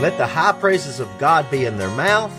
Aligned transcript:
Let 0.00 0.18
the 0.18 0.26
high 0.26 0.52
praises 0.52 1.00
of 1.00 1.08
God 1.18 1.50
be 1.50 1.64
in 1.64 1.78
their 1.78 1.90
mouth 1.90 2.32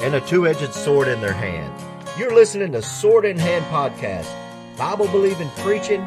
and 0.00 0.14
a 0.14 0.20
two 0.22 0.46
edged 0.46 0.72
sword 0.72 1.08
in 1.08 1.20
their 1.20 1.32
hand. 1.32 1.72
You're 2.18 2.34
listening 2.34 2.72
to 2.72 2.82
Sword 2.82 3.24
in 3.24 3.38
Hand 3.38 3.64
Podcast, 3.66 4.28
Bible 4.76 5.08
believing 5.08 5.48
preaching 5.58 6.06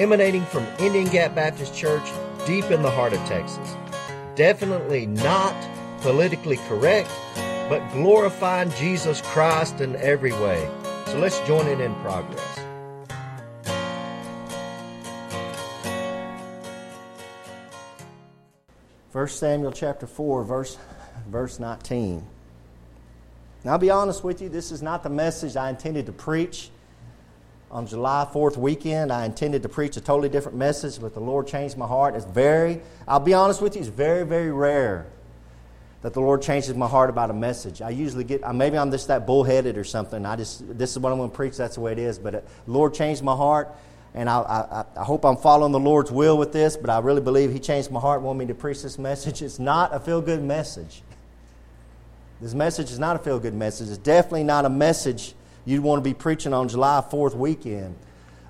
emanating 0.00 0.44
from 0.46 0.66
Indian 0.78 1.06
Gap 1.08 1.34
Baptist 1.34 1.76
Church 1.76 2.10
deep 2.46 2.64
in 2.70 2.82
the 2.82 2.90
heart 2.90 3.12
of 3.12 3.20
Texas. 3.28 3.76
Definitely 4.34 5.06
not 5.06 5.54
politically 6.00 6.56
correct, 6.68 7.10
but 7.68 7.86
glorifying 7.92 8.70
Jesus 8.72 9.20
Christ 9.20 9.80
in 9.82 9.94
every 9.96 10.32
way. 10.32 10.68
So 11.06 11.18
let's 11.18 11.38
join 11.40 11.68
in 11.68 11.82
in 11.82 11.94
progress. 11.96 12.49
1 19.12 19.26
Samuel 19.26 19.72
chapter 19.72 20.06
4, 20.06 20.44
verse, 20.44 20.78
verse 21.28 21.58
19. 21.58 22.24
Now, 23.64 23.72
I'll 23.72 23.78
be 23.78 23.90
honest 23.90 24.22
with 24.22 24.40
you, 24.40 24.48
this 24.48 24.70
is 24.70 24.82
not 24.82 25.02
the 25.02 25.10
message 25.10 25.56
I 25.56 25.68
intended 25.68 26.06
to 26.06 26.12
preach. 26.12 26.70
On 27.72 27.88
July 27.88 28.28
4th 28.32 28.56
weekend, 28.56 29.12
I 29.12 29.24
intended 29.24 29.64
to 29.64 29.68
preach 29.68 29.96
a 29.96 30.00
totally 30.00 30.28
different 30.28 30.58
message, 30.58 31.00
but 31.00 31.14
the 31.14 31.20
Lord 31.20 31.48
changed 31.48 31.76
my 31.76 31.88
heart. 31.88 32.14
It's 32.14 32.24
very, 32.24 32.80
I'll 33.08 33.18
be 33.18 33.34
honest 33.34 33.60
with 33.60 33.74
you, 33.74 33.80
it's 33.80 33.90
very, 33.90 34.24
very 34.24 34.52
rare 34.52 35.06
that 36.02 36.14
the 36.14 36.20
Lord 36.20 36.40
changes 36.40 36.74
my 36.74 36.88
heart 36.88 37.10
about 37.10 37.30
a 37.30 37.34
message. 37.34 37.82
I 37.82 37.90
usually 37.90 38.24
get, 38.24 38.42
uh, 38.44 38.52
maybe 38.52 38.78
I'm 38.78 38.90
just 38.90 39.08
that 39.08 39.26
bullheaded 39.26 39.76
or 39.76 39.84
something. 39.84 40.24
I 40.24 40.36
just, 40.36 40.78
this 40.78 40.92
is 40.92 40.98
what 40.98 41.12
I'm 41.12 41.18
going 41.18 41.30
to 41.30 41.36
preach, 41.36 41.56
that's 41.56 41.74
the 41.74 41.80
way 41.80 41.92
it 41.92 41.98
is. 41.98 42.18
But 42.18 42.32
the 42.32 42.42
Lord 42.72 42.94
changed 42.94 43.22
my 43.22 43.36
heart 43.36 43.68
and 44.14 44.28
I, 44.28 44.40
I, 44.40 45.00
I, 45.00 45.04
hope 45.04 45.24
I'm 45.24 45.36
following 45.36 45.72
the 45.72 45.78
Lord's 45.78 46.10
will 46.10 46.36
with 46.36 46.52
this, 46.52 46.76
but 46.76 46.90
I 46.90 46.98
really 46.98 47.20
believe 47.20 47.52
He 47.52 47.60
changed 47.60 47.90
my 47.90 48.00
heart 48.00 48.22
wanted 48.22 48.40
me 48.40 48.46
to 48.46 48.54
preach 48.54 48.82
this 48.82 48.98
message. 48.98 49.40
It's 49.40 49.58
not 49.58 49.94
a 49.94 50.00
feel 50.00 50.20
good 50.20 50.42
message. 50.42 51.02
This 52.40 52.54
message 52.54 52.90
is 52.90 52.98
not 52.98 53.16
a 53.16 53.18
feel 53.18 53.38
good 53.38 53.54
message. 53.54 53.88
It's 53.88 53.98
definitely 53.98 54.44
not 54.44 54.64
a 54.64 54.70
message 54.70 55.34
you'd 55.64 55.82
want 55.82 56.02
to 56.02 56.08
be 56.08 56.14
preaching 56.14 56.52
on 56.52 56.68
July 56.68 57.04
4th 57.08 57.36
weekend, 57.36 57.94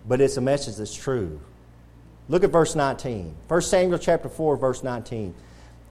but 0.06 0.20
it's 0.20 0.36
a 0.36 0.40
message 0.40 0.76
that's 0.76 0.94
true. 0.94 1.40
Look 2.28 2.44
at 2.44 2.50
verse 2.50 2.74
19. 2.74 3.34
1 3.48 3.62
Samuel 3.62 3.98
chapter 3.98 4.28
4, 4.28 4.56
verse 4.56 4.82
19. 4.82 5.34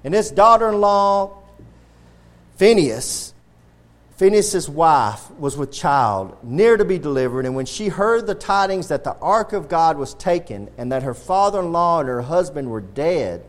And 0.03 0.13
his 0.13 0.31
daughter 0.31 0.69
in 0.69 0.79
law, 0.79 1.37
Phinehas, 2.55 3.33
Phinehas' 4.19 4.67
wife 4.67 5.31
was 5.39 5.55
with 5.55 5.71
child, 5.71 6.35
near 6.43 6.75
to 6.75 6.83
be 6.83 6.99
delivered, 6.99 7.45
and 7.45 7.55
when 7.55 7.65
she 7.65 7.87
heard 7.87 8.27
the 8.27 8.35
tidings 8.35 8.89
that 8.89 9.05
the 9.05 9.15
ark 9.19 9.53
of 9.53 9.69
God 9.69 9.97
was 9.97 10.13
taken, 10.13 10.69
and 10.77 10.91
that 10.91 11.03
her 11.03 11.13
father 11.13 11.61
in 11.61 11.71
law 11.71 12.01
and 12.01 12.09
her 12.09 12.23
husband 12.23 12.69
were 12.69 12.81
dead, 12.81 13.45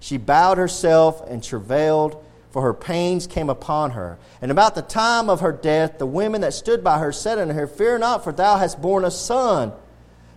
she 0.00 0.16
bowed 0.16 0.58
herself 0.58 1.22
and 1.30 1.40
travailed, 1.40 2.20
for 2.50 2.62
her 2.62 2.74
pains 2.74 3.28
came 3.28 3.48
upon 3.48 3.92
her. 3.92 4.18
And 4.42 4.50
about 4.50 4.74
the 4.74 4.82
time 4.82 5.30
of 5.30 5.38
her 5.38 5.52
death, 5.52 5.98
the 5.98 6.06
women 6.06 6.40
that 6.40 6.52
stood 6.52 6.82
by 6.82 6.98
her 6.98 7.12
said 7.12 7.38
unto 7.38 7.54
her, 7.54 7.68
Fear 7.68 7.98
not, 7.98 8.24
for 8.24 8.32
thou 8.32 8.56
hast 8.56 8.82
borne 8.82 9.04
a 9.04 9.12
son. 9.12 9.72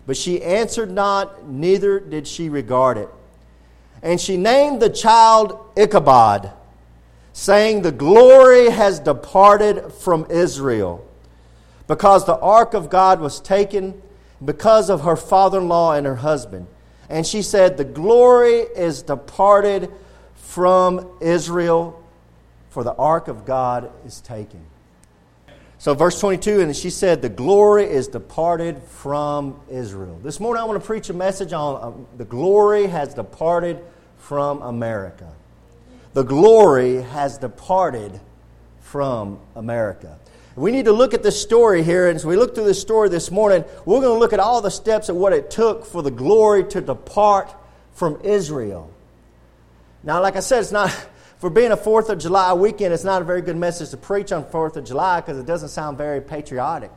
But 0.05 0.15
she 0.15 0.43
answered 0.43 0.91
not, 0.91 1.47
neither 1.47 1.99
did 1.99 2.27
she 2.27 2.49
regard 2.49 2.99
it. 2.99 3.09
And 4.03 4.21
she 4.21 4.37
named 4.37 4.79
the 4.79 4.91
child 4.91 5.71
Ichabod 5.75 6.51
saying, 7.33 7.81
The 7.81 7.91
glory 7.91 8.69
has 8.69 8.99
departed 8.99 9.91
from 9.93 10.25
Israel 10.29 11.07
because 11.87 12.25
the 12.25 12.39
ark 12.39 12.73
of 12.73 12.89
God 12.89 13.19
was 13.19 13.39
taken 13.39 14.01
because 14.43 14.89
of 14.89 15.01
her 15.01 15.15
father 15.15 15.59
in 15.59 15.67
law 15.67 15.93
and 15.93 16.05
her 16.05 16.15
husband. 16.15 16.67
And 17.09 17.25
she 17.25 17.41
said, 17.41 17.77
The 17.77 17.85
glory 17.85 18.59
is 18.59 19.01
departed 19.01 19.91
from 20.35 21.07
Israel, 21.21 22.01
for 22.69 22.83
the 22.83 22.95
ark 22.95 23.27
of 23.27 23.45
God 23.45 23.91
is 24.05 24.21
taken. 24.21 24.65
So, 25.77 25.95
verse 25.95 26.19
22, 26.19 26.61
and 26.61 26.75
she 26.75 26.91
said, 26.91 27.21
The 27.21 27.29
glory 27.29 27.85
is 27.85 28.07
departed 28.07 28.81
from 28.83 29.59
Israel. 29.69 30.19
This 30.21 30.39
morning 30.39 30.61
I 30.61 30.65
want 30.65 30.79
to 30.79 30.85
preach 30.85 31.09
a 31.09 31.13
message 31.13 31.53
on 31.53 31.75
uh, 31.81 32.17
the 32.17 32.25
glory 32.25 32.87
has 32.87 33.13
departed 33.13 33.83
from 34.17 34.61
America 34.61 35.33
the 36.13 36.23
glory 36.23 37.01
has 37.01 37.37
departed 37.37 38.19
from 38.81 39.39
America. 39.55 40.17
We 40.55 40.71
need 40.71 40.85
to 40.85 40.91
look 40.91 41.13
at 41.13 41.23
this 41.23 41.41
story 41.41 41.81
here, 41.81 42.09
and 42.09 42.17
as 42.17 42.25
we 42.25 42.35
look 42.35 42.55
through 42.55 42.65
this 42.65 42.81
story 42.81 43.07
this 43.07 43.31
morning, 43.31 43.63
we're 43.85 44.01
going 44.01 44.15
to 44.15 44.19
look 44.19 44.33
at 44.33 44.39
all 44.39 44.61
the 44.61 44.69
steps 44.69 45.07
of 45.07 45.15
what 45.15 45.31
it 45.31 45.49
took 45.49 45.85
for 45.85 46.03
the 46.03 46.11
glory 46.11 46.65
to 46.65 46.81
depart 46.81 47.53
from 47.93 48.19
Israel. 48.23 48.91
Now, 50.03 50.21
like 50.21 50.35
I 50.35 50.41
said, 50.41 50.59
it's 50.59 50.73
not 50.73 50.89
for 51.39 51.49
being 51.49 51.71
a 51.71 51.77
Fourth 51.77 52.09
of 52.09 52.19
July 52.19 52.51
weekend. 52.53 52.93
It's 52.93 53.05
not 53.05 53.21
a 53.21 53.25
very 53.25 53.41
good 53.41 53.55
message 53.55 53.91
to 53.91 53.97
preach 53.97 54.33
on 54.33 54.45
Fourth 54.49 54.75
of 54.75 54.83
July 54.83 55.21
because 55.21 55.37
it 55.37 55.45
doesn't 55.45 55.69
sound 55.69 55.97
very 55.97 56.19
patriotic. 56.19 56.91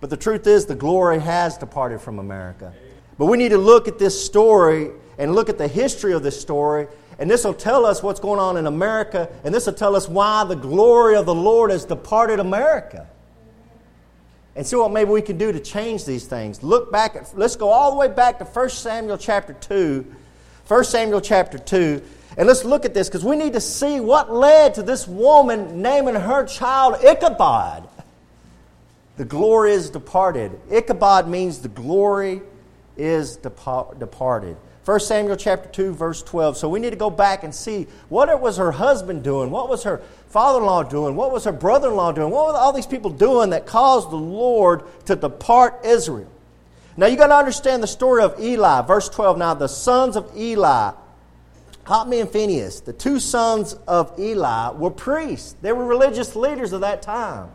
But 0.00 0.10
the 0.10 0.16
truth 0.16 0.46
is, 0.46 0.66
the 0.66 0.74
glory 0.74 1.20
has 1.20 1.58
departed 1.58 2.00
from 2.00 2.18
America. 2.18 2.72
But 3.18 3.26
we 3.26 3.36
need 3.36 3.50
to 3.50 3.58
look 3.58 3.86
at 3.86 3.98
this 3.98 4.24
story 4.24 4.90
and 5.16 5.34
look 5.34 5.48
at 5.48 5.58
the 5.58 5.68
history 5.68 6.12
of 6.12 6.22
this 6.22 6.40
story 6.40 6.88
and 7.18 7.30
this 7.30 7.44
will 7.44 7.54
tell 7.54 7.84
us 7.84 8.02
what's 8.02 8.20
going 8.20 8.38
on 8.38 8.56
in 8.56 8.66
America, 8.66 9.28
and 9.44 9.52
this 9.52 9.66
will 9.66 9.74
tell 9.74 9.96
us 9.96 10.08
why 10.08 10.44
the 10.44 10.54
glory 10.54 11.16
of 11.16 11.26
the 11.26 11.34
Lord 11.34 11.70
has 11.70 11.84
departed 11.84 12.38
America. 12.38 13.08
And 14.54 14.66
see 14.66 14.76
what 14.76 14.90
maybe 14.90 15.10
we 15.10 15.22
can 15.22 15.38
do 15.38 15.52
to 15.52 15.60
change 15.60 16.04
these 16.04 16.26
things. 16.26 16.62
Look 16.62 16.90
back 16.90 17.16
at, 17.16 17.36
let's 17.36 17.56
go 17.56 17.68
all 17.68 17.90
the 17.90 17.96
way 17.96 18.08
back 18.08 18.38
to 18.38 18.44
1 18.44 18.70
Samuel 18.70 19.18
chapter 19.18 19.52
2. 19.52 20.14
1 20.66 20.84
Samuel 20.84 21.20
chapter 21.20 21.58
2. 21.58 22.02
And 22.36 22.46
let's 22.46 22.64
look 22.64 22.84
at 22.84 22.94
this 22.94 23.08
because 23.08 23.24
we 23.24 23.36
need 23.36 23.54
to 23.54 23.60
see 23.60 24.00
what 24.00 24.32
led 24.32 24.74
to 24.74 24.82
this 24.82 25.08
woman 25.08 25.82
naming 25.82 26.14
her 26.14 26.44
child 26.44 26.96
Ichabod. 27.04 27.88
The 29.16 29.24
glory 29.24 29.72
is 29.72 29.90
departed. 29.90 30.52
Ichabod 30.70 31.26
means 31.26 31.60
the 31.60 31.68
glory 31.68 32.42
is 32.96 33.36
departed. 33.36 34.56
1 34.88 35.00
Samuel 35.00 35.36
chapter 35.36 35.68
2, 35.68 35.92
verse 35.92 36.22
12. 36.22 36.56
So 36.56 36.66
we 36.66 36.80
need 36.80 36.90
to 36.90 36.96
go 36.96 37.10
back 37.10 37.44
and 37.44 37.54
see 37.54 37.86
what 38.08 38.30
it 38.30 38.40
was 38.40 38.56
her 38.56 38.72
husband 38.72 39.22
doing? 39.22 39.50
What 39.50 39.68
was 39.68 39.82
her 39.82 39.98
father 40.28 40.60
in 40.60 40.64
law 40.64 40.82
doing? 40.82 41.14
What 41.14 41.30
was 41.30 41.44
her 41.44 41.52
brother 41.52 41.88
in 41.88 41.94
law 41.94 42.10
doing? 42.10 42.30
What 42.30 42.46
were 42.46 42.58
all 42.58 42.72
these 42.72 42.86
people 42.86 43.10
doing 43.10 43.50
that 43.50 43.66
caused 43.66 44.10
the 44.10 44.16
Lord 44.16 44.84
to 45.04 45.14
depart 45.14 45.84
Israel? 45.84 46.32
Now 46.96 47.04
you 47.04 47.18
got 47.18 47.26
to 47.26 47.36
understand 47.36 47.82
the 47.82 47.86
story 47.86 48.22
of 48.22 48.40
Eli. 48.40 48.80
Verse 48.80 49.10
12. 49.10 49.36
Now 49.36 49.52
the 49.52 49.68
sons 49.68 50.16
of 50.16 50.34
Eli, 50.34 50.92
Hophni 51.84 52.20
and 52.20 52.30
Phinehas, 52.30 52.80
the 52.80 52.94
two 52.94 53.20
sons 53.20 53.74
of 53.86 54.18
Eli, 54.18 54.70
were 54.70 54.90
priests. 54.90 55.54
They 55.60 55.72
were 55.72 55.84
religious 55.84 56.34
leaders 56.34 56.72
of 56.72 56.80
that 56.80 57.02
time. 57.02 57.50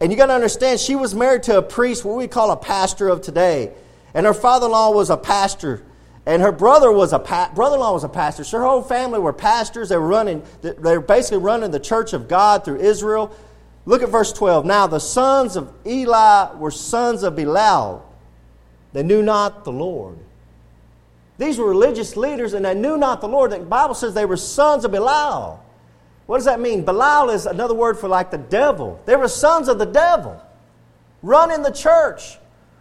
And 0.00 0.10
you 0.10 0.18
got 0.18 0.26
to 0.26 0.34
understand, 0.34 0.80
she 0.80 0.96
was 0.96 1.14
married 1.14 1.44
to 1.44 1.58
a 1.58 1.62
priest, 1.62 2.04
what 2.04 2.16
we 2.16 2.26
call 2.26 2.50
a 2.50 2.56
pastor 2.56 3.08
of 3.08 3.22
today. 3.22 3.70
And 4.14 4.26
her 4.26 4.34
father 4.34 4.66
in 4.66 4.72
law 4.72 4.90
was 4.90 5.10
a 5.10 5.16
pastor 5.16 5.84
and 6.28 6.42
her 6.42 6.52
brother 6.52 6.92
was 6.92 7.14
a 7.14 7.18
pa- 7.18 7.50
brother-in-law 7.54 7.94
was 7.94 8.04
a 8.04 8.08
pastor. 8.08 8.44
So 8.44 8.58
her 8.58 8.64
whole 8.64 8.82
family 8.82 9.18
were 9.18 9.32
pastors. 9.32 9.88
They 9.88 9.96
were 9.96 10.06
running. 10.06 10.42
They 10.60 10.74
were 10.74 11.00
basically 11.00 11.38
running 11.38 11.70
the 11.70 11.80
church 11.80 12.12
of 12.12 12.28
God 12.28 12.66
through 12.66 12.80
Israel. 12.80 13.34
Look 13.86 14.02
at 14.02 14.10
verse 14.10 14.30
12. 14.34 14.66
Now 14.66 14.86
the 14.86 14.98
sons 14.98 15.56
of 15.56 15.72
Eli 15.86 16.54
were 16.56 16.70
sons 16.70 17.22
of 17.22 17.34
Belial. 17.34 18.04
They 18.92 19.02
knew 19.02 19.22
not 19.22 19.64
the 19.64 19.72
Lord. 19.72 20.18
These 21.38 21.56
were 21.56 21.66
religious 21.66 22.14
leaders, 22.14 22.52
and 22.52 22.66
they 22.66 22.74
knew 22.74 22.98
not 22.98 23.22
the 23.22 23.28
Lord. 23.28 23.50
The 23.50 23.60
Bible 23.60 23.94
says 23.94 24.12
they 24.12 24.26
were 24.26 24.36
sons 24.36 24.84
of 24.84 24.90
Belial. 24.90 25.64
What 26.26 26.36
does 26.36 26.44
that 26.44 26.60
mean? 26.60 26.84
Belial 26.84 27.30
is 27.30 27.46
another 27.46 27.72
word 27.72 27.98
for 27.98 28.06
like 28.06 28.30
the 28.30 28.36
devil. 28.36 29.00
They 29.06 29.16
were 29.16 29.28
sons 29.28 29.66
of 29.66 29.78
the 29.78 29.86
devil. 29.86 30.38
Running 31.22 31.62
the 31.62 31.72
church, 31.72 32.36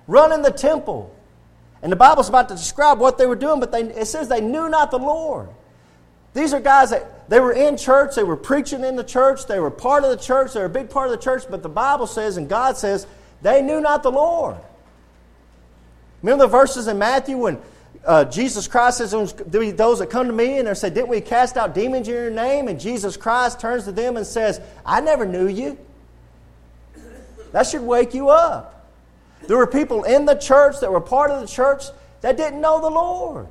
running 0.05 0.41
the 0.41 0.51
temple, 0.51 1.15
and 1.81 1.91
the 1.91 1.95
Bible's 1.95 2.29
about 2.29 2.49
to 2.49 2.55
describe 2.55 2.99
what 2.99 3.17
they 3.17 3.25
were 3.25 3.35
doing, 3.35 3.59
but 3.59 3.71
they, 3.71 3.81
it 3.83 4.05
says 4.05 4.27
they 4.27 4.41
knew 4.41 4.69
not 4.69 4.91
the 4.91 4.99
Lord. 4.99 5.49
These 6.33 6.53
are 6.53 6.59
guys 6.59 6.89
that 6.91 7.29
they 7.29 7.39
were 7.39 7.53
in 7.53 7.77
church, 7.77 8.15
they 8.15 8.23
were 8.23 8.37
preaching 8.37 8.83
in 8.83 8.95
the 8.95 9.03
church, 9.03 9.45
they 9.47 9.59
were 9.59 9.71
part 9.71 10.03
of 10.03 10.09
the 10.09 10.17
church, 10.17 10.53
they 10.53 10.59
were 10.59 10.65
a 10.65 10.69
big 10.69 10.89
part 10.89 11.09
of 11.09 11.11
the 11.11 11.23
church, 11.23 11.43
but 11.49 11.63
the 11.63 11.69
Bible 11.69 12.07
says 12.07 12.37
and 12.37 12.47
God 12.47 12.77
says 12.77 13.07
they 13.41 13.61
knew 13.61 13.81
not 13.81 14.03
the 14.03 14.11
Lord. 14.11 14.57
Remember 16.21 16.45
the 16.45 16.51
verses 16.51 16.87
in 16.87 16.97
Matthew 16.97 17.37
when 17.37 17.59
uh, 18.05 18.25
Jesus 18.25 18.67
Christ 18.67 18.97
says, 18.99 19.11
Those 19.11 19.99
that 19.99 20.09
come 20.09 20.27
to 20.27 20.33
me 20.33 20.57
and 20.57 20.67
they 20.67 20.73
say, 20.73 20.89
Didn't 20.89 21.09
we 21.09 21.21
cast 21.21 21.57
out 21.57 21.75
demons 21.75 22.07
in 22.07 22.13
your 22.13 22.29
name? 22.29 22.67
And 22.67 22.79
Jesus 22.79 23.17
Christ 23.17 23.59
turns 23.59 23.83
to 23.83 23.91
them 23.91 24.17
and 24.17 24.25
says, 24.25 24.61
I 24.85 25.01
never 25.01 25.25
knew 25.25 25.47
you. 25.47 25.77
That 27.51 27.67
should 27.67 27.81
wake 27.81 28.13
you 28.13 28.29
up. 28.29 28.76
There 29.45 29.57
were 29.57 29.67
people 29.67 30.03
in 30.03 30.25
the 30.25 30.35
church 30.35 30.79
that 30.81 30.91
were 30.91 31.01
part 31.01 31.31
of 31.31 31.41
the 31.41 31.47
church 31.47 31.83
that 32.21 32.37
didn't 32.37 32.61
know 32.61 32.81
the 32.81 32.89
Lord. 32.89 33.47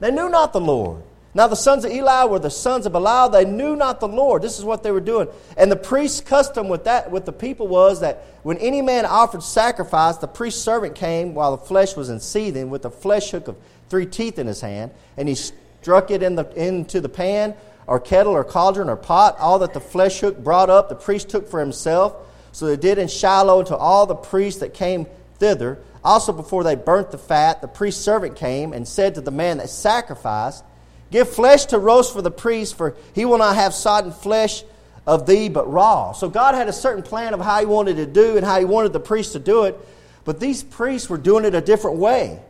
They 0.00 0.10
knew 0.10 0.28
not 0.28 0.52
the 0.52 0.60
Lord. 0.60 1.02
Now, 1.34 1.48
the 1.48 1.54
sons 1.54 1.84
of 1.84 1.92
Eli 1.92 2.24
were 2.24 2.38
the 2.38 2.48
sons 2.48 2.86
of 2.86 2.92
Belial. 2.92 3.28
They 3.28 3.44
knew 3.44 3.76
not 3.76 4.00
the 4.00 4.08
Lord. 4.08 4.40
This 4.40 4.58
is 4.58 4.64
what 4.64 4.82
they 4.82 4.90
were 4.90 5.02
doing. 5.02 5.28
And 5.58 5.70
the 5.70 5.76
priest's 5.76 6.22
custom 6.22 6.68
with 6.68 6.84
that, 6.84 7.10
with 7.10 7.26
the 7.26 7.32
people 7.32 7.68
was 7.68 8.00
that 8.00 8.24
when 8.42 8.56
any 8.56 8.80
man 8.80 9.04
offered 9.04 9.42
sacrifice, 9.42 10.16
the 10.16 10.28
priest's 10.28 10.62
servant 10.62 10.94
came 10.94 11.34
while 11.34 11.54
the 11.54 11.62
flesh 11.62 11.94
was 11.94 12.08
in 12.08 12.20
seething 12.20 12.70
with 12.70 12.86
a 12.86 12.90
flesh 12.90 13.32
hook 13.32 13.48
of 13.48 13.56
three 13.90 14.06
teeth 14.06 14.38
in 14.38 14.46
his 14.46 14.62
hand, 14.62 14.92
and 15.18 15.28
he 15.28 15.34
struck 15.34 16.10
it 16.10 16.22
in 16.22 16.36
the, 16.36 16.48
into 16.58 17.02
the 17.02 17.08
pan, 17.10 17.54
or 17.86 18.00
kettle, 18.00 18.32
or 18.32 18.42
cauldron, 18.42 18.88
or 18.88 18.96
pot, 18.96 19.36
all 19.38 19.58
that 19.58 19.74
the 19.74 19.80
flesh 19.80 20.20
hook 20.20 20.42
brought 20.42 20.70
up, 20.70 20.88
the 20.88 20.94
priest 20.94 21.28
took 21.28 21.50
for 21.50 21.60
himself. 21.60 22.16
So 22.56 22.64
they 22.64 22.78
did 22.78 22.96
in 22.96 23.08
Shiloh 23.08 23.64
to 23.64 23.76
all 23.76 24.06
the 24.06 24.14
priests 24.14 24.60
that 24.60 24.72
came 24.72 25.04
thither. 25.34 25.78
Also, 26.02 26.32
before 26.32 26.64
they 26.64 26.74
burnt 26.74 27.10
the 27.10 27.18
fat, 27.18 27.60
the 27.60 27.68
priest's 27.68 28.02
servant 28.02 28.36
came 28.36 28.72
and 28.72 28.88
said 28.88 29.16
to 29.16 29.20
the 29.20 29.30
man 29.30 29.58
that 29.58 29.68
sacrificed, 29.68 30.64
Give 31.10 31.28
flesh 31.28 31.66
to 31.66 31.78
roast 31.78 32.14
for 32.14 32.22
the 32.22 32.30
priest, 32.30 32.78
for 32.78 32.96
he 33.14 33.26
will 33.26 33.36
not 33.36 33.56
have 33.56 33.74
sodden 33.74 34.10
flesh 34.10 34.64
of 35.06 35.26
thee, 35.26 35.50
but 35.50 35.70
raw. 35.70 36.12
So 36.12 36.30
God 36.30 36.54
had 36.54 36.66
a 36.66 36.72
certain 36.72 37.02
plan 37.02 37.34
of 37.34 37.40
how 37.40 37.60
he 37.60 37.66
wanted 37.66 37.96
to 37.96 38.06
do 38.06 38.38
and 38.38 38.46
how 38.46 38.58
he 38.58 38.64
wanted 38.64 38.94
the 38.94 39.00
priest 39.00 39.34
to 39.34 39.38
do 39.38 39.64
it, 39.64 39.78
but 40.24 40.40
these 40.40 40.62
priests 40.62 41.10
were 41.10 41.18
doing 41.18 41.44
it 41.44 41.54
a 41.54 41.60
different 41.60 41.98
way. 41.98 42.40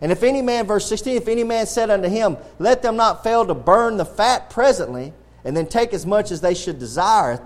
And 0.00 0.10
if 0.10 0.24
any 0.24 0.42
man, 0.42 0.66
verse 0.66 0.88
16, 0.88 1.18
if 1.18 1.28
any 1.28 1.44
man 1.44 1.66
said 1.66 1.88
unto 1.88 2.08
him, 2.08 2.36
Let 2.58 2.82
them 2.82 2.96
not 2.96 3.22
fail 3.22 3.46
to 3.46 3.54
burn 3.54 3.96
the 3.96 4.06
fat 4.06 4.50
presently, 4.50 5.12
and 5.44 5.56
then 5.56 5.66
take 5.66 5.94
as 5.94 6.04
much 6.04 6.32
as 6.32 6.40
they 6.40 6.54
should 6.54 6.80
desire, 6.80 7.40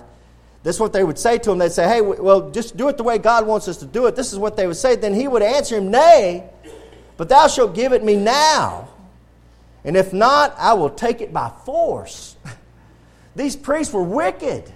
that's 0.66 0.80
what 0.80 0.92
they 0.92 1.04
would 1.04 1.16
say 1.16 1.38
to 1.38 1.52
him. 1.52 1.58
They'd 1.58 1.70
say, 1.70 1.86
Hey, 1.86 2.00
well, 2.00 2.50
just 2.50 2.76
do 2.76 2.88
it 2.88 2.96
the 2.96 3.04
way 3.04 3.18
God 3.18 3.46
wants 3.46 3.68
us 3.68 3.76
to 3.76 3.86
do 3.86 4.06
it. 4.06 4.16
This 4.16 4.32
is 4.32 4.38
what 4.40 4.56
they 4.56 4.66
would 4.66 4.76
say. 4.76 4.96
Then 4.96 5.14
he 5.14 5.28
would 5.28 5.40
answer 5.40 5.76
him, 5.76 5.92
Nay, 5.92 6.50
but 7.16 7.28
thou 7.28 7.46
shalt 7.46 7.72
give 7.72 7.92
it 7.92 8.02
me 8.02 8.16
now. 8.16 8.88
And 9.84 9.96
if 9.96 10.12
not, 10.12 10.56
I 10.58 10.72
will 10.72 10.90
take 10.90 11.20
it 11.20 11.32
by 11.32 11.52
force. 11.64 12.34
These 13.36 13.54
priests 13.54 13.94
were 13.94 14.02
wicked. 14.02 14.72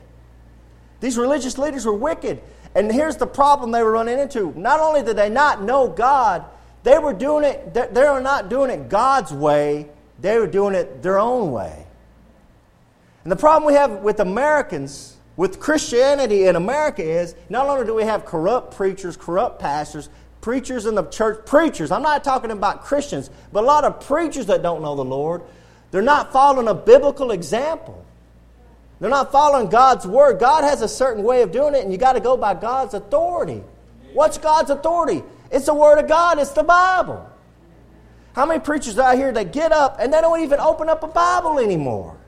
These 1.00 1.18
religious 1.18 1.58
leaders 1.58 1.84
were 1.84 1.92
wicked. 1.92 2.40
And 2.76 2.92
here's 2.92 3.16
the 3.16 3.26
problem 3.26 3.72
they 3.72 3.82
were 3.82 3.90
running 3.90 4.20
into. 4.20 4.56
Not 4.56 4.78
only 4.78 5.02
did 5.02 5.16
they 5.16 5.28
not 5.28 5.60
know 5.60 5.88
God, 5.88 6.44
they 6.84 6.98
were 6.98 7.12
doing 7.12 7.42
it, 7.42 7.74
they 7.74 8.04
were 8.04 8.20
not 8.20 8.48
doing 8.48 8.70
it 8.70 8.88
God's 8.88 9.32
way, 9.32 9.88
they 10.20 10.38
were 10.38 10.46
doing 10.46 10.76
it 10.76 11.02
their 11.02 11.18
own 11.18 11.50
way. 11.50 11.84
And 13.24 13.32
the 13.32 13.36
problem 13.36 13.66
we 13.66 13.74
have 13.74 13.90
with 14.02 14.20
Americans, 14.20 15.16
with 15.40 15.58
Christianity 15.58 16.44
in 16.44 16.54
America, 16.54 17.02
is 17.02 17.34
not 17.48 17.66
only 17.66 17.86
do 17.86 17.94
we 17.94 18.02
have 18.02 18.26
corrupt 18.26 18.76
preachers, 18.76 19.16
corrupt 19.16 19.58
pastors, 19.58 20.10
preachers 20.42 20.84
in 20.84 20.94
the 20.94 21.04
church, 21.04 21.46
preachers, 21.46 21.90
I'm 21.90 22.02
not 22.02 22.22
talking 22.22 22.50
about 22.50 22.84
Christians, 22.84 23.30
but 23.50 23.64
a 23.64 23.66
lot 23.66 23.84
of 23.84 24.06
preachers 24.06 24.44
that 24.48 24.60
don't 24.60 24.82
know 24.82 24.94
the 24.94 25.02
Lord, 25.02 25.40
they're 25.92 26.02
not 26.02 26.30
following 26.30 26.68
a 26.68 26.74
biblical 26.74 27.30
example. 27.30 28.04
They're 29.00 29.08
not 29.08 29.32
following 29.32 29.70
God's 29.70 30.06
word. 30.06 30.38
God 30.38 30.62
has 30.62 30.82
a 30.82 30.88
certain 30.88 31.24
way 31.24 31.40
of 31.40 31.52
doing 31.52 31.74
it, 31.74 31.84
and 31.84 31.90
you 31.90 31.96
got 31.96 32.12
to 32.12 32.20
go 32.20 32.36
by 32.36 32.52
God's 32.52 32.92
authority. 32.92 33.62
What's 34.12 34.36
God's 34.36 34.68
authority? 34.68 35.22
It's 35.50 35.64
the 35.64 35.74
Word 35.74 36.00
of 36.00 36.06
God, 36.06 36.38
it's 36.38 36.50
the 36.50 36.64
Bible. 36.64 37.26
How 38.34 38.44
many 38.44 38.60
preachers 38.60 38.98
out 38.98 39.16
here 39.16 39.32
that 39.32 39.54
get 39.54 39.72
up 39.72 39.96
and 40.00 40.12
they 40.12 40.20
don't 40.20 40.42
even 40.42 40.60
open 40.60 40.90
up 40.90 41.02
a 41.02 41.08
Bible 41.08 41.58
anymore? 41.60 42.18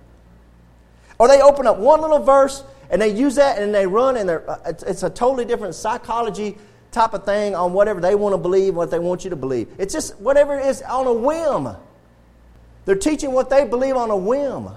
Or 1.19 1.29
they 1.29 1.43
open 1.43 1.67
up 1.67 1.77
one 1.77 2.01
little 2.01 2.19
verse 2.19 2.65
and 2.93 3.01
they 3.01 3.09
use 3.09 3.35
that 3.37 3.59
and 3.59 3.75
they 3.75 3.87
run 3.87 4.19
and 4.19 4.31
uh, 4.31 4.59
it's, 4.67 4.83
it's 4.83 5.03
a 5.03 5.11
totally 5.11 5.47
different 5.47 5.75
psychology 5.75 6.59
type 6.93 7.15
of 7.15 7.25
thing 7.25 7.55
on 7.55 7.73
whatever 7.73 8.01
they 8.01 8.15
want 8.15 8.35
to 8.35 8.39
believe, 8.39 8.75
what 8.75 8.91
they 8.91 8.99
want 8.99 9.25
you 9.25 9.31
to 9.31 9.37
believe. 9.37 9.69
It's 9.79 9.95
just 9.95 10.21
whatever 10.21 10.59
it 10.59 10.67
is 10.67 10.83
on 10.83 11.07
a 11.07 11.13
whim. 11.13 11.75
They're 12.85 12.95
teaching 12.95 13.33
what 13.33 13.49
they 13.49 13.65
believe 13.65 13.97
on 13.97 14.11
a 14.11 14.17
whim. 14.17 14.69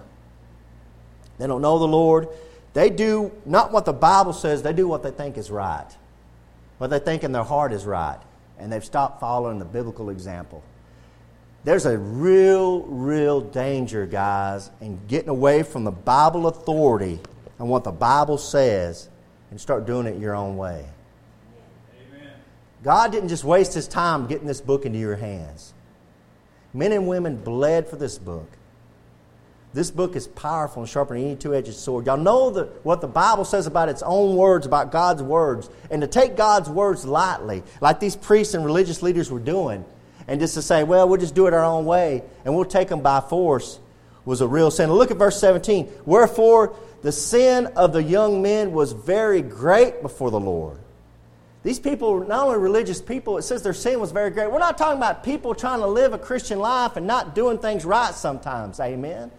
They 1.37 1.45
don't 1.45 1.61
know 1.61 1.77
the 1.77 1.87
Lord. 1.87 2.29
They 2.73 2.89
do 2.89 3.33
not 3.45 3.73
what 3.73 3.83
the 3.83 3.93
Bible 3.93 4.31
says, 4.31 4.63
they 4.63 4.73
do 4.73 4.87
what 4.87 5.03
they 5.03 5.11
think 5.11 5.37
is 5.37 5.51
right. 5.51 5.87
What 6.77 6.89
they 6.89 6.99
think 6.99 7.25
in 7.25 7.33
their 7.33 7.43
heart 7.43 7.73
is 7.73 7.85
right. 7.85 8.19
And 8.57 8.71
they've 8.71 8.83
stopped 8.83 9.19
following 9.19 9.59
the 9.59 9.65
biblical 9.65 10.09
example. 10.09 10.63
There's 11.65 11.85
a 11.85 11.97
real, 11.97 12.83
real 12.83 13.41
danger, 13.41 14.05
guys, 14.05 14.71
in 14.79 14.99
getting 15.07 15.29
away 15.29 15.63
from 15.63 15.83
the 15.83 15.91
Bible 15.91 16.47
authority 16.47 17.19
and 17.59 17.69
what 17.69 17.83
the 17.83 17.91
Bible 17.91 18.37
says 18.37 19.09
and 19.51 19.59
start 19.59 19.85
doing 19.85 20.07
it 20.07 20.19
your 20.19 20.35
own 20.35 20.57
way. 20.57 20.85
Amen. 22.13 22.29
God 22.83 23.11
didn't 23.11 23.29
just 23.29 23.43
waste 23.43 23.73
his 23.73 23.87
time 23.87 24.27
getting 24.27 24.47
this 24.47 24.61
book 24.61 24.85
into 24.85 24.99
your 24.99 25.15
hands. 25.15 25.73
Men 26.73 26.91
and 26.91 27.07
women 27.07 27.37
bled 27.37 27.87
for 27.87 27.95
this 27.95 28.17
book. 28.17 28.49
This 29.73 29.91
book 29.91 30.15
is 30.15 30.27
powerful 30.27 30.83
and 30.83 30.89
sharper 30.89 31.15
than 31.15 31.23
any 31.23 31.35
two 31.35 31.53
edged 31.53 31.73
sword. 31.73 32.05
Y'all 32.05 32.15
know 32.15 32.49
the, 32.49 32.63
what 32.83 33.01
the 33.01 33.07
Bible 33.07 33.43
says 33.43 33.67
about 33.67 33.89
its 33.89 34.01
own 34.03 34.35
words, 34.37 34.65
about 34.65 34.91
God's 34.91 35.21
words. 35.21 35.69
And 35.91 36.01
to 36.01 36.07
take 36.07 36.37
God's 36.37 36.69
words 36.69 37.05
lightly, 37.05 37.61
like 37.81 37.99
these 37.99 38.15
priests 38.15 38.53
and 38.53 38.63
religious 38.63 39.01
leaders 39.01 39.29
were 39.29 39.39
doing, 39.39 39.83
and 40.27 40.39
just 40.39 40.53
to 40.55 40.61
say, 40.61 40.83
well, 40.83 41.07
we'll 41.07 41.19
just 41.19 41.35
do 41.35 41.47
it 41.47 41.53
our 41.53 41.63
own 41.63 41.85
way 41.85 42.23
and 42.43 42.55
we'll 42.55 42.65
take 42.65 42.87
them 42.87 43.01
by 43.01 43.19
force, 43.19 43.79
was 44.23 44.41
a 44.41 44.47
real 44.47 44.71
sin. 44.71 44.91
Look 44.91 45.11
at 45.11 45.17
verse 45.17 45.39
17. 45.39 45.89
Wherefore, 46.05 46.75
the 47.05 47.11
sin 47.11 47.67
of 47.75 47.93
the 47.93 48.01
young 48.01 48.41
men 48.41 48.71
was 48.71 48.91
very 48.91 49.43
great 49.43 50.01
before 50.01 50.31
the 50.31 50.39
Lord. 50.39 50.79
These 51.61 51.79
people, 51.79 52.25
not 52.25 52.47
only 52.47 52.57
religious 52.57 52.99
people, 52.99 53.37
it 53.37 53.43
says 53.43 53.61
their 53.61 53.75
sin 53.75 53.99
was 53.99 54.11
very 54.11 54.31
great. 54.31 54.51
We're 54.51 54.57
not 54.57 54.75
talking 54.75 54.97
about 54.97 55.23
people 55.23 55.53
trying 55.53 55.81
to 55.81 55.85
live 55.85 56.13
a 56.13 56.17
Christian 56.17 56.57
life 56.57 56.95
and 56.95 57.05
not 57.05 57.35
doing 57.35 57.59
things 57.59 57.85
right 57.85 58.11
sometimes. 58.11 58.79
Amen. 58.79 59.29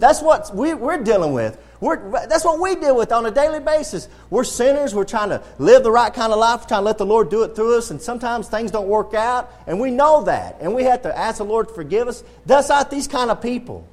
That's 0.00 0.20
what 0.20 0.52
we, 0.52 0.72
are 0.72 1.00
dealing 1.00 1.32
with. 1.32 1.62
We're, 1.80 2.26
that's 2.26 2.44
what 2.44 2.58
we 2.58 2.74
deal 2.74 2.96
with 2.96 3.12
on 3.12 3.24
a 3.24 3.30
daily 3.30 3.60
basis. 3.60 4.08
We're 4.28 4.42
sinners. 4.42 4.92
We're 4.92 5.04
trying 5.04 5.28
to 5.28 5.44
live 5.60 5.84
the 5.84 5.92
right 5.92 6.12
kind 6.12 6.32
of 6.32 6.40
life. 6.40 6.62
We're 6.62 6.68
trying 6.70 6.80
to 6.80 6.86
let 6.86 6.98
the 6.98 7.06
Lord 7.06 7.30
do 7.30 7.44
it 7.44 7.54
through 7.54 7.78
us. 7.78 7.92
And 7.92 8.02
sometimes 8.02 8.48
things 8.48 8.72
don't 8.72 8.88
work 8.88 9.14
out. 9.14 9.52
And 9.68 9.78
we 9.78 9.92
know 9.92 10.24
that. 10.24 10.56
And 10.60 10.74
we 10.74 10.82
have 10.82 11.02
to 11.02 11.16
ask 11.16 11.38
the 11.38 11.44
Lord 11.44 11.68
to 11.68 11.74
forgive 11.74 12.08
us. 12.08 12.24
That's 12.46 12.68
not 12.68 12.90
these 12.90 13.06
kind 13.06 13.30
of 13.30 13.40
people. 13.40 13.86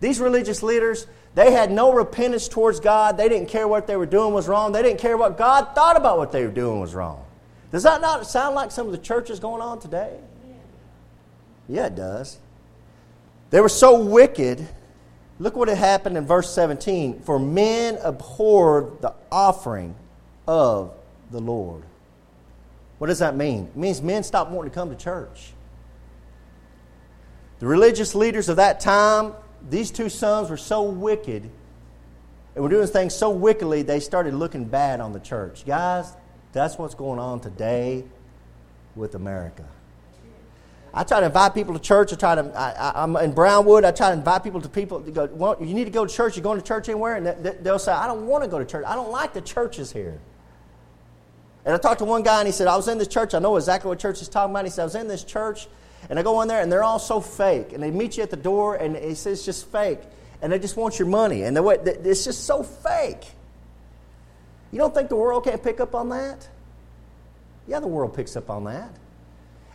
These 0.00 0.20
religious 0.20 0.62
leaders, 0.64 1.06
they 1.34 1.52
had 1.52 1.70
no 1.70 1.92
repentance 1.92 2.46
towards 2.48 2.78
God. 2.78 3.16
They 3.16 3.28
didn't 3.28 3.48
care 3.48 3.66
what 3.66 3.86
they 3.86 3.96
were 3.96 4.06
doing 4.06 4.34
was 4.34 4.48
wrong. 4.48 4.72
They 4.72 4.82
didn't 4.82 5.00
care 5.00 5.16
what 5.16 5.38
God 5.38 5.74
thought 5.74 5.96
about 5.96 6.18
what 6.18 6.30
they 6.32 6.44
were 6.44 6.52
doing 6.52 6.80
was 6.80 6.94
wrong. 6.94 7.24
Does 7.70 7.84
that 7.84 8.02
not 8.02 8.26
sound 8.26 8.54
like 8.54 8.70
some 8.70 8.86
of 8.86 8.92
the 8.92 8.98
churches 8.98 9.40
going 9.40 9.62
on 9.62 9.80
today? 9.80 10.18
Yeah, 11.68 11.86
it 11.86 11.94
does. 11.94 12.38
They 13.50 13.60
were 13.60 13.70
so 13.70 13.98
wicked. 13.98 14.68
Look 15.38 15.56
what 15.56 15.68
had 15.68 15.78
happened 15.78 16.18
in 16.18 16.26
verse 16.26 16.52
17. 16.54 17.20
For 17.20 17.38
men 17.38 17.98
abhorred 18.02 19.00
the 19.00 19.14
offering 19.30 19.94
of 20.46 20.92
the 21.30 21.40
Lord. 21.40 21.82
What 22.98 23.06
does 23.06 23.20
that 23.20 23.36
mean? 23.36 23.64
It 23.64 23.76
means 23.76 24.02
men 24.02 24.22
stopped 24.22 24.50
wanting 24.50 24.70
to 24.70 24.74
come 24.74 24.90
to 24.90 24.96
church. 24.96 25.54
The 27.58 27.66
religious 27.66 28.14
leaders 28.14 28.48
of 28.48 28.56
that 28.56 28.80
time, 28.80 29.32
these 29.70 29.90
two 29.90 30.08
sons 30.08 30.50
were 30.50 30.56
so 30.56 30.82
wicked 30.82 31.50
and 32.54 32.62
were 32.62 32.70
doing 32.70 32.86
things 32.86 33.14
so 33.14 33.30
wickedly, 33.30 33.82
they 33.82 34.00
started 34.00 34.34
looking 34.34 34.64
bad 34.64 35.00
on 35.00 35.12
the 35.12 35.20
church. 35.20 35.64
Guys, 35.64 36.14
that's 36.52 36.76
what's 36.76 36.94
going 36.94 37.18
on 37.18 37.40
today 37.40 38.04
with 38.94 39.14
America. 39.14 39.64
I 40.94 41.04
try 41.04 41.20
to 41.20 41.26
invite 41.26 41.54
people 41.54 41.72
to 41.72 41.80
church. 41.80 42.12
I 42.12 42.16
try 42.16 42.34
to. 42.34 42.42
I, 42.54 43.02
am 43.02 43.16
in 43.16 43.32
Brownwood. 43.32 43.84
I 43.84 43.92
try 43.92 44.08
to 44.08 44.16
invite 44.16 44.44
people 44.44 44.60
to 44.60 44.68
people. 44.68 45.00
To 45.00 45.10
go, 45.10 45.24
well, 45.32 45.56
you 45.58 45.72
need 45.72 45.84
to 45.84 45.90
go 45.90 46.04
to 46.04 46.14
church. 46.14 46.36
You're 46.36 46.42
going 46.42 46.60
to 46.60 46.66
church 46.66 46.88
anywhere, 46.88 47.14
and 47.14 47.26
they'll 47.64 47.78
say, 47.78 47.92
"I 47.92 48.06
don't 48.06 48.26
want 48.26 48.44
to 48.44 48.50
go 48.50 48.58
to 48.58 48.64
church. 48.66 48.84
I 48.86 48.94
don't 48.94 49.10
like 49.10 49.32
the 49.32 49.40
churches 49.40 49.90
here." 49.90 50.20
And 51.64 51.74
I 51.74 51.78
talked 51.78 52.00
to 52.00 52.04
one 52.04 52.22
guy, 52.22 52.40
and 52.40 52.46
he 52.46 52.52
said, 52.52 52.66
"I 52.66 52.76
was 52.76 52.88
in 52.88 52.98
this 52.98 53.08
church. 53.08 53.32
I 53.32 53.38
know 53.38 53.56
exactly 53.56 53.88
what 53.88 54.00
church 54.00 54.18
he's 54.18 54.28
talking 54.28 54.50
about." 54.50 54.66
He 54.66 54.70
said, 54.70 54.82
"I 54.82 54.84
was 54.84 54.94
in 54.94 55.08
this 55.08 55.24
church, 55.24 55.66
and 56.08 56.18
I 56.18 56.22
go 56.22 56.40
in 56.42 56.48
there, 56.48 56.60
and 56.60 56.70
they're 56.70 56.84
all 56.84 56.98
so 56.98 57.20
fake, 57.20 57.72
and 57.72 57.82
they 57.82 57.90
meet 57.90 58.16
you 58.16 58.22
at 58.22 58.30
the 58.30 58.36
door, 58.36 58.76
and 58.76 58.96
he 58.96 59.14
says 59.14 59.38
it's 59.38 59.44
just 59.44 59.66
fake, 59.70 60.00
and 60.40 60.52
they 60.52 60.58
just 60.58 60.76
want 60.76 60.98
your 60.98 61.08
money, 61.08 61.42
and 61.42 61.56
the 61.56 61.62
way, 61.62 61.76
it's 61.84 62.24
just 62.24 62.44
so 62.44 62.62
fake." 62.62 63.24
You 64.72 64.78
don't 64.78 64.94
think 64.94 65.10
the 65.10 65.16
world 65.16 65.44
can't 65.44 65.62
pick 65.62 65.80
up 65.80 65.94
on 65.94 66.08
that? 66.08 66.48
Yeah, 67.66 67.80
the 67.80 67.88
world 67.88 68.14
picks 68.14 68.36
up 68.36 68.48
on 68.48 68.64
that. 68.64 68.90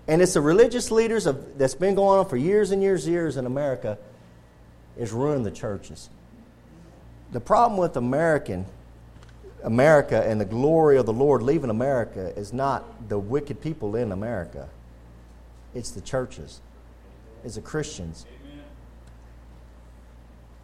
And 0.07 0.21
it's 0.21 0.33
the 0.33 0.41
religious 0.41 0.89
leaders 0.89 1.25
of, 1.27 1.57
that's 1.57 1.75
been 1.75 1.93
going 1.93 2.19
on 2.19 2.27
for 2.27 2.37
years 2.37 2.71
and 2.71 2.81
years 2.81 3.05
and 3.05 3.13
years 3.13 3.37
in 3.37 3.45
America 3.45 3.97
is 4.97 5.11
ruining 5.11 5.43
the 5.43 5.51
churches. 5.51 6.09
The 7.31 7.39
problem 7.39 7.79
with 7.79 7.97
American 7.97 8.65
America 9.63 10.23
and 10.25 10.39
the 10.39 10.45
glory 10.45 10.97
of 10.97 11.05
the 11.05 11.13
Lord 11.13 11.41
leaving 11.41 11.69
America 11.69 12.31
is 12.37 12.53
not 12.53 13.09
the 13.09 13.19
wicked 13.19 13.59
people 13.59 13.95
in 13.95 14.11
America. 14.11 14.69
It's 15.73 15.91
the 15.91 16.01
churches. 16.01 16.61
It's 17.43 17.55
the 17.55 17.61
Christians. 17.61 18.25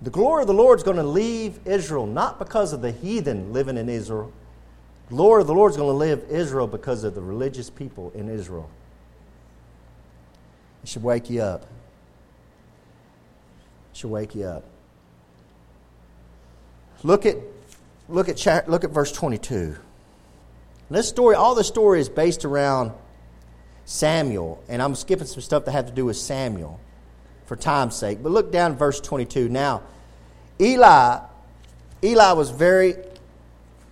The 0.02 0.10
glory 0.10 0.42
of 0.42 0.48
the 0.48 0.54
Lord 0.54 0.80
is 0.80 0.84
going 0.84 0.98
to 0.98 1.04
leave 1.04 1.60
Israel 1.66 2.06
not 2.06 2.38
because 2.38 2.74
of 2.74 2.82
the 2.82 2.92
heathen 2.92 3.54
living 3.54 3.78
in 3.78 3.88
Israel. 3.88 4.34
The 5.10 5.16
glory 5.16 5.42
of 5.42 5.48
the 5.48 5.54
Lord 5.54 5.72
is 5.72 5.78
going 5.78 5.90
to 5.90 5.98
leave 5.98 6.30
Israel 6.30 6.68
because 6.68 7.04
of 7.06 7.16
the 7.16 7.22
religious 7.22 7.70
people 7.70 8.12
in 8.14 8.28
Israel. 8.28 8.70
It 10.84 10.90
should 10.90 11.04
wake 11.04 11.30
you 11.30 11.42
up. 11.42 11.64
It 13.92 13.98
should 13.98 14.10
wake 14.10 14.36
you 14.36 14.44
up. 14.44 14.66
Look 17.04 17.26
at, 17.26 17.38
look 18.10 18.28
at, 18.28 18.70
look 18.70 18.84
at 18.84 18.90
verse 18.90 19.12
22. 19.12 19.78
This 20.90 21.08
story, 21.08 21.36
all 21.36 21.56
the 21.56 21.64
story 21.64 22.02
is 22.02 22.10
based 22.10 22.44
around 22.44 22.92
Samuel, 23.86 24.64
and 24.70 24.82
I'm 24.82 24.96
skipping 24.96 25.28
some 25.28 25.42
stuff 25.42 25.66
that 25.66 25.72
have 25.72 25.88
to 25.88 25.92
do 25.94 26.06
with 26.06 26.18
Samuel. 26.18 26.80
for 27.46 27.58
time's 27.58 27.96
sake. 27.96 28.24
But 28.24 28.32
look 28.32 28.52
down 28.52 28.76
verse 28.78 29.02
22. 29.02 29.50
Now, 29.50 29.84
Eli, 30.62 31.20
Eli 32.02 32.32
was 32.32 32.50
very 32.50 32.96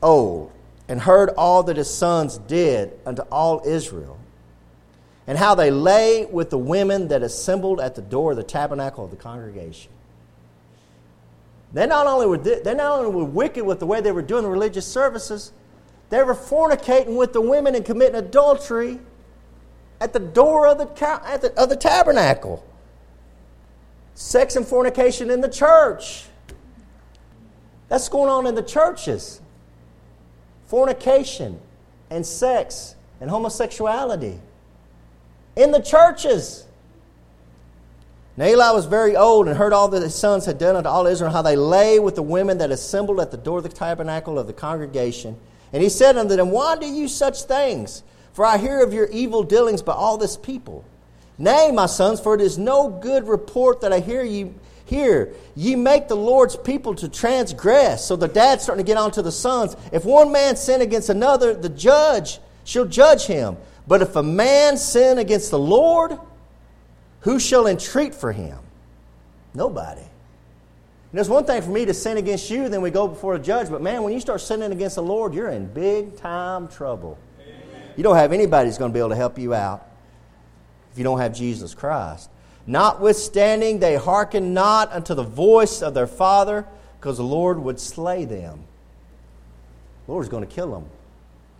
old 0.02 0.52
and 0.88 1.02
heard 1.02 1.30
all 1.32 1.64
that 1.64 1.78
his 1.78 1.94
sons 1.94 2.38
did 2.38 2.92
unto 3.06 3.22
all 3.24 3.62
Israel, 3.66 4.18
and 5.28 5.38
how 5.38 5.56
they 5.56 5.72
lay 5.72 6.26
with 6.26 6.50
the 6.50 6.58
women 6.58 7.08
that 7.10 7.24
assembled 7.24 7.80
at 7.80 7.96
the 7.96 8.02
door 8.02 8.32
of 8.32 8.38
the 8.38 8.44
tabernacle 8.44 9.06
of 9.06 9.12
the 9.12 9.18
congregation. 9.18 9.92
They 11.74 11.86
not 11.88 12.08
only 12.08 12.28
were, 12.28 12.38
they 12.38 12.74
not 12.74 13.00
only 13.00 13.12
were 13.12 13.24
wicked 13.24 13.66
with 13.66 13.80
the 13.80 13.86
way 13.86 14.02
they 14.02 14.12
were 14.12 14.22
doing 14.22 14.44
the 14.44 14.50
religious 14.50 14.86
services, 14.86 15.54
they 16.10 16.22
were 16.24 16.36
fornicating 16.36 17.16
with 17.16 17.32
the 17.32 17.40
women 17.40 17.76
and 17.76 17.86
committing 17.86 18.16
adultery 18.16 19.00
at 20.02 20.14
the 20.14 20.20
door 20.20 20.68
of 20.68 20.80
the, 20.80 20.86
the, 20.86 21.54
of 21.56 21.70
the 21.70 21.76
tabernacle. 21.76 22.66
Sex 24.16 24.56
and 24.56 24.68
fornication 24.68 25.30
in 25.30 25.40
the 25.40 25.50
church. 25.50 26.26
That's 27.88 28.10
going 28.10 28.30
on 28.30 28.48
in 28.48 28.56
the 28.56 28.64
churches. 28.64 29.40
Fornication 30.66 31.60
and 32.10 32.26
sex 32.26 32.96
and 33.22 33.30
homosexuality 33.30 34.40
in 35.56 35.72
the 35.72 35.82
churches. 35.82 36.66
Now 38.38 38.46
Eli 38.46 38.72
was 38.72 38.86
very 38.86 39.16
old 39.16 39.48
and 39.48 39.58
heard 39.58 39.74
all 39.74 39.88
that 39.90 40.02
his 40.02 40.16
sons 40.16 40.46
had 40.46 40.58
done 40.58 40.76
unto 40.76 40.90
all 40.90 41.06
Israel, 41.06 41.32
how 41.32 41.42
they 41.44 41.56
lay 41.56 42.00
with 42.00 42.16
the 42.16 42.24
women 42.24 42.58
that 42.58 42.72
assembled 42.72 43.20
at 43.20 43.30
the 43.30 43.38
door 43.38 43.58
of 43.58 43.64
the 43.64 43.70
tabernacle 43.70 44.40
of 44.40 44.48
the 44.48 44.54
congregation. 44.54 45.38
And 45.74 45.84
he 45.84 45.90
said 45.90 46.18
unto 46.18 46.36
them, 46.36 46.50
Why 46.50 46.76
do 46.76 46.88
you 46.88 47.08
such 47.08 47.44
things? 47.44 48.04
For 48.34 48.46
I 48.46 48.58
hear 48.58 48.82
of 48.82 48.94
your 48.94 49.08
evil 49.08 49.44
dealings 49.44 49.82
by 49.82 49.94
all 49.94 50.18
this 50.18 50.38
people. 50.38 50.86
Nay, 51.38 51.72
my 51.72 51.86
sons, 51.86 52.20
for 52.20 52.36
it 52.36 52.42
is 52.42 52.58
no 52.58 52.90
good 52.90 53.28
report 53.28 53.82
that 53.82 53.92
I 53.92 54.00
hear 54.00 54.24
you 54.24 54.54
here. 54.86 55.34
Ye 55.56 55.76
make 55.76 56.08
the 56.08 56.16
Lord's 56.16 56.56
people 56.56 56.94
to 56.96 57.10
transgress. 57.10 58.06
So 58.06 58.16
the 58.16 58.28
dad's 58.28 58.64
starting 58.64 58.86
to 58.86 58.90
get 58.90 58.98
on 58.98 59.12
to 59.12 59.22
the 59.22 59.32
sons. 59.32 59.76
If 59.92 60.06
one 60.06 60.32
man 60.32 60.56
sin 60.56 60.82
against 60.82 61.10
another, 61.10 61.54
the 61.54 61.70
judge 61.70 62.40
shall 62.64 62.86
judge 62.86 63.26
him. 63.26 63.58
But 63.88 64.02
if 64.02 64.16
a 64.16 64.24
man 64.24 64.78
sin 64.78 65.18
against 65.18 65.50
the 65.50 65.60
Lord, 65.60 66.20
who 67.22 67.40
shall 67.40 67.68
entreat 67.68 68.14
for 68.14 68.32
him? 68.32 68.60
Nobody. 69.54 70.02
And 71.12 71.20
it's 71.20 71.30
one 71.30 71.46
thing 71.46 71.62
for 71.62 71.72
me 71.72 71.86
to 71.86 71.94
sin 71.94 72.18
against 72.18 72.50
you, 72.50 72.70
then 72.70 72.82
we 72.82 72.90
go 72.90 73.08
before 73.08 73.36
a 73.36 73.40
judge. 73.40 73.70
But 73.70 73.82
man, 73.82 74.04
when 74.04 74.14
you 74.14 74.20
start 74.20 74.42
sinning 74.42 74.72
against 74.72 74.96
the 74.96 75.04
Lord, 75.04 75.34
you're 75.34 75.50
in 75.50 75.68
big 75.68 76.16
time 76.16 76.68
trouble. 76.68 77.18
You 77.98 78.04
don't 78.04 78.16
have 78.16 78.32
anybody 78.32 78.70
who's 78.70 78.78
going 78.78 78.92
to 78.92 78.94
be 78.94 79.00
able 79.00 79.10
to 79.10 79.16
help 79.16 79.38
you 79.38 79.54
out 79.54 79.88
if 80.92 80.98
you 80.98 81.04
don't 81.04 81.20
have 81.20 81.34
Jesus 81.34 81.74
Christ. 81.74 82.30
Notwithstanding, 82.68 83.80
they 83.80 83.96
hearken 83.96 84.54
not 84.54 84.92
unto 84.92 85.14
the 85.14 85.24
voice 85.24 85.82
of 85.82 85.94
their 85.94 86.08
father, 86.08 86.66
because 87.00 87.18
the 87.18 87.24
Lord 87.24 87.58
would 87.60 87.80
slay 87.80 88.26
them. 88.26 88.64
The 90.06 90.12
Lord's 90.12 90.30
going 90.30 90.46
to 90.46 90.54
kill 90.54 90.72
them. 90.72 90.86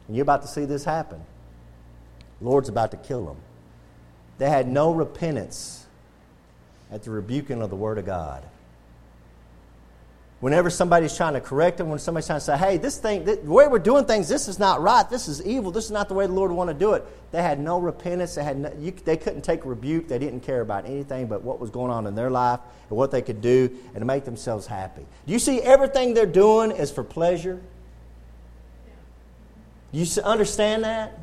And 0.08 0.16
you're 0.16 0.24
about 0.24 0.44
to 0.44 0.48
see 0.48 0.66
this 0.66 0.86
happen. 0.86 1.20
The 2.40 2.48
Lord's 2.48 2.70
about 2.70 2.92
to 2.92 2.98
kill 2.98 3.26
them. 3.26 3.38
They 4.38 4.50
had 4.50 4.68
no 4.68 4.92
repentance 4.92 5.86
at 6.92 7.04
the 7.04 7.12
rebuking 7.12 7.62
of 7.62 7.70
the 7.70 7.76
Word 7.76 7.98
of 7.98 8.06
God. 8.06 8.44
Whenever 10.42 10.72
somebody's 10.72 11.16
trying 11.16 11.34
to 11.34 11.40
correct 11.40 11.78
them, 11.78 11.90
when 11.90 12.00
somebody's 12.00 12.26
trying 12.26 12.40
to 12.40 12.44
say, 12.44 12.58
hey, 12.58 12.78
this 12.78 12.98
thing, 12.98 13.24
the 13.24 13.38
way 13.44 13.68
we're 13.68 13.78
doing 13.78 14.06
things, 14.06 14.28
this 14.28 14.48
is 14.48 14.58
not 14.58 14.82
right, 14.82 15.08
this 15.08 15.28
is 15.28 15.46
evil, 15.46 15.70
this 15.70 15.86
is 15.86 15.92
not 15.92 16.08
the 16.08 16.16
way 16.16 16.26
the 16.26 16.34
Lord 16.34 16.52
want 16.52 16.68
to 16.68 16.74
do 16.74 16.94
it. 16.94 17.06
They 17.32 17.44
had 17.44 17.60
no 17.60 17.80
repentance, 17.80 18.34
they, 18.34 18.44
had 18.44 18.58
no, 18.58 18.74
you, 18.80 18.92
they 18.92 19.18
couldn't 19.18 19.44
take 19.44 19.64
rebuke, 19.64 20.08
they 20.08 20.18
didn't 20.18 20.40
care 20.40 20.62
about 20.62 20.86
anything 20.86 21.28
but 21.28 21.44
what 21.44 21.60
was 21.60 21.70
going 21.70 21.92
on 21.92 22.08
in 22.08 22.16
their 22.16 22.32
life 22.32 22.60
and 22.90 22.98
what 22.98 23.12
they 23.12 23.22
could 23.22 23.40
do 23.40 23.70
and 23.94 24.00
to 24.00 24.06
make 24.06 24.26
themselves 24.26 24.66
happy. 24.66 25.06
Do 25.28 25.34
you 25.34 25.38
see 25.38 25.62
everything 25.62 26.16
they're 26.16 26.26
doing 26.26 26.72
is 26.72 26.92
for 26.92 27.04
pleasure? 27.04 27.62
You 29.92 30.08
understand 30.24 30.86
that? 30.86 31.20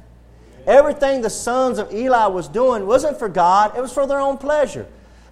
Everything 0.64 1.22
the 1.22 1.30
sons 1.30 1.78
of 1.78 1.92
Eli 1.92 2.26
was 2.26 2.46
doing 2.46 2.86
wasn't 2.86 3.18
for 3.18 3.28
God, 3.28 3.76
it 3.76 3.80
was 3.80 3.92
for 3.92 4.06
their 4.06 4.20
own 4.20 4.38
pleasure. 4.38 4.86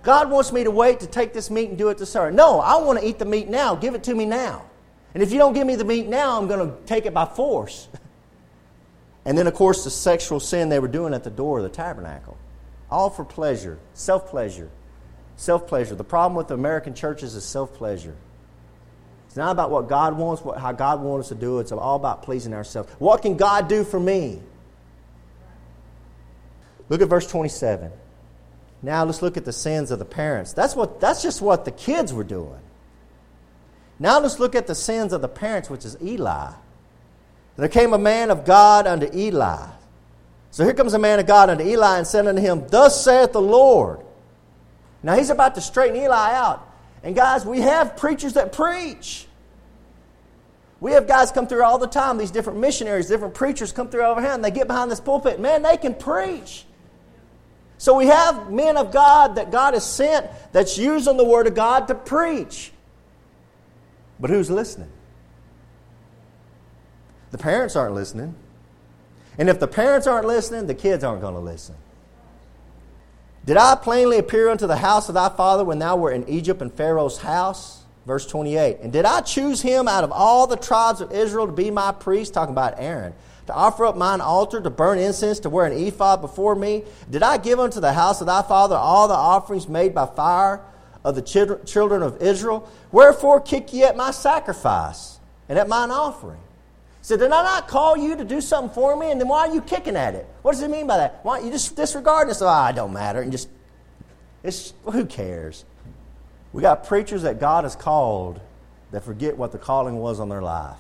God 0.07 0.31
wants 0.31 0.53
me 0.53 0.63
to 0.63 0.71
wait 0.71 1.01
to 1.01 1.09
take 1.09 1.33
this 1.33 1.51
meat 1.51 1.69
and 1.69 1.77
do 1.77 1.89
it 1.89 1.99
to 1.99 2.07
serve. 2.07 2.33
No, 2.33 2.61
I 2.61 2.77
want 2.77 3.01
to 3.01 3.05
eat 3.05 3.19
the 3.19 3.25
meat 3.25 3.49
now. 3.49 3.75
Give 3.75 3.97
it 3.97 4.05
to 4.05 4.15
me 4.15 4.25
now. 4.25 4.65
And 5.15 5.23
if 5.23 5.33
you 5.33 5.39
don't 5.39 5.53
give 5.53 5.67
me 5.67 5.75
the 5.75 5.85
meat 5.85 6.07
now, 6.07 6.39
I'm 6.39 6.47
going 6.47 6.71
to 6.71 6.77
take 6.87 7.07
it 7.07 7.13
by 7.13 7.25
force. 7.25 7.89
and 9.25 9.37
then, 9.37 9.49
of 9.49 9.55
course, 9.55 9.83
the 9.83 9.91
sexual 9.91 10.39
sin 10.39 10.69
they 10.69 10.79
were 10.79 10.87
doing 10.87 11.13
at 11.13 11.25
the 11.25 11.31
door 11.31 11.59
of 11.59 11.65
the 11.65 11.71
tabernacle. 11.71 12.39
All 12.89 13.11
for 13.11 13.25
pleasure, 13.25 13.81
self 13.95 14.31
pleasure. 14.31 14.71
Self 15.35 15.67
pleasure. 15.67 15.97
The 15.97 16.05
problem 16.05 16.37
with 16.37 16.47
the 16.47 16.55
American 16.55 16.95
churches 16.95 17.35
is 17.35 17.45
self 17.45 17.75
pleasure. 17.75 18.15
It's 19.27 19.37
not 19.37 19.51
about 19.51 19.73
what 19.73 19.89
God 19.89 20.17
wants, 20.17 20.41
what, 20.41 20.61
how 20.61 20.71
God 20.71 21.01
wants 21.01 21.25
us 21.25 21.29
to 21.31 21.35
do. 21.35 21.59
It. 21.59 21.63
It's 21.63 21.73
all 21.73 21.97
about 21.97 22.23
pleasing 22.23 22.55
ourselves. 22.55 22.93
What 23.01 23.23
can 23.23 23.37
God 23.37 23.67
do 23.67 23.83
for 23.83 23.99
me? 23.99 24.41
Look 26.89 27.03
at 27.03 27.09
verse 27.09 27.27
27. 27.27 27.91
Now 28.83 29.05
let's 29.05 29.23
look 29.23 29.37
at 29.37 29.45
the 29.45 29.53
sins 29.53 29.91
of 29.91 29.99
the 29.99 30.05
parents. 30.05 30.53
That's, 30.53 30.77
what, 30.77 31.01
that's 31.01 31.23
just 31.23 31.41
what 31.41 31.65
the 31.65 31.71
kids 31.71 32.13
were 32.13 32.25
doing. 32.25 32.61
Now 33.99 34.21
let's 34.21 34.39
look 34.39 34.55
at 34.55 34.67
the 34.67 34.75
sins 34.75 35.13
of 35.13 35.23
the 35.23 35.29
parents, 35.29 35.71
which 35.71 35.85
is 35.85 35.97
Eli. 36.03 36.53
There 37.57 37.69
came 37.69 37.95
a 37.95 37.99
man 37.99 38.31
of 38.31 38.45
God 38.45 38.87
unto 38.87 39.09
Eli. 39.17 39.67
So 40.51 40.65
here 40.65 40.75
comes 40.75 40.95
a 40.95 40.99
man 40.99 41.19
of 41.19 41.27
God 41.27 41.51
unto 41.51 41.65
Eli 41.65 41.99
and 41.99 42.07
said 42.07 42.27
unto 42.27 42.41
him, 42.41 42.67
Thus 42.69 43.03
saith 43.03 43.33
the 43.33 43.41
Lord. 43.41 44.01
Now 45.03 45.17
he's 45.17 45.31
about 45.31 45.55
to 45.55 45.61
straighten 45.61 45.97
Eli 45.97 46.35
out. 46.35 46.67
And 47.03 47.15
guys, 47.15 47.47
we 47.47 47.61
have 47.61 47.97
preachers 47.97 48.35
that 48.35 48.53
preach. 48.53 49.27
We 50.81 50.93
have 50.93 51.07
guys 51.07 51.33
come 51.33 51.47
through 51.47 51.63
all 51.63 51.79
the 51.79 51.87
time, 51.87 52.19
these 52.19 52.31
different 52.31 52.59
missionaries, 52.59 53.09
different 53.09 53.35
preachers 53.35 53.73
come 53.73 53.89
through 53.89 54.03
over 54.05 54.21
here, 54.21 54.33
and 54.33 54.45
they 54.45 54.51
get 54.51 54.67
behind 54.67 54.91
this 54.91 55.01
pulpit. 55.01 55.41
Man, 55.41 55.63
they 55.63 55.79
can 55.79 55.95
preach. 55.95 56.67
So 57.79 57.95
we 57.95 58.07
have 58.07 58.51
men 58.51 58.77
of 58.77 58.91
God 58.91 59.35
that 59.37 59.51
God 59.51 59.75
has 59.75 59.85
sent 59.85 60.27
that's 60.53 60.79
using 60.79 61.17
the 61.17 61.25
Word 61.25 61.47
of 61.47 61.55
God 61.55 61.89
to 61.89 61.95
preach. 61.95 62.73
But 64.19 64.31
who's 64.31 64.51
listening? 64.51 64.91
The 67.33 67.39
parents 67.39 67.77
aren't 67.77 67.95
listening. 67.95 68.35
And 69.39 69.51
if 69.51 69.61
the 69.61 69.69
parents 69.69 70.07
aren't 70.07 70.27
listening, 70.27 70.67
the 70.67 70.75
kids 70.75 71.05
aren't 71.05 71.21
going 71.21 71.35
to 71.35 71.41
listen. 71.41 71.75
Did 73.45 73.59
I 73.59 73.75
plainly 73.75 74.19
appear 74.19 74.49
unto 74.49 74.67
the 74.67 74.77
house 74.77 75.09
of 75.09 75.15
thy 75.15 75.29
father 75.29 75.65
when 75.65 75.79
thou 75.79 75.97
wert 75.97 76.15
in 76.15 76.29
Egypt 76.29 76.63
in 76.63 76.71
Pharaoh's 76.71 77.19
house? 77.19 77.85
Verse 78.07 78.27
28. 78.27 78.79
And 78.81 78.93
did 78.93 79.05
I 79.05 79.21
choose 79.21 79.61
him 79.61 79.87
out 79.87 80.03
of 80.03 80.13
all 80.13 80.47
the 80.47 80.57
tribes 80.57 81.01
of 81.01 81.13
Israel 81.13 81.47
to 81.47 81.53
be 81.53 81.71
my 81.71 81.93
priest? 81.93 82.33
Talking 82.33 82.55
about 82.55 82.75
Aaron 82.79 83.13
to 83.47 83.55
offer 83.55 83.87
up 83.87 83.97
mine 83.97 84.21
altar, 84.21 84.61
to 84.61 84.71
burn 84.71 84.99
incense, 84.99 85.41
to 85.41 85.51
wear 85.51 85.67
an 85.67 85.73
ephod 85.73 86.21
before 86.21 86.55
me? 86.55 86.85
Did 87.11 87.23
I 87.23 87.39
give 87.39 87.61
unto 87.61 87.81
the 87.81 87.93
house 87.93 88.21
of 88.21 88.27
thy 88.27 88.43
father 88.43 88.77
all 88.77 89.09
the 89.09 89.15
offerings 89.15 89.69
made 89.69 89.95
by 89.95 90.07
fire 90.07 90.61
of 91.05 91.15
the 91.15 91.23
children 91.23 92.03
of 92.03 92.21
Israel? 92.21 92.69
Wherefore 92.91 93.41
kick 93.41 93.73
ye 93.73 93.85
at 93.85 93.97
my 93.97 94.11
sacrifice 94.11 95.19
and 95.49 95.59
at 95.59 95.69
mine 95.69 95.91
offering? 95.91 96.41
He 97.01 97.05
said, 97.05 97.21
Did 97.21 97.31
I 97.31 97.43
not 97.43 97.69
call 97.69 97.97
you 97.97 98.17
to 98.17 98.25
do 98.25 98.41
something 98.41 98.75
for 98.75 98.97
me? 98.97 99.13
And 99.13 99.21
then 99.21 99.29
why 99.29 99.47
are 99.49 99.55
you 99.55 99.63
kicking 99.63 99.97
at 99.97 100.15
it? 100.15 100.27
What 100.43 100.53
does 100.53 100.63
it 100.63 100.71
mean 100.71 100.87
by 100.87 100.97
that? 100.97 101.21
Why 101.23 101.39
you 101.39 101.51
just 101.51 101.77
disregard 101.77 102.29
this? 102.29 102.43
Ah, 102.43 102.47
oh, 102.47 102.69
I 102.69 102.73
don't 102.73 102.93
matter. 102.93 103.21
And 103.21 103.31
just, 103.31 103.49
it's, 104.43 104.75
who 104.85 105.07
cares? 105.07 105.65
We 106.53 106.63
got 106.63 106.87
preachers 106.87 107.23
that 107.23 107.39
God 107.39 107.65
has 107.65 107.77
called 107.77 108.41
that 108.91 109.05
forget 109.05 109.37
what 109.37 109.53
the 109.53 109.59
calling 109.59 109.97
was 109.97 110.19
on 110.21 110.29
their 110.29 110.43
life. 110.43 110.79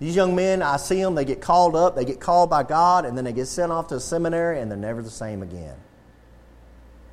These 0.00 0.16
young 0.16 0.34
men, 0.34 0.62
I 0.62 0.76
see 0.76 1.02
them, 1.02 1.14
they 1.14 1.24
get 1.24 1.40
called 1.40 1.76
up, 1.76 1.94
they 1.96 2.04
get 2.04 2.20
called 2.20 2.50
by 2.50 2.62
God, 2.62 3.04
and 3.04 3.16
then 3.16 3.24
they 3.24 3.32
get 3.32 3.46
sent 3.46 3.70
off 3.70 3.88
to 3.88 3.96
a 3.96 4.00
seminary, 4.00 4.60
and 4.60 4.70
they're 4.70 4.78
never 4.78 5.02
the 5.02 5.10
same 5.10 5.42
again. 5.42 5.76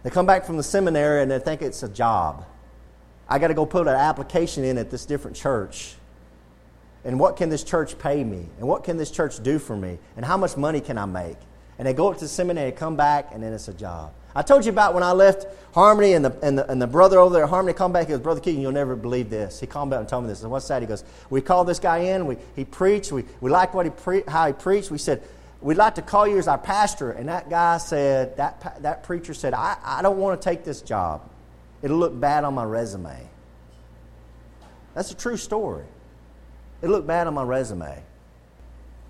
They 0.04 0.10
come 0.10 0.26
back 0.26 0.46
from 0.46 0.58
the 0.58 0.64
seminary 0.64 1.22
and 1.22 1.30
they 1.30 1.40
think 1.40 1.62
it's 1.62 1.84
a 1.84 1.90
job. 1.90 2.46
I 3.30 3.40
got 3.40 3.48
to 3.48 3.54
go 3.54 3.66
put 3.66 3.88
an 3.88 3.96
application 3.96 4.64
in 4.64 4.78
at 4.78 4.90
this 4.90 5.06
different 5.06 5.38
church. 5.38 5.96
And 7.04 7.20
what 7.20 7.38
can 7.38 7.50
this 7.50 7.64
church 7.64 7.98
pay 7.98 8.24
me? 8.24 8.48
And 8.60 8.68
what 8.68 8.84
can 8.84 8.98
this 8.98 9.12
church 9.12 9.42
do 9.42 9.60
for 9.60 9.76
me? 9.76 10.00
And 10.18 10.26
how 10.26 10.38
much 10.38 10.58
money 10.58 10.82
can 10.82 10.98
I 10.98 11.06
make? 11.06 11.38
And 11.82 11.88
they 11.88 11.94
go 11.94 12.12
up 12.12 12.18
to 12.20 12.26
the 12.26 12.30
seminary, 12.30 12.70
and 12.70 12.78
come 12.78 12.96
back, 12.96 13.30
and 13.34 13.42
then 13.42 13.54
it's 13.54 13.68
a 13.68 13.74
job. 13.74 14.14
I 14.36 14.44
told 14.44 14.66
you 14.66 14.72
about 14.72 14.94
when 14.94 15.02
I 15.02 15.14
left 15.14 15.48
Harmony 15.74 16.14
and 16.14 16.24
the, 16.24 16.38
and 16.44 16.56
the, 16.56 16.70
and 16.70 16.80
the 16.80 16.86
brother 16.86 17.18
over 17.18 17.34
there 17.34 17.48
Harmony 17.48 17.74
come 17.74 17.92
back. 17.92 18.06
He 18.06 18.12
goes, 18.12 18.20
Brother 18.20 18.40
Keegan, 18.40 18.62
you'll 18.62 18.72
never 18.72 18.96
believe 18.96 19.32
this. 19.32 19.60
He 19.60 19.66
called 19.66 19.90
back 19.90 20.02
and 20.02 20.08
told 20.08 20.26
me 20.26 20.30
this. 20.30 20.44
And 20.44 20.52
what's 20.52 20.68
that? 20.68 20.84
He 20.84 20.88
goes, 20.88 21.04
We 21.32 21.42
called 21.42 21.68
this 21.68 21.80
guy 21.80 21.98
in. 21.98 22.28
We, 22.28 22.38
he 22.56 22.66
preached. 22.66 23.12
We, 23.12 23.26
we 23.40 23.50
liked 23.50 23.74
what 23.74 23.88
he 23.88 23.90
pre- 23.90 24.22
how 24.28 24.46
he 24.46 24.54
preached. 24.54 24.92
We 24.92 25.00
said, 25.00 25.24
We'd 25.60 25.78
like 25.78 25.96
to 25.96 26.04
call 26.04 26.28
you 26.28 26.38
as 26.38 26.48
our 26.48 26.60
pastor. 26.60 27.14
And 27.14 27.30
that 27.30 27.50
guy 27.50 27.80
said, 27.80 28.38
That, 28.38 28.84
that 28.84 29.02
preacher 29.02 29.34
said, 29.34 29.56
I, 29.56 29.76
I 29.84 30.04
don't 30.04 30.20
want 30.20 30.40
to 30.40 30.48
take 30.48 30.64
this 30.64 30.84
job. 30.84 31.28
It'll 31.82 31.98
look 31.98 32.20
bad 32.20 32.44
on 32.44 32.54
my 32.54 32.64
resume. 32.64 33.28
That's 34.94 35.10
a 35.10 35.16
true 35.16 35.36
story. 35.36 35.86
It 36.84 36.90
looked 36.90 37.08
bad 37.08 37.26
on 37.26 37.34
my 37.34 37.42
resume. 37.42 38.04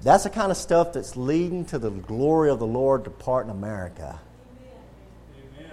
That's 0.03 0.23
the 0.23 0.29
kind 0.29 0.51
of 0.51 0.57
stuff 0.57 0.93
that's 0.93 1.15
leading 1.15 1.65
to 1.65 1.77
the 1.77 1.91
glory 1.91 2.49
of 2.49 2.59
the 2.59 2.65
Lord 2.65 3.03
depart 3.03 3.45
in 3.45 3.51
America. 3.51 4.19
Amen. 5.59 5.71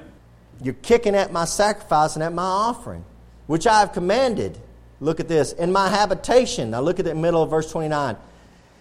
You're 0.63 0.75
kicking 0.75 1.15
at 1.15 1.33
my 1.33 1.47
sacrifice 1.47 2.15
and 2.15 2.23
at 2.23 2.35
my 2.35 2.43
offering, 2.43 3.05
which 3.47 3.67
I 3.67 3.81
have 3.81 3.93
commanded. 3.93 4.59
Look 5.01 5.21
at 5.21 5.29
this. 5.29 5.53
In 5.53 5.73
my 5.73 5.89
habitation. 5.89 6.71
Now 6.71 6.81
look 6.81 6.99
at 6.99 7.07
the 7.07 7.15
middle 7.15 7.43
of 7.43 7.51
verse 7.51 7.71
29. 7.73 8.17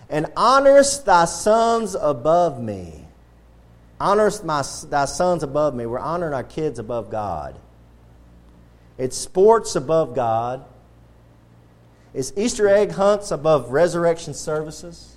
And 0.10 0.25
honorest 0.36 1.06
thy 1.06 1.25
sons 1.25 1.96
above 1.96 2.62
me. 2.62 3.06
Honorest 4.00 4.44
my, 4.44 4.63
thy 4.89 5.06
sons 5.06 5.44
above 5.44 5.75
me. 5.75 5.86
We're 5.86 6.00
honoring 6.00 6.34
our 6.34 6.44
kids 6.44 6.77
above 6.77 7.10
God. 7.10 7.58
It's 8.98 9.18
sports 9.18 9.75
above 9.75 10.13
God. 10.16 10.66
It's 12.13 12.34
Easter 12.36 12.68
egg 12.68 12.92
hunts 12.92 13.32
above 13.32 13.72
resurrection 13.72 14.34
services. 14.34 15.17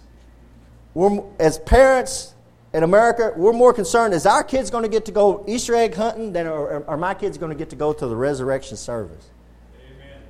We're, 0.95 1.23
as 1.39 1.59
parents 1.59 2.35
in 2.73 2.83
America, 2.83 3.33
we're 3.37 3.53
more 3.53 3.73
concerned 3.73 4.15
is 4.15 4.27
our 4.27 4.45
kids 4.45 4.71
going 4.71 4.83
to 4.83 4.89
get 4.89 5.05
to 5.07 5.13
go 5.13 5.45
Easter 5.47 5.75
egg 5.75 5.95
hunting 5.95 6.33
than 6.33 6.47
are, 6.47 6.85
are 6.89 6.97
my 6.97 7.15
kids 7.15 7.39
going 7.39 7.51
to 7.51 7.59
get 7.59 7.71
to 7.71 7.77
go 7.77 7.93
to 7.93 8.07
the 8.07 8.17
resurrection 8.17 8.77
service? 8.77 9.29
Amen. 9.77 10.23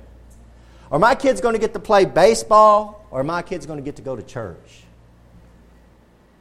Are 0.91 0.99
my 0.99 1.15
kids 1.15 1.41
going 1.41 1.53
to 1.53 1.59
get 1.59 1.73
to 1.73 1.79
play 1.79 2.05
baseball 2.05 3.05
or 3.11 3.21
are 3.21 3.23
my 3.23 3.41
kids 3.41 3.65
going 3.65 3.77
to 3.77 3.83
get 3.83 3.95
to 3.97 4.01
go 4.01 4.15
to 4.15 4.23
church? 4.23 4.83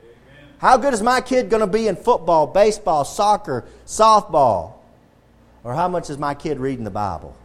Amen. 0.03 0.49
How 0.59 0.77
good 0.77 0.95
is 0.95 1.03
my 1.03 1.21
kid 1.21 1.51
going 1.51 1.61
to 1.61 1.67
be 1.67 1.89
in 1.89 1.97
football, 1.97 2.47
baseball, 2.47 3.05
soccer, 3.05 3.67
softball? 3.87 4.75
Or 5.65 5.75
how 5.75 5.89
much 5.89 6.09
is 6.09 6.17
my 6.17 6.35
kid 6.35 6.59
reading 6.59 6.85
the 6.85 6.91
Bible? 6.91 7.37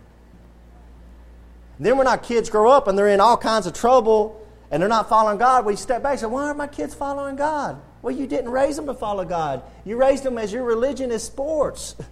And 1.78 1.86
then 1.86 1.98
when 1.98 2.08
our 2.08 2.18
kids 2.18 2.50
grow 2.50 2.72
up 2.72 2.88
and 2.88 2.98
they're 2.98 3.10
in 3.10 3.20
all 3.20 3.36
kinds 3.36 3.66
of 3.66 3.74
trouble 3.74 4.45
and 4.72 4.82
they're 4.82 4.90
not 4.90 5.10
following 5.10 5.38
God, 5.38 5.66
we 5.66 5.76
step 5.76 6.02
back 6.04 6.14
and 6.14 6.22
say, 6.22 6.26
Why 6.26 6.46
aren't 6.46 6.58
my 6.58 6.68
kids 6.68 6.94
following 6.94 7.36
God? 7.36 7.82
Well, 8.02 8.16
you 8.16 8.28
didn't 8.28 8.52
raise 8.52 8.76
them 8.76 8.86
to 8.88 8.94
follow 8.94 9.26
God. 9.26 9.64
You 9.84 9.98
raised 9.98 10.24
them 10.24 10.38
as 10.38 10.52
your 10.52 10.64
religion 10.64 11.12
is 11.12 11.24
sports. 11.24 11.96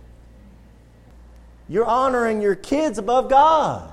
You're 1.70 1.86
honoring 1.86 2.42
your 2.42 2.56
kids 2.56 2.98
above 2.98 3.30
God. 3.30 3.92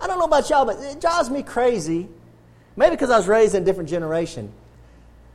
I 0.00 0.06
don't 0.06 0.18
know 0.18 0.24
about 0.24 0.48
y'all, 0.50 0.64
but 0.64 0.78
it 0.78 1.00
drives 1.00 1.30
me 1.30 1.42
crazy. 1.42 2.08
Maybe 2.76 2.92
because 2.92 3.10
I 3.10 3.16
was 3.16 3.28
raised 3.28 3.54
in 3.54 3.62
a 3.62 3.64
different 3.64 3.88
generation. 3.88 4.52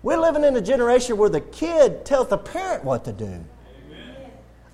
We're 0.04 0.18
living 0.18 0.44
in 0.44 0.56
a 0.56 0.62
generation 0.62 1.18
where 1.18 1.30
the 1.30 1.42
kid 1.42 2.06
tells 2.06 2.30
the 2.30 2.38
parent 2.38 2.84
what 2.84 3.06
to 3.06 3.14
do. 3.14 3.44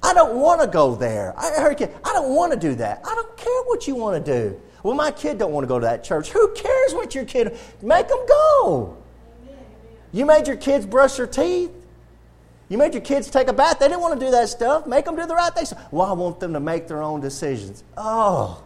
I 0.02 0.14
don't 0.14 0.36
want 0.36 0.62
to 0.62 0.68
go 0.68 0.96
there. 0.96 1.34
I 1.38 1.52
heard 1.62 1.78
kid, 1.78 1.96
I 2.04 2.12
don't 2.14 2.36
want 2.36 2.52
to 2.52 2.60
do 2.60 2.76
that. 2.76 3.02
I 3.06 3.16
don't 3.16 3.38
care 3.38 3.64
what 3.66 3.88
you 3.88 3.96
want 3.96 4.24
to 4.24 4.32
do. 4.32 4.62
Well, 4.84 4.96
my 4.96 5.12
kid 5.12 5.40
don't 5.40 5.54
want 5.54 5.64
to 5.64 5.68
go 5.68 5.80
to 5.80 5.86
that 5.86 6.04
church. 6.04 6.30
Who 6.30 6.54
cares 6.54 6.94
what 6.94 7.16
your 7.16 7.26
kid? 7.26 7.58
Make 7.82 8.10
them 8.10 8.26
go. 8.28 8.98
You 10.12 10.26
made 10.26 10.48
your 10.48 10.58
kids 10.58 10.86
brush 10.86 11.16
their 11.16 11.26
teeth. 11.26 11.72
You 12.70 12.78
made 12.78 12.94
your 12.94 13.02
kids 13.02 13.30
take 13.30 13.48
a 13.48 13.54
bath. 13.54 13.80
They 13.80 13.88
didn't 13.88 14.02
want 14.02 14.20
to 14.20 14.26
do 14.26 14.32
that 14.32 14.50
stuff. 14.50 14.86
Make 14.86 15.06
them 15.06 15.16
do 15.16 15.26
the 15.26 15.36
right 15.36 15.54
thing. 15.54 15.66
Well, 15.92 16.08
I 16.08 16.14
want 16.14 16.40
them 16.40 16.54
to 16.54 16.60
make 16.60 16.88
their 16.88 17.02
own 17.02 17.22
decisions. 17.22 17.84
Oh, 17.98 18.64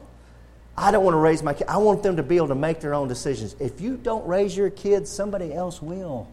I 0.77 0.91
don't 0.91 1.03
want 1.03 1.13
to 1.13 1.19
raise 1.19 1.41
my 1.41 1.53
kids. 1.53 1.69
I 1.69 1.77
want 1.77 2.03
them 2.03 2.17
to 2.17 2.23
be 2.23 2.37
able 2.37 2.49
to 2.49 2.55
make 2.55 2.79
their 2.79 2.93
own 2.93 3.07
decisions. 3.07 3.55
If 3.59 3.81
you 3.81 3.97
don't 3.97 4.25
raise 4.27 4.55
your 4.55 4.69
kids, 4.69 5.09
somebody 5.09 5.53
else 5.53 5.81
will. 5.81 6.27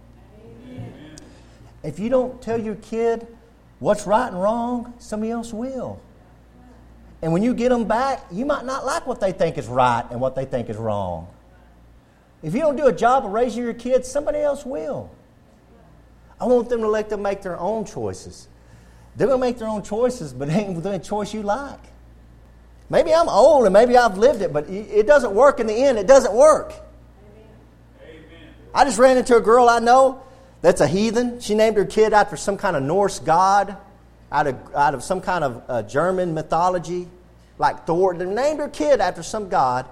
If 1.83 1.99
you 1.99 2.09
don't 2.09 2.41
tell 2.41 2.61
your 2.61 2.77
kid 2.77 3.27
what's 3.79 4.07
right 4.07 4.29
and 4.29 4.41
wrong, 4.41 4.95
somebody 4.99 5.31
else 5.31 5.53
will. 5.53 6.01
And 7.23 7.33
when 7.33 7.43
you 7.43 7.55
get 7.55 7.71
them 7.71 7.85
back, 7.85 8.25
you 8.31 8.45
might 8.45 8.65
not 8.65 8.85
like 8.85 9.07
what 9.07 9.21
they 9.21 9.33
think 9.33 9.57
is 9.57 9.67
right 9.67 10.05
and 10.11 10.21
what 10.21 10.35
they 10.35 10.45
think 10.45 10.69
is 10.69 10.77
wrong. 10.77 11.29
If 12.43 12.53
you 12.53 12.61
don't 12.61 12.77
do 12.77 12.87
a 12.87 12.93
job 12.93 13.25
of 13.25 13.33
raising 13.33 13.63
your 13.63 13.73
kids, 13.73 14.07
somebody 14.07 14.39
else 14.39 14.67
will. 14.67 15.11
I 16.41 16.47
want 16.47 16.69
them 16.69 16.83
to 16.83 16.89
let 16.89 17.09
them 17.09 17.23
make 17.23 17.41
their 17.43 17.59
own 17.59 17.87
choices. 17.87 18.49
They're 19.17 19.29
going 19.29 19.41
to 19.41 19.47
make 19.47 19.59
their 19.59 19.69
own 19.69 19.83
choices, 19.83 20.33
but 20.33 20.49
it 20.49 20.53
ain't 20.53 20.83
the 20.83 20.99
choice 20.99 21.33
you 21.33 21.43
like. 21.43 21.81
Maybe 22.91 23.15
I'm 23.15 23.29
old 23.29 23.65
and 23.65 23.73
maybe 23.73 23.97
I've 23.97 24.19
lived 24.19 24.43
it, 24.43 24.53
but 24.53 24.69
it 24.69 25.07
doesn't 25.07 25.33
work 25.33 25.59
in 25.59 25.67
the 25.67 25.75
end. 25.75 25.99
It 25.99 26.07
doesn't 26.07 26.35
work. 26.35 26.75
Amen. 28.03 28.23
I 28.75 28.85
just 28.85 28.99
ran 28.99 29.17
into 29.17 29.37
a 29.37 29.41
girl 29.41 29.69
I 29.69 29.79
know 29.79 30.23
that's 30.61 30.81
a 30.81 30.87
heathen. 30.87 31.41
She 31.41 31.55
named 31.55 31.77
her 31.77 31.85
kid 31.85 32.13
after 32.13 32.37
some 32.37 32.59
kind 32.59 32.77
of 32.77 32.83
Norse 32.83 33.21
god, 33.21 33.77
out 34.35 34.49
of, 34.49 34.75
out 34.75 34.95
of 34.95 35.05
some 35.05 35.21
kind 35.21 35.45
of 35.45 35.63
uh, 35.69 35.83
German 35.85 36.35
mythology, 36.35 37.09
like 37.57 37.87
Thor. 37.87 38.15
They 38.15 38.27
named 38.27 38.59
her 38.59 38.69
kid 38.69 39.01
after 39.01 39.23
some 39.23 39.49
god. 39.49 39.87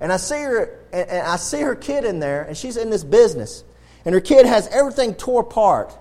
And 0.00 0.12
I 0.12 0.16
see 0.16 0.34
her, 0.42 0.80
and, 0.92 1.08
and 1.08 1.26
I 1.26 1.36
see 1.36 1.60
her 1.60 1.76
kid 1.76 2.04
in 2.04 2.18
there, 2.18 2.42
and 2.42 2.56
she's 2.56 2.76
in 2.76 2.90
this 2.90 3.04
business, 3.04 3.62
and 4.04 4.12
her 4.12 4.20
kid 4.20 4.44
has 4.44 4.66
everything 4.68 5.14
tore 5.14 5.42
apart. 5.42 5.96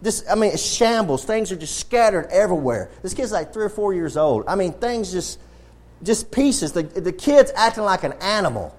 This, 0.00 0.24
I 0.30 0.36
mean, 0.36 0.52
it's 0.52 0.64
shambles. 0.64 1.24
Things 1.24 1.50
are 1.50 1.56
just 1.56 1.78
scattered 1.78 2.28
everywhere. 2.30 2.90
This 3.02 3.12
kid's 3.12 3.32
like 3.32 3.52
three 3.52 3.64
or 3.64 3.70
four 3.70 3.92
years 3.92 4.16
old. 4.16 4.44
I 4.46 4.54
mean, 4.54 4.72
things 4.72 5.10
just, 5.10 5.40
just 6.02 6.30
pieces. 6.30 6.72
The, 6.72 6.84
the 6.84 7.12
kid's 7.12 7.50
acting 7.56 7.82
like 7.82 8.04
an 8.04 8.12
animal 8.20 8.78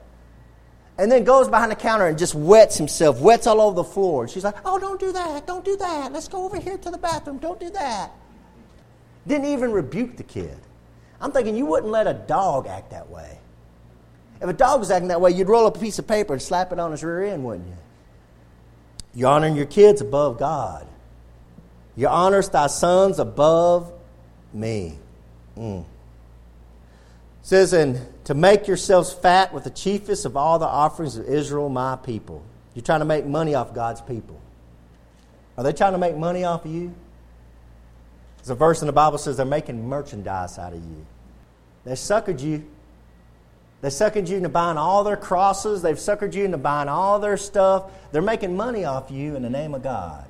and 0.97 1.12
then 1.12 1.23
goes 1.23 1.47
behind 1.47 1.71
the 1.71 1.75
counter 1.75 2.07
and 2.07 2.17
just 2.17 2.33
wets 2.33 2.77
himself, 2.77 3.19
wets 3.19 3.45
all 3.45 3.62
over 3.62 3.75
the 3.75 3.83
floor. 3.83 4.23
And 4.23 4.31
she's 4.31 4.43
like, 4.43 4.55
Oh, 4.63 4.79
don't 4.79 4.99
do 4.99 5.12
that. 5.12 5.45
Don't 5.45 5.65
do 5.65 5.75
that. 5.77 6.12
Let's 6.12 6.27
go 6.27 6.45
over 6.45 6.60
here 6.60 6.77
to 6.77 6.91
the 6.91 6.97
bathroom. 6.97 7.38
Don't 7.39 7.60
do 7.60 7.69
that. 7.71 8.12
Didn't 9.27 9.45
even 9.45 9.71
rebuke 9.71 10.17
the 10.17 10.23
kid. 10.23 10.57
I'm 11.21 11.31
thinking 11.31 11.55
you 11.55 11.65
wouldn't 11.65 11.91
let 11.91 12.07
a 12.07 12.13
dog 12.13 12.67
act 12.67 12.91
that 12.91 13.09
way. 13.09 13.37
If 14.41 14.47
a 14.47 14.53
dog 14.53 14.79
was 14.79 14.91
acting 14.91 15.09
that 15.09 15.19
way, 15.19 15.31
you'd 15.31 15.49
roll 15.49 15.67
up 15.67 15.77
a 15.77 15.79
piece 15.79 15.99
of 15.99 16.07
paper 16.07 16.33
and 16.33 16.41
slap 16.41 16.71
it 16.71 16.79
on 16.79 16.91
his 16.91 17.03
rear 17.03 17.25
end, 17.25 17.43
wouldn't 17.43 17.67
you? 17.67 17.75
You're 19.15 19.29
honoring 19.29 19.55
your 19.55 19.65
kids 19.65 20.01
above 20.01 20.37
God. 20.37 20.87
You 21.95 22.07
honors 22.07 22.49
thy 22.49 22.67
sons 22.67 23.19
above 23.19 23.91
me. 24.53 24.97
Mm 25.57 25.85
says, 27.47 27.71
and 27.71 28.01
to 28.25 28.33
make 28.33 28.67
yourselves 28.67 29.13
fat 29.13 29.53
with 29.53 29.63
the 29.63 29.69
chiefest 29.69 30.25
of 30.25 30.35
all 30.35 30.59
the 30.59 30.67
offerings 30.67 31.15
of 31.15 31.25
Israel, 31.29 31.69
my 31.69 31.95
people. 31.95 32.43
You're 32.73 32.83
trying 32.83 32.99
to 32.99 33.05
make 33.05 33.25
money 33.25 33.55
off 33.55 33.73
God's 33.73 34.01
people. 34.01 34.37
Are 35.57 35.63
they 35.63 35.71
trying 35.71 35.93
to 35.93 35.97
make 35.97 36.17
money 36.17 36.43
off 36.43 36.65
of 36.65 36.71
you? 36.71 36.93
There's 38.47 38.55
a 38.55 38.60
verse 38.60 38.81
in 38.81 38.86
the 38.86 38.93
Bible 38.93 39.17
says 39.17 39.36
they're 39.36 39.45
making 39.45 39.89
merchandise 39.89 40.57
out 40.57 40.71
of 40.71 40.79
you. 40.79 41.05
They 41.83 41.91
suckered 41.91 42.41
you. 42.41 42.65
They 43.81 43.89
suckered 43.89 44.29
you 44.29 44.38
into 44.38 44.47
buying 44.47 44.77
all 44.77 45.03
their 45.03 45.17
crosses. 45.17 45.81
They've 45.81 45.97
suckered 45.97 46.33
you 46.33 46.45
into 46.45 46.57
buying 46.57 46.88
all 46.88 47.19
their 47.19 47.36
stuff. 47.36 47.91
They're 48.13 48.21
making 48.21 48.55
money 48.55 48.86
off 48.86 49.12
you 49.12 49.36
in 49.36 49.43
the 49.43 49.49
name 49.49 49.75
of 49.75 49.83
God. 49.83 50.25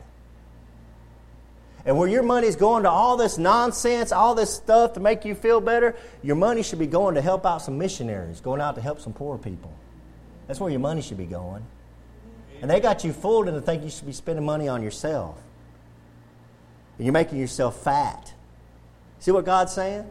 And 1.85 1.95
where 1.95 2.07
your 2.07 2.23
money's 2.23 2.55
going 2.55 2.83
to 2.83 2.89
all 2.89 3.17
this 3.17 3.37
nonsense, 3.37 4.11
all 4.11 4.33
this 4.33 4.51
stuff 4.51 4.93
to 4.93 4.99
make 4.99 5.23
you 5.23 5.35
feel 5.35 5.61
better, 5.61 5.95
your 6.23 6.37
money 6.37 6.63
should 6.63 6.79
be 6.79 6.87
going 6.87 7.13
to 7.13 7.21
help 7.21 7.45
out 7.45 7.61
some 7.61 7.77
missionaries, 7.77 8.41
going 8.41 8.61
out 8.61 8.73
to 8.75 8.81
help 8.81 8.99
some 8.99 9.13
poor 9.13 9.37
people. 9.37 9.71
That's 10.47 10.59
where 10.59 10.71
your 10.71 10.79
money 10.79 11.03
should 11.03 11.19
be 11.19 11.27
going. 11.27 11.63
And 12.63 12.71
they 12.71 12.79
got 12.79 13.03
you 13.03 13.13
fooled 13.13 13.47
into 13.47 13.61
thinking 13.61 13.85
you 13.85 13.91
should 13.91 14.07
be 14.07 14.11
spending 14.11 14.43
money 14.43 14.67
on 14.67 14.81
yourself. 14.81 15.39
And 16.97 17.05
you're 17.05 17.13
making 17.13 17.39
yourself 17.39 17.83
fat. 17.83 18.33
See 19.19 19.31
what 19.31 19.45
God's 19.45 19.73
saying? 19.73 20.09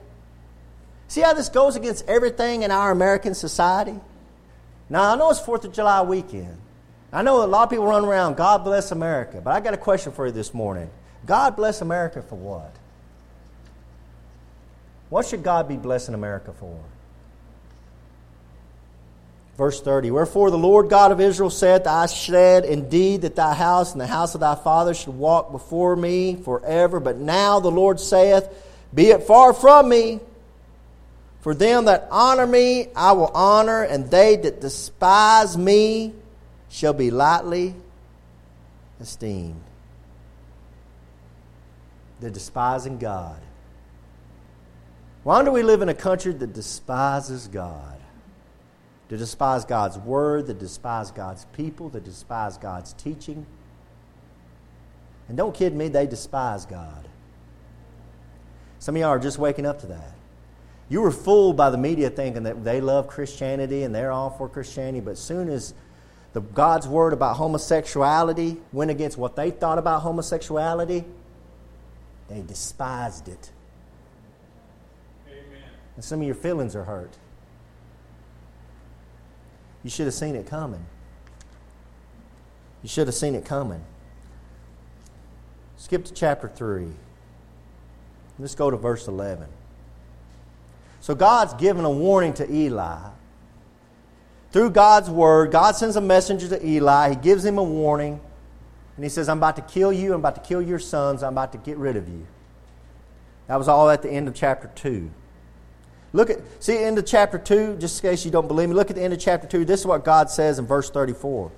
See 1.09 1.20
how 1.20 1.33
this 1.33 1.49
goes 1.49 1.77
against 1.77 2.07
everything 2.09 2.62
in 2.62 2.70
our 2.70 2.90
American 2.90 3.35
society? 3.35 3.99
Now, 4.88 5.12
I 5.12 5.16
know 5.16 5.31
it's 5.31 5.40
4th 5.40 5.64
of 5.64 5.72
July 5.72 6.03
weekend. 6.03 6.59
I 7.12 7.22
know 7.22 7.44
a 7.44 7.46
lot 7.46 7.64
of 7.64 7.70
people 7.70 7.87
run 7.87 8.05
around, 8.05 8.37
God 8.37 8.64
bless 8.64 8.90
America. 8.90 9.40
But 9.42 9.53
I 9.53 9.61
got 9.61 9.75
a 9.75 9.79
question 9.79 10.12
for 10.12 10.27
you 10.27 10.33
this 10.33 10.53
morning. 10.53 10.90
God 11.25 11.57
bless 11.57 11.81
America 11.81 12.22
for 12.22 12.37
what? 12.37 12.75
What 15.09 15.27
should 15.27 15.42
God 15.42 15.68
be 15.68 15.77
blessing 15.77 16.14
America 16.14 16.53
for? 16.53 16.79
Verse 19.57 19.81
30 19.81 20.11
Wherefore 20.11 20.51
the 20.51 20.59
Lord 20.59 20.90
God 20.90 21.12
of 21.12 21.21
Israel 21.21 21.51
said, 21.51 21.87
I 21.87 22.07
said 22.07 22.64
indeed 22.64 23.23
that 23.23 23.37
thy 23.37 23.55
house 23.55 23.92
and 23.92 24.01
the 24.01 24.07
house 24.07 24.35
of 24.35 24.40
thy 24.40 24.55
father 24.55 24.95
should 24.95 25.14
walk 25.14 25.51
before 25.51 25.97
me 25.97 26.37
forever. 26.37 27.01
But 27.01 27.16
now 27.16 27.61
the 27.61 27.71
Lord 27.71 27.99
saith, 27.99 28.49
Be 28.95 29.11
it 29.11 29.23
far 29.23 29.53
from 29.55 29.88
me. 29.88 30.21
For 31.40 31.55
them 31.55 31.85
that 31.85 32.09
honor 32.11 32.47
me 32.47 32.88
I 32.95 33.12
will 33.12 33.31
honor, 33.33 33.83
and 33.83 34.11
they 34.11 34.37
that 34.37 34.61
despise 34.61 35.57
me 35.57 36.12
shall 36.69 36.92
be 36.92 37.11
lightly 37.11 37.75
esteemed. 39.01 39.62
They're 42.21 42.31
despising 42.31 42.99
God. 42.99 43.40
Why 45.23 45.45
do 45.45 45.51
we 45.51 45.62
live 45.62 45.83
in 45.83 45.88
a 45.88 45.95
country 45.95 46.33
that 46.33 46.53
despises 46.53 47.49
God? 47.49 47.96
To 49.09 49.16
despise 49.16 49.64
God's 49.64 49.99
word, 49.99 50.47
to 50.47 50.55
despise 50.55 51.11
God's 51.11 51.45
people, 51.53 51.90
to 51.90 52.01
despise 52.01 52.59
God's 52.59 52.92
teaching. 52.92 53.47
And 55.29 55.37
don't 55.37 55.55
kid 55.55 55.75
me, 55.75 55.88
they 55.88 56.07
despise 56.07 56.66
God. 56.66 57.09
Some 58.79 58.97
of 58.97 59.01
y'all 59.01 59.11
are 59.11 59.19
just 59.19 59.38
waking 59.38 59.66
up 59.66 59.81
to 59.81 59.87
that. 59.87 60.12
You 60.88 61.01
were 61.01 61.11
fooled 61.11 61.57
by 61.57 61.71
the 61.71 61.79
media 61.79 62.11
thinking 62.11 62.45
that 62.45 62.62
they 62.62 62.81
love 62.81 63.09
Christianity 63.09 63.83
and 63.83 63.95
they're 63.95 64.12
all 64.12 64.31
for 64.31 64.49
Christianity, 64.49 65.01
but 65.01 65.12
as 65.12 65.19
soon 65.21 65.49
as 65.49 65.75
the 66.33 66.40
God's 66.40 66.87
word 66.87 67.12
about 67.12 67.37
homosexuality 67.37 68.59
went 68.73 68.90
against 68.90 69.16
what 69.16 69.37
they 69.37 69.51
thought 69.51 69.79
about 69.79 70.03
homosexuality, 70.03 71.05
They 72.29 72.42
despised 72.42 73.29
it. 73.29 73.51
Amen. 75.29 75.62
And 75.95 76.05
some 76.05 76.21
of 76.21 76.27
your 76.27 76.35
feelings 76.35 76.75
are 76.75 76.85
hurt. 76.85 77.16
You 79.87 79.90
should 79.90 80.07
have 80.07 80.14
seen 80.14 80.35
it 80.35 80.49
coming. 80.49 80.85
You 82.83 82.88
should 82.88 83.07
have 83.07 83.14
seen 83.14 83.37
it 83.37 83.44
coming. 83.44 83.85
Skip 85.77 86.05
to 86.07 86.12
chapter 86.12 86.49
3. 86.49 86.88
Let's 88.40 88.57
go 88.57 88.68
to 88.68 88.77
verse 88.77 89.07
11. 89.07 89.46
So 90.99 91.14
God's 91.14 91.55
given 91.55 91.85
a 91.85 91.90
warning 91.90 92.33
to 92.35 92.53
Eli. 92.53 92.99
Through 94.51 94.70
God's 94.70 95.09
word, 95.09 95.53
God 95.53 95.77
sends 95.77 95.94
a 95.94 96.01
messenger 96.01 96.49
to 96.49 96.66
Eli. 96.66 97.11
He 97.11 97.14
gives 97.14 97.44
him 97.44 97.57
a 97.57 97.62
warning. 97.62 98.18
And 98.96 99.05
he 99.05 99.09
says, 99.09 99.29
I'm 99.29 99.38
about 99.38 99.55
to 99.55 99.62
kill 99.62 99.92
you. 99.92 100.14
I'm 100.14 100.18
about 100.18 100.35
to 100.35 100.40
kill 100.40 100.62
your 100.62 100.81
sons. 100.81 101.22
I'm 101.22 101.35
about 101.35 101.53
to 101.53 101.59
get 101.59 101.77
rid 101.77 101.94
of 101.94 102.09
you. 102.09 102.27
That 103.46 103.55
was 103.55 103.68
all 103.68 103.88
at 103.88 104.03
the 104.03 104.11
end 104.11 104.27
of 104.27 104.35
chapter 104.35 104.68
2. 104.75 105.12
Look 106.17 106.31
at, 106.31 106.39
see, 106.61 106.79
end 106.79 106.97
of 106.97 107.05
chapter 107.05 107.39
2, 107.39 107.77
just 107.77 108.03
in 108.03 108.11
case 108.11 108.25
you 108.25 108.31
don't 108.31 108.49
believe 108.49 108.71
me, 108.71 108.75
look 108.75 108.89
at 108.89 108.97
the 108.97 109.03
end 109.03 109.13
of 109.13 109.21
chapter 109.21 109.47
2. 109.47 109.67
This 109.67 109.81
is 109.81 109.87
what 109.87 110.03
God 110.03 110.31
says 110.31 110.59
in 110.59 110.65
verse 110.65 110.89
34. 110.89 111.53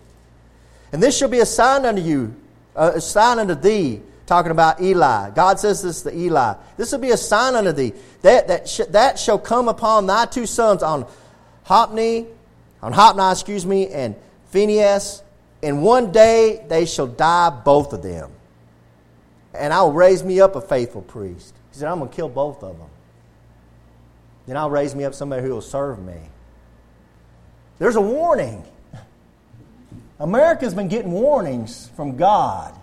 And 0.92 1.01
this 1.01 1.16
shall 1.16 1.29
be 1.29 1.38
a 1.38 1.47
sign 1.47 1.87
unto 1.87 2.03
you, 2.03 2.35
a 2.75 3.01
sign 3.01 3.38
unto 3.38 3.55
thee, 3.55 4.03
talking 4.27 4.51
about 4.51 4.83
Eli. 4.83 5.31
God 5.31 5.61
says 5.61 5.81
this 5.81 6.03
to 6.03 6.12
Eli. 6.12 6.55
This 6.77 6.90
will 6.90 6.99
be 6.99 7.12
a 7.12 7.16
sign 7.16 7.55
unto 7.55 7.71
thee, 7.71 7.92
that, 8.23 8.49
that, 8.49 8.68
sh- 8.68 8.81
that 8.88 9.21
shall 9.21 9.38
come 9.38 9.68
upon 9.68 10.09
thy 10.09 10.27
two 10.27 10.44
sons 10.44 10.83
on 10.83 11.07
Hophni, 11.62 12.27
on 12.83 12.92
Hophni, 12.92 13.31
excuse 13.31 13.64
me, 13.64 13.87
and 13.87 14.16
Phinehas. 14.51 15.23
In 15.62 15.83
one 15.83 16.11
day 16.11 16.64
they 16.68 16.85
shall 16.85 17.07
die, 17.07 17.51
both 17.51 17.92
of 17.92 18.03
them. 18.03 18.33
And 19.55 19.73
I 19.73 19.83
will 19.83 19.92
raise 19.92 20.25
me 20.25 20.40
up 20.40 20.57
a 20.57 20.61
faithful 20.61 21.03
priest. 21.03 21.55
He 21.71 21.79
said, 21.79 21.87
I'm 21.87 21.99
going 22.01 22.11
to 22.11 22.16
kill 22.16 22.29
both 22.29 22.64
of 22.64 22.77
them. 22.77 22.88
Then 24.48 24.56
I'll 24.56 24.70
raise 24.70 24.94
me 24.94 25.04
up 25.04 25.14
somebody 25.14 25.42
who 25.42 25.50
will 25.50 25.61
serve 25.61 25.98
me. 25.98 26.16
There's 27.78 27.96
a 27.96 28.00
warning. 28.00 28.64
America's 30.18 30.72
been 30.72 30.88
getting 30.88 31.12
warnings 31.12 31.90
from 31.94 32.16
God 32.16 32.74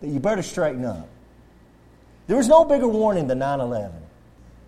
that 0.00 0.06
you 0.06 0.20
better 0.20 0.40
straighten 0.40 0.84
up. 0.84 1.08
There 2.28 2.36
was 2.36 2.46
no 2.46 2.64
bigger 2.64 2.86
warning 2.86 3.26
than 3.26 3.40
9 3.40 3.58
11. 3.58 3.92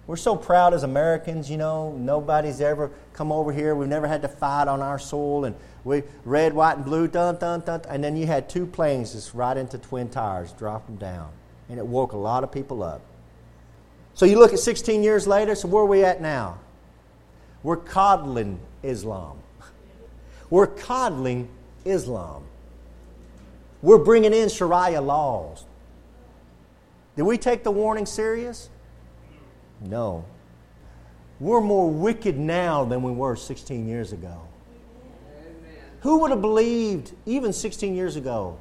We're 0.09 0.17
so 0.17 0.35
proud 0.35 0.75
as 0.75 0.83
Americans, 0.83 1.49
you 1.49 1.57
know, 1.57 1.93
nobody's 1.93 2.61
ever 2.61 2.91
come 3.13 3.31
over 3.31 3.53
here. 3.53 3.77
We've 3.77 3.89
never 3.89 4.09
had 4.09 4.23
to 4.23 4.29
fight 4.29 4.67
on 4.67 4.83
our 4.83 4.99
soil. 4.99 5.45
And 5.45 5.55
we 5.85 6.03
red, 6.25 6.53
white, 6.53 6.79
and 6.79 6.85
blue, 6.85 7.07
dun, 7.07 7.37
dun, 7.37 7.61
dun. 7.61 7.83
And 7.89 8.03
then 8.03 8.17
you 8.17 8.27
had 8.27 8.49
two 8.49 8.67
planes 8.67 9.13
just 9.13 9.33
right 9.33 9.57
into 9.57 9.79
Twin 9.79 10.09
Towers, 10.09 10.51
drop 10.55 10.87
them 10.87 10.97
down. 10.97 11.31
And 11.69 11.79
it 11.79 11.87
woke 11.87 12.11
a 12.11 12.17
lot 12.17 12.43
of 12.43 12.51
people 12.51 12.83
up. 12.83 13.01
So 14.15 14.27
you 14.27 14.39
look 14.39 14.53
at 14.53 14.59
16 14.59 15.03
years 15.03 15.27
later, 15.27 15.55
so 15.55 15.69
where 15.69 15.83
are 15.83 15.87
we 15.87 16.05
at 16.05 16.21
now? 16.21 16.59
We're 17.63 17.77
coddling 17.77 18.61
Islam. 18.83 19.39
We're 20.49 20.67
coddling 20.67 21.49
Islam. 21.85 22.45
We're 23.83 23.99
bringing 23.99 24.35
in 24.35 24.49
Sharia 24.49 25.01
laws. 25.01 25.65
Did 27.17 27.23
we 27.23 27.39
take 27.39 27.65
the 27.65 27.71
warning 27.71 28.07
serious? 28.07 28.69
No. 29.81 30.25
We're 31.39 31.61
more 31.61 31.91
wicked 31.91 32.39
now 32.39 32.85
than 32.85 33.03
we 33.03 33.13
were 33.13 33.37
16 33.37 33.89
years 33.89 34.13
ago. 34.13 34.43
Amen. 35.39 35.55
Who 36.01 36.19
would 36.21 36.31
have 36.31 36.43
believed, 36.43 37.13
even 37.25 37.53
16 37.53 37.95
years 37.95 38.17
ago, 38.17 38.59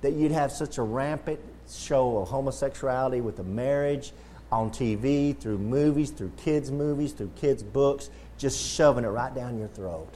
that 0.00 0.14
you'd 0.14 0.32
have 0.32 0.52
such 0.52 0.78
a 0.78 0.82
rampant 0.82 1.40
show 1.70 2.18
of 2.18 2.28
homosexuality 2.28 3.20
with 3.20 3.38
a 3.40 3.44
marriage 3.44 4.12
on 4.50 4.70
TV, 4.70 5.36
through 5.36 5.58
movies, 5.58 6.10
through 6.10 6.32
kids' 6.36 6.70
movies, 6.70 7.12
through 7.12 7.30
kids' 7.36 7.62
books, 7.62 8.10
just 8.38 8.60
shoving 8.60 9.04
it 9.04 9.08
right 9.08 9.34
down 9.34 9.58
your 9.58 9.68
throat? 9.68 10.08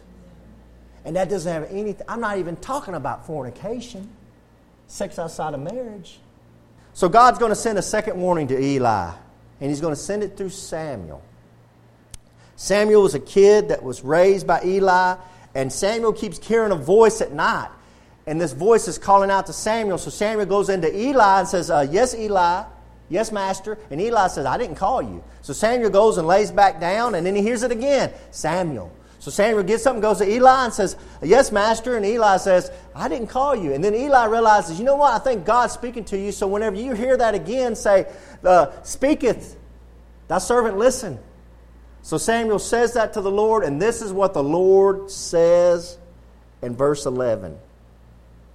And 1.04 1.16
that 1.16 1.28
doesn't 1.28 1.52
have 1.52 1.70
anything, 1.70 2.06
I'm 2.08 2.20
not 2.20 2.38
even 2.38 2.56
talking 2.56 2.94
about 2.94 3.26
fornication, 3.26 4.08
sex 4.86 5.18
outside 5.18 5.54
of 5.54 5.60
marriage. 5.60 6.18
So 6.94 7.08
God's 7.08 7.38
going 7.38 7.50
to 7.50 7.56
send 7.56 7.78
a 7.78 7.82
second 7.82 8.20
warning 8.20 8.48
to 8.48 8.60
Eli 8.60 9.12
and 9.62 9.70
he's 9.70 9.80
going 9.80 9.94
to 9.94 10.00
send 10.00 10.24
it 10.24 10.36
through 10.36 10.50
Samuel. 10.50 11.22
Samuel 12.56 13.02
was 13.02 13.14
a 13.14 13.20
kid 13.20 13.68
that 13.68 13.82
was 13.82 14.02
raised 14.02 14.44
by 14.44 14.60
Eli, 14.64 15.14
and 15.54 15.72
Samuel 15.72 16.12
keeps 16.12 16.44
hearing 16.44 16.72
a 16.72 16.76
voice 16.76 17.20
at 17.20 17.32
night. 17.32 17.70
And 18.26 18.40
this 18.40 18.52
voice 18.52 18.88
is 18.88 18.98
calling 18.98 19.30
out 19.30 19.46
to 19.46 19.52
Samuel. 19.52 19.98
So 19.98 20.10
Samuel 20.10 20.46
goes 20.46 20.68
into 20.68 20.92
Eli 20.92 21.40
and 21.40 21.48
says, 21.48 21.70
uh, 21.70 21.86
Yes, 21.88 22.12
Eli. 22.12 22.64
Yes, 23.08 23.30
Master. 23.32 23.78
And 23.90 24.00
Eli 24.00 24.28
says, 24.28 24.46
I 24.46 24.56
didn't 24.58 24.76
call 24.76 25.02
you. 25.02 25.22
So 25.42 25.52
Samuel 25.52 25.90
goes 25.90 26.18
and 26.18 26.26
lays 26.26 26.50
back 26.50 26.80
down, 26.80 27.14
and 27.14 27.26
then 27.26 27.34
he 27.34 27.42
hears 27.42 27.62
it 27.62 27.70
again 27.70 28.12
Samuel. 28.30 28.92
So 29.22 29.30
Samuel 29.30 29.62
gets 29.62 29.86
up 29.86 29.92
and 29.92 30.02
goes 30.02 30.18
to 30.18 30.28
Eli 30.28 30.64
and 30.64 30.74
says, 30.74 30.96
Yes, 31.22 31.52
Master. 31.52 31.96
And 31.96 32.04
Eli 32.04 32.38
says, 32.38 32.72
I 32.92 33.08
didn't 33.08 33.28
call 33.28 33.54
you. 33.54 33.72
And 33.72 33.84
then 33.84 33.94
Eli 33.94 34.24
realizes, 34.24 34.80
You 34.80 34.84
know 34.84 34.96
what? 34.96 35.12
I 35.12 35.22
think 35.22 35.44
God's 35.44 35.72
speaking 35.72 36.04
to 36.06 36.18
you. 36.18 36.32
So 36.32 36.48
whenever 36.48 36.74
you 36.74 36.94
hear 36.94 37.16
that 37.16 37.32
again, 37.36 37.76
say, 37.76 38.06
uh, 38.42 38.72
Speaketh, 38.82 39.54
thy 40.26 40.38
servant 40.38 40.76
listen. 40.76 41.20
So 42.02 42.18
Samuel 42.18 42.58
says 42.58 42.94
that 42.94 43.12
to 43.12 43.20
the 43.20 43.30
Lord, 43.30 43.62
and 43.62 43.80
this 43.80 44.02
is 44.02 44.12
what 44.12 44.34
the 44.34 44.42
Lord 44.42 45.08
says 45.08 45.98
in 46.60 46.74
verse 46.74 47.06
11. 47.06 47.56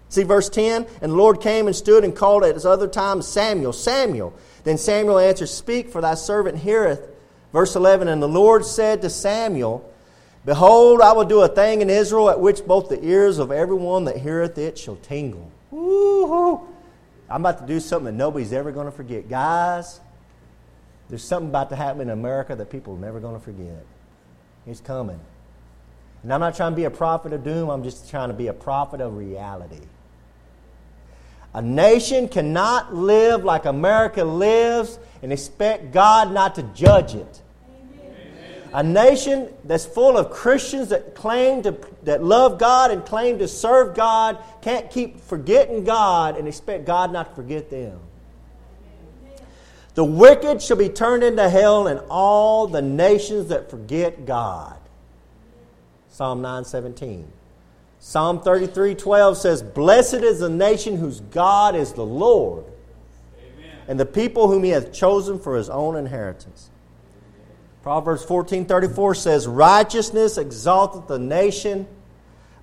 See 0.10 0.24
verse 0.24 0.50
10? 0.50 0.88
And 1.02 1.12
the 1.12 1.16
Lord 1.16 1.42
came 1.42 1.68
and 1.68 1.76
stood 1.76 2.04
and 2.04 2.16
called 2.16 2.44
at 2.44 2.56
his 2.56 2.66
other 2.66 2.88
time 2.88 3.22
Samuel, 3.22 3.74
Samuel. 3.74 4.34
Then 4.64 4.78
Samuel 4.78 5.20
answered, 5.20 5.48
Speak, 5.48 5.90
for 5.90 6.02
thy 6.02 6.16
servant 6.16 6.60
heareth. 6.60 7.10
Verse 7.52 7.76
11 7.76 8.08
And 8.08 8.22
the 8.22 8.28
Lord 8.28 8.66
said 8.66 9.02
to 9.02 9.10
Samuel, 9.10 9.94
Behold, 10.46 11.02
I 11.02 11.12
will 11.12 11.26
do 11.26 11.42
a 11.42 11.48
thing 11.48 11.82
in 11.82 11.90
Israel 11.90 12.30
at 12.30 12.40
which 12.40 12.66
both 12.66 12.88
the 12.88 13.04
ears 13.04 13.38
of 13.38 13.52
everyone 13.52 14.06
that 14.06 14.18
heareth 14.18 14.58
it 14.58 14.78
shall 14.78 14.96
tingle. 14.96 15.52
Woo-hoo. 15.72 16.66
I'm 17.30 17.42
about 17.42 17.60
to 17.60 17.68
do 17.68 17.82
something 17.82 18.06
that 18.06 18.14
nobody's 18.14 18.54
ever 18.54 18.72
going 18.72 18.86
to 18.86 18.92
forget. 18.92 19.28
Guys, 19.28 20.00
there's 21.10 21.24
something 21.24 21.50
about 21.50 21.70
to 21.72 21.76
happen 21.76 22.02
in 22.02 22.10
America 22.10 22.56
that 22.56 22.70
people 22.70 22.96
are 22.96 23.00
never 23.00 23.20
going 23.20 23.34
to 23.34 23.42
forget. 23.42 23.86
It's 24.66 24.80
coming. 24.80 25.20
And 26.24 26.34
I'm 26.34 26.40
not 26.40 26.56
trying 26.56 26.72
to 26.72 26.76
be 26.76 26.86
a 26.86 26.92
prophet 26.92 27.34
of 27.34 27.44
doom, 27.44 27.70
I'm 27.70 27.84
just 27.84 28.10
trying 28.10 28.30
to 28.30 28.34
be 28.34 28.48
a 28.48 28.54
prophet 28.54 29.02
of 29.02 29.18
reality. 29.18 29.82
A 31.54 31.62
nation 31.62 32.28
cannot 32.28 32.94
live 32.94 33.44
like 33.44 33.66
America 33.66 34.24
lives 34.24 35.00
and 35.22 35.34
expect 35.34 35.92
God 35.92 36.32
not 36.32 36.56
to 36.56 36.64
judge 36.64 37.16
it. 37.16 37.42
A 38.74 38.84
nation 38.84 39.50
that's 39.64 39.86
full 39.86 40.18
of 40.18 40.30
Christians 40.30 40.90
that 40.90 41.16
claim 41.16 41.64
to 41.64 41.78
that 42.04 42.24
love 42.24 42.60
God 42.60 42.92
and 42.92 43.06
claim 43.06 43.40
to 43.40 43.48
serve 43.48 43.96
God 43.96 44.38
can't 44.62 44.92
keep 44.92 45.22
forgetting 45.22 45.84
God 45.84 46.38
and 46.38 46.48
expect 46.48 46.86
God 46.86 47.12
not 47.12 47.30
to 47.30 47.36
forget 47.36 47.70
them. 47.70 48.00
The 49.96 50.04
wicked 50.04 50.62
shall 50.62 50.78
be 50.78 50.90
turned 50.90 51.24
into 51.24 51.50
hell 51.50 51.88
and 51.88 52.02
all 52.10 52.68
the 52.68 52.84
nations 52.84 53.48
that 53.48 53.72
forget 53.72 54.26
God. 54.26 54.78
Psalm 56.10 56.42
917. 56.42 57.26
Psalm 58.00 58.40
33:12 58.40 59.38
says, 59.38 59.62
"Blessed 59.62 60.16
is 60.16 60.40
the 60.40 60.50
nation 60.50 60.98
whose 60.98 61.20
God 61.20 61.76
is 61.76 61.94
the 61.94 62.06
Lord, 62.06 62.66
Amen. 63.40 63.76
and 63.88 64.00
the 64.00 64.06
people 64.06 64.48
whom 64.48 64.64
he 64.64 64.70
hath 64.72 64.92
chosen 64.92 65.40
for 65.40 65.56
his 65.56 65.70
own 65.70 65.96
inheritance." 65.96 66.70
Proverbs 67.84 68.24
14:34 68.24 69.16
says, 69.16 69.48
"Righteousness 69.48 70.38
exalteth 70.38 71.08
the 71.08 71.20
nation, 71.20 71.88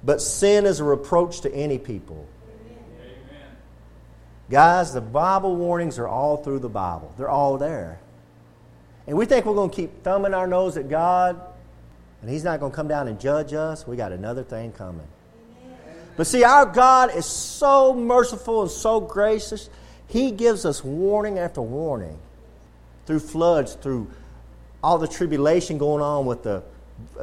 but 0.02 0.20
sin 0.20 0.66
is 0.66 0.80
a 0.80 0.84
reproach 0.84 1.40
to 1.40 1.54
any 1.54 1.78
people." 1.78 2.26
Amen. 2.96 3.56
Guys, 4.50 4.92
the 4.92 5.00
Bible 5.00 5.56
warnings 5.56 5.98
are 5.98 6.08
all 6.08 6.38
through 6.38 6.60
the 6.60 6.68
Bible. 6.68 7.10
They're 7.16 7.30
all 7.30 7.58
there. 7.58 7.98
And 9.06 9.16
we 9.16 9.26
think 9.26 9.44
we're 9.44 9.54
going 9.54 9.70
to 9.70 9.76
keep 9.76 10.02
thumbing 10.02 10.32
our 10.32 10.46
nose 10.46 10.76
at 10.76 10.88
God 10.88 11.40
and 12.24 12.32
He's 12.32 12.42
not 12.42 12.58
going 12.58 12.72
to 12.72 12.76
come 12.76 12.88
down 12.88 13.06
and 13.06 13.20
judge 13.20 13.52
us. 13.52 13.86
We 13.86 13.96
got 13.96 14.10
another 14.10 14.42
thing 14.42 14.72
coming. 14.72 15.06
But 16.16 16.26
see, 16.26 16.44
our 16.44 16.66
God 16.66 17.14
is 17.14 17.26
so 17.26 17.94
merciful 17.94 18.62
and 18.62 18.70
so 18.70 19.00
gracious. 19.00 19.68
He 20.06 20.30
gives 20.30 20.64
us 20.64 20.84
warning 20.84 21.38
after 21.38 21.60
warning 21.60 22.18
through 23.06 23.20
floods, 23.20 23.74
through 23.74 24.10
all 24.82 24.98
the 24.98 25.08
tribulation 25.08 25.78
going 25.78 26.02
on 26.02 26.26
with 26.26 26.42
the 26.42 26.62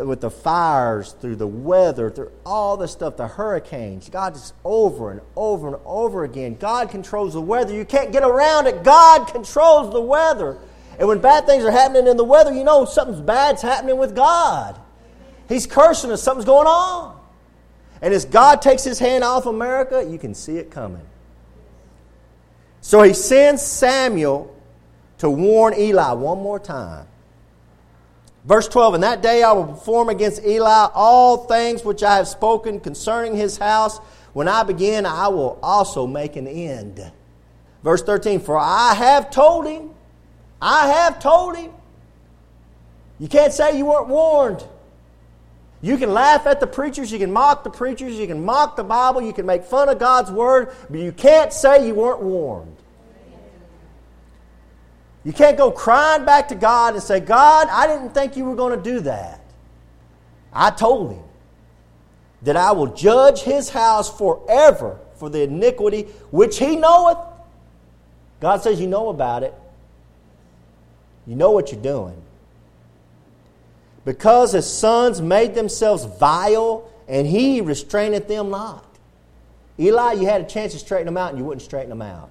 with 0.03 0.19
the 0.19 0.29
fires, 0.29 1.13
through 1.13 1.37
the 1.37 1.47
weather, 1.47 2.09
through 2.09 2.31
all 2.45 2.75
the 2.75 2.87
stuff, 2.87 3.15
the 3.15 3.27
hurricanes. 3.27 4.09
God 4.09 4.35
is 4.35 4.51
over 4.65 5.11
and 5.11 5.21
over 5.35 5.67
and 5.69 5.77
over 5.85 6.25
again. 6.25 6.55
God 6.55 6.89
controls 6.89 7.33
the 7.33 7.41
weather. 7.41 7.73
You 7.73 7.85
can't 7.85 8.11
get 8.11 8.23
around 8.23 8.67
it. 8.67 8.83
God 8.83 9.27
controls 9.27 9.93
the 9.93 10.01
weather. 10.01 10.57
And 10.99 11.07
when 11.07 11.19
bad 11.19 11.45
things 11.45 11.63
are 11.63 11.71
happening 11.71 12.07
in 12.07 12.17
the 12.17 12.23
weather, 12.23 12.53
you 12.53 12.65
know 12.65 12.83
something's 12.85 13.21
bad's 13.21 13.61
happening 13.61 13.97
with 13.97 14.15
God. 14.15 14.77
He's 15.47 15.65
cursing 15.65 16.11
us, 16.11 16.21
something's 16.21 16.45
going 16.45 16.67
on. 16.67 17.20
And 18.01 18.13
as 18.13 18.25
God 18.25 18.61
takes 18.61 18.83
his 18.83 18.99
hand 18.99 19.23
off 19.23 19.45
America, 19.45 20.05
you 20.07 20.17
can 20.17 20.33
see 20.33 20.57
it 20.57 20.71
coming. 20.71 21.05
So 22.81 23.03
he 23.03 23.13
sends 23.13 23.61
Samuel 23.61 24.55
to 25.19 25.29
warn 25.29 25.75
Eli 25.77 26.13
one 26.13 26.39
more 26.39 26.59
time. 26.59 27.05
Verse 28.43 28.67
12 28.67 28.95
And 28.95 29.03
that 29.03 29.21
day 29.21 29.43
I 29.43 29.51
will 29.51 29.67
perform 29.67 30.09
against 30.09 30.43
Eli 30.43 30.87
all 30.93 31.45
things 31.45 31.85
which 31.85 32.01
I 32.01 32.15
have 32.15 32.27
spoken 32.27 32.79
concerning 32.79 33.35
his 33.35 33.57
house. 33.57 33.99
When 34.33 34.47
I 34.47 34.63
begin, 34.63 35.05
I 35.05 35.27
will 35.27 35.59
also 35.61 36.07
make 36.07 36.35
an 36.37 36.47
end. 36.47 37.11
Verse 37.83 38.01
13 38.01 38.39
For 38.39 38.57
I 38.57 38.95
have 38.95 39.29
told 39.29 39.67
him, 39.67 39.91
I 40.59 40.87
have 40.87 41.19
told 41.19 41.55
him. 41.55 41.71
You 43.19 43.27
can't 43.27 43.53
say 43.53 43.77
you 43.77 43.85
weren't 43.85 44.07
warned. 44.07 44.63
You 45.81 45.97
can 45.97 46.13
laugh 46.13 46.45
at 46.45 46.59
the 46.59 46.67
preachers, 46.67 47.11
you 47.11 47.17
can 47.17 47.31
mock 47.31 47.63
the 47.63 47.69
preachers, 47.69 48.13
you 48.13 48.27
can 48.27 48.45
mock 48.45 48.75
the 48.75 48.83
Bible, 48.83 49.21
you 49.21 49.33
can 49.33 49.47
make 49.47 49.63
fun 49.63 49.89
of 49.89 49.97
God's 49.97 50.29
Word, 50.29 50.75
but 50.89 50.99
you 50.99 51.11
can't 51.11 51.51
say 51.51 51.87
you 51.87 51.95
weren't 51.95 52.21
warned. 52.21 52.77
You 55.23 55.33
can't 55.33 55.57
go 55.57 55.71
crying 55.71 56.25
back 56.25 56.47
to 56.49 56.55
God 56.55 56.93
and 56.93 57.03
say, 57.03 57.19
God, 57.19 57.67
I 57.69 57.87
didn't 57.87 58.13
think 58.13 58.37
you 58.37 58.45
were 58.45 58.55
going 58.55 58.77
to 58.77 58.83
do 58.83 59.01
that. 59.01 59.41
I 60.53 60.71
told 60.71 61.13
him 61.13 61.23
that 62.41 62.57
I 62.57 62.71
will 62.71 62.87
judge 62.87 63.41
his 63.41 63.69
house 63.69 64.15
forever 64.15 64.99
for 65.15 65.29
the 65.29 65.43
iniquity 65.43 66.03
which 66.31 66.57
he 66.57 66.75
knoweth. 66.75 67.19
God 68.39 68.63
says, 68.63 68.81
You 68.81 68.87
know 68.87 69.09
about 69.09 69.43
it. 69.43 69.53
You 71.27 71.35
know 71.35 71.51
what 71.51 71.71
you're 71.71 71.81
doing. 71.81 72.19
Because 74.03 74.53
his 74.53 74.71
sons 74.71 75.21
made 75.21 75.53
themselves 75.53 76.05
vile, 76.05 76.89
and 77.07 77.27
he 77.27 77.61
restraineth 77.61 78.27
them 78.27 78.49
not. 78.49 78.85
Eli, 79.79 80.13
you 80.13 80.25
had 80.25 80.41
a 80.41 80.45
chance 80.45 80.73
to 80.73 80.79
straighten 80.79 81.05
them 81.05 81.17
out, 81.17 81.29
and 81.29 81.37
you 81.37 81.45
wouldn't 81.45 81.61
straighten 81.61 81.89
them 81.89 82.01
out. 82.01 82.29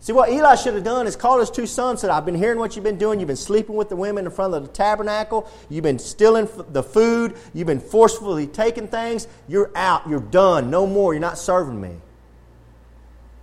See, 0.00 0.12
what 0.12 0.30
Eli 0.30 0.56
should 0.56 0.74
have 0.74 0.82
done 0.82 1.06
is 1.06 1.14
called 1.14 1.38
his 1.38 1.50
two 1.50 1.66
sons, 1.66 1.90
and 1.90 1.98
said, 2.00 2.10
I've 2.10 2.26
been 2.26 2.34
hearing 2.34 2.58
what 2.58 2.74
you've 2.74 2.84
been 2.84 2.98
doing. 2.98 3.20
You've 3.20 3.28
been 3.28 3.36
sleeping 3.36 3.76
with 3.76 3.88
the 3.88 3.94
women 3.94 4.24
in 4.26 4.32
front 4.32 4.52
of 4.52 4.62
the 4.62 4.68
tabernacle. 4.68 5.48
You've 5.68 5.84
been 5.84 6.00
stealing 6.00 6.48
the 6.70 6.82
food. 6.82 7.36
You've 7.54 7.68
been 7.68 7.78
forcefully 7.78 8.48
taking 8.48 8.88
things. 8.88 9.28
You're 9.46 9.70
out. 9.76 10.08
You're 10.08 10.18
done. 10.18 10.70
No 10.70 10.88
more. 10.88 11.14
You're 11.14 11.20
not 11.20 11.38
serving 11.38 11.80
me. 11.80 11.94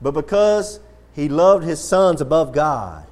But 0.01 0.11
because 0.11 0.81
he 1.13 1.29
loved 1.29 1.63
his 1.63 1.79
sons 1.79 2.19
above 2.19 2.51
God, 2.51 3.05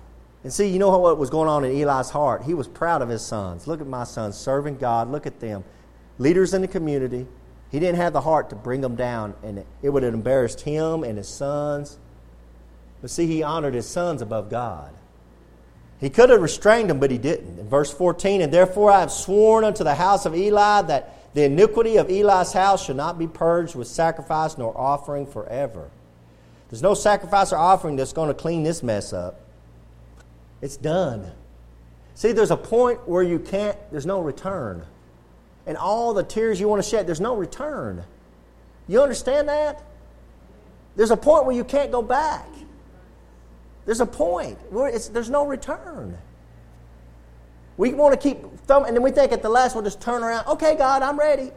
and 0.48 0.54
see, 0.54 0.68
you 0.68 0.80
know 0.80 0.98
what 0.98 1.18
was 1.18 1.30
going 1.30 1.50
on 1.50 1.64
in 1.64 1.72
Eli's 1.72 2.10
heart? 2.10 2.44
He 2.44 2.54
was 2.54 2.68
proud 2.68 3.02
of 3.02 3.10
his 3.10 3.24
sons. 3.26 3.68
Look 3.68 3.82
at 3.82 3.88
my 3.88 4.04
sons 4.04 4.38
serving 4.38 4.78
God. 4.78 5.12
Look 5.12 5.28
at 5.28 5.40
them. 5.40 5.64
Leaders 6.18 6.54
in 6.54 6.62
the 6.62 6.68
community. 6.68 7.28
He 7.72 7.80
didn't 7.80 7.98
have 7.98 8.14
the 8.14 8.22
heart 8.22 8.50
to 8.52 8.56
bring 8.56 8.82
them 8.82 8.96
down, 8.96 9.36
and 9.44 9.66
it 9.82 9.90
would 9.90 10.04
have 10.04 10.14
embarrassed 10.14 10.62
him 10.62 11.04
and 11.04 11.18
his 11.18 11.28
sons 11.28 12.00
but 13.02 13.10
see, 13.12 13.28
he 13.28 13.44
honored 13.44 13.74
his 13.74 13.88
sons 13.88 14.22
above 14.22 14.50
God. 14.50 14.94
He 16.00 16.10
could 16.10 16.30
have 16.30 16.42
restrained 16.42 16.90
them, 16.90 17.00
but 17.00 17.10
he 17.12 17.18
didn't. 17.18 17.60
In 17.60 17.68
verse 17.68 17.92
14, 17.92 18.42
and 18.42 18.54
therefore 18.54 18.92
I 18.92 19.00
have 19.00 19.12
sworn 19.12 19.64
unto 19.64 19.84
the 19.84 19.96
house 19.96 20.26
of 20.26 20.36
Eli 20.36 20.84
that 20.84 21.34
the 21.34 21.46
iniquity 21.46 21.98
of 21.98 22.10
Eli's 22.10 22.54
house 22.54 22.86
shall 22.86 22.96
not 22.96 23.18
be 23.18 23.28
purged 23.28 23.76
with 23.76 23.88
sacrifice 23.88 24.58
nor 24.58 24.78
offering 24.78 25.26
forever. 25.26 25.90
There's 26.70 26.84
no 26.84 26.94
sacrifice 26.94 27.52
or 27.52 27.58
offering 27.58 27.96
that's 27.96 28.14
going 28.14 28.28
to 28.28 28.34
clean 28.34 28.64
this 28.64 28.84
mess 28.84 29.14
up. 29.14 29.40
It's 30.62 30.78
done. 30.78 31.32
See, 32.16 32.32
there's 32.32 32.52
a 32.52 32.58
point 32.58 33.08
where 33.08 33.24
you 33.24 33.40
can't, 33.40 33.78
there's 33.92 34.06
no 34.06 34.22
return. 34.22 34.86
And 35.66 35.78
all 35.78 36.14
the 36.14 36.24
tears 36.24 36.60
you 36.60 36.68
want 36.68 36.84
to 36.84 36.90
shed, 36.90 37.06
there's 37.06 37.22
no 37.22 37.36
return. 37.36 38.04
You 38.88 39.02
understand 39.02 39.50
that? 39.50 39.84
There's 40.96 41.12
a 41.12 41.18
point 41.18 41.46
where 41.46 41.56
you 41.56 41.64
can't 41.64 41.92
go 41.92 42.02
back. 42.02 42.48
There's 43.86 44.00
a 44.02 44.06
point. 44.06 44.58
Where 44.72 44.92
there's 44.92 45.30
no 45.30 45.46
return. 45.46 46.18
We 47.78 47.94
want 47.94 48.20
to 48.20 48.20
keep 48.20 48.42
thumb, 48.62 48.86
and 48.86 48.96
then 48.96 49.04
we 49.04 49.12
think 49.12 49.32
at 49.32 49.44
the 49.44 49.50
last 49.50 49.76
we'll 49.76 49.84
just 49.84 50.02
turn 50.02 50.24
around. 50.24 50.48
Okay, 50.48 50.76
God, 50.76 51.04
I'm 51.04 51.20
ready. 51.20 51.52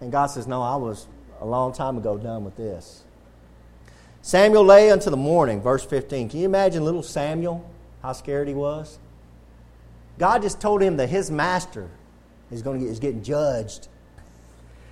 And 0.00 0.12
God 0.12 0.26
says, 0.26 0.46
No, 0.46 0.62
I 0.62 0.76
was 0.76 1.06
a 1.40 1.46
long 1.46 1.72
time 1.72 1.96
ago 1.96 2.18
done 2.18 2.44
with 2.44 2.56
this. 2.56 3.04
Samuel 4.20 4.64
lay 4.64 4.90
until 4.90 5.10
the 5.10 5.16
morning, 5.16 5.62
verse 5.62 5.84
15. 5.84 6.28
Can 6.28 6.40
you 6.40 6.46
imagine 6.46 6.84
little 6.84 7.02
Samuel, 7.02 7.68
how 8.02 8.12
scared 8.12 8.48
he 8.48 8.54
was? 8.54 8.98
God 10.18 10.42
just 10.42 10.60
told 10.60 10.82
him 10.82 10.96
that 10.96 11.08
his 11.08 11.30
master 11.30 11.90
is, 12.50 12.62
going 12.62 12.78
to 12.78 12.84
get, 12.84 12.92
is 12.92 13.00
getting 13.00 13.22
judged 13.22 13.88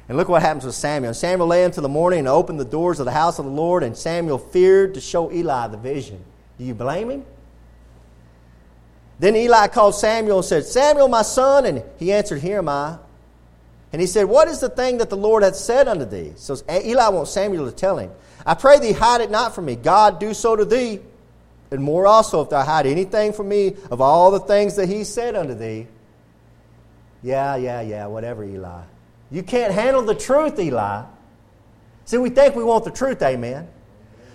and 0.09 0.19
look 0.19 0.29
what 0.29 0.43
happens 0.43 0.65
with 0.65 0.75
Samuel. 0.75 1.15
Samuel 1.15 1.49
lay 1.49 1.65
until 1.65 1.83
the 1.83 1.89
morning 1.89 2.21
and 2.21 2.29
opened 2.29 2.61
the 2.61 2.65
doors 2.65 3.01
of 3.01 3.07
the 3.07 3.13
house 3.13 3.39
of 3.39 3.47
the 3.47 3.51
Lord, 3.51 3.83
and 3.83 3.97
Samuel 3.97 4.39
feared 4.39 4.95
to 4.95 5.01
show 5.01 5.33
Eli 5.33 5.69
the 5.69 5.79
vision. 5.79 6.23
Do 6.59 6.65
you 6.65 6.75
blame 6.75 7.11
him? 7.11 7.25
Then 9.19 9.35
Eli 9.37 9.69
called 9.69 9.95
Samuel 9.95 10.39
and 10.39 10.45
said, 10.45 10.65
Samuel, 10.67 11.09
my 11.09 11.23
son. 11.23 11.65
And 11.65 11.83
he 11.99 12.13
answered, 12.13 12.43
Here 12.43 12.59
am 12.59 12.69
I. 12.69 12.99
And 13.93 14.01
he 14.01 14.07
said, 14.07 14.25
What 14.25 14.49
is 14.49 14.61
the 14.61 14.69
thing 14.69 14.99
that 14.99 15.09
the 15.09 15.17
Lord 15.17 15.43
hath 15.43 15.57
said 15.57 15.89
unto 15.89 16.05
thee? 16.05 16.33
So 16.37 16.57
Eli 16.69 17.09
wants 17.09 17.31
Samuel 17.31 17.71
to 17.71 17.75
tell 17.75 17.97
him, 17.99 18.11
I 18.45 18.55
pray 18.55 18.79
thee, 18.79 18.93
hide 18.93 19.23
it 19.23 19.31
not 19.31 19.55
from 19.55 19.65
me. 19.65 19.77
God 19.77 20.21
do 20.21 20.35
so 20.35 20.55
to 20.55 20.65
thee, 20.65 21.01
and 21.75 21.83
more 21.85 22.07
also 22.07 22.41
if 22.41 22.51
thou 22.51 22.63
hide 22.63 22.87
anything 22.87 23.33
from 23.33 23.49
me 23.49 23.77
of 23.91 24.01
all 24.01 24.31
the 24.31 24.41
things 24.41 24.77
that 24.77 24.89
he 24.89 25.05
said 25.05 25.35
unto 25.35 25.55
thee. 25.55 25.87
Yeah, 27.23 27.57
yeah, 27.57 27.81
yeah, 27.81 28.07
whatever, 28.07 28.45
Eli. 28.45 28.83
You 29.31 29.43
can't 29.43 29.73
handle 29.73 30.03
the 30.03 30.15
truth, 30.15 30.59
Eli. 30.59 31.05
See, 32.05 32.19
we 32.19 32.31
think 32.31 32.55
we 32.55 32.65
want 32.65 32.85
the 32.85 32.91
truth, 32.91 33.23
amen. 33.23 33.69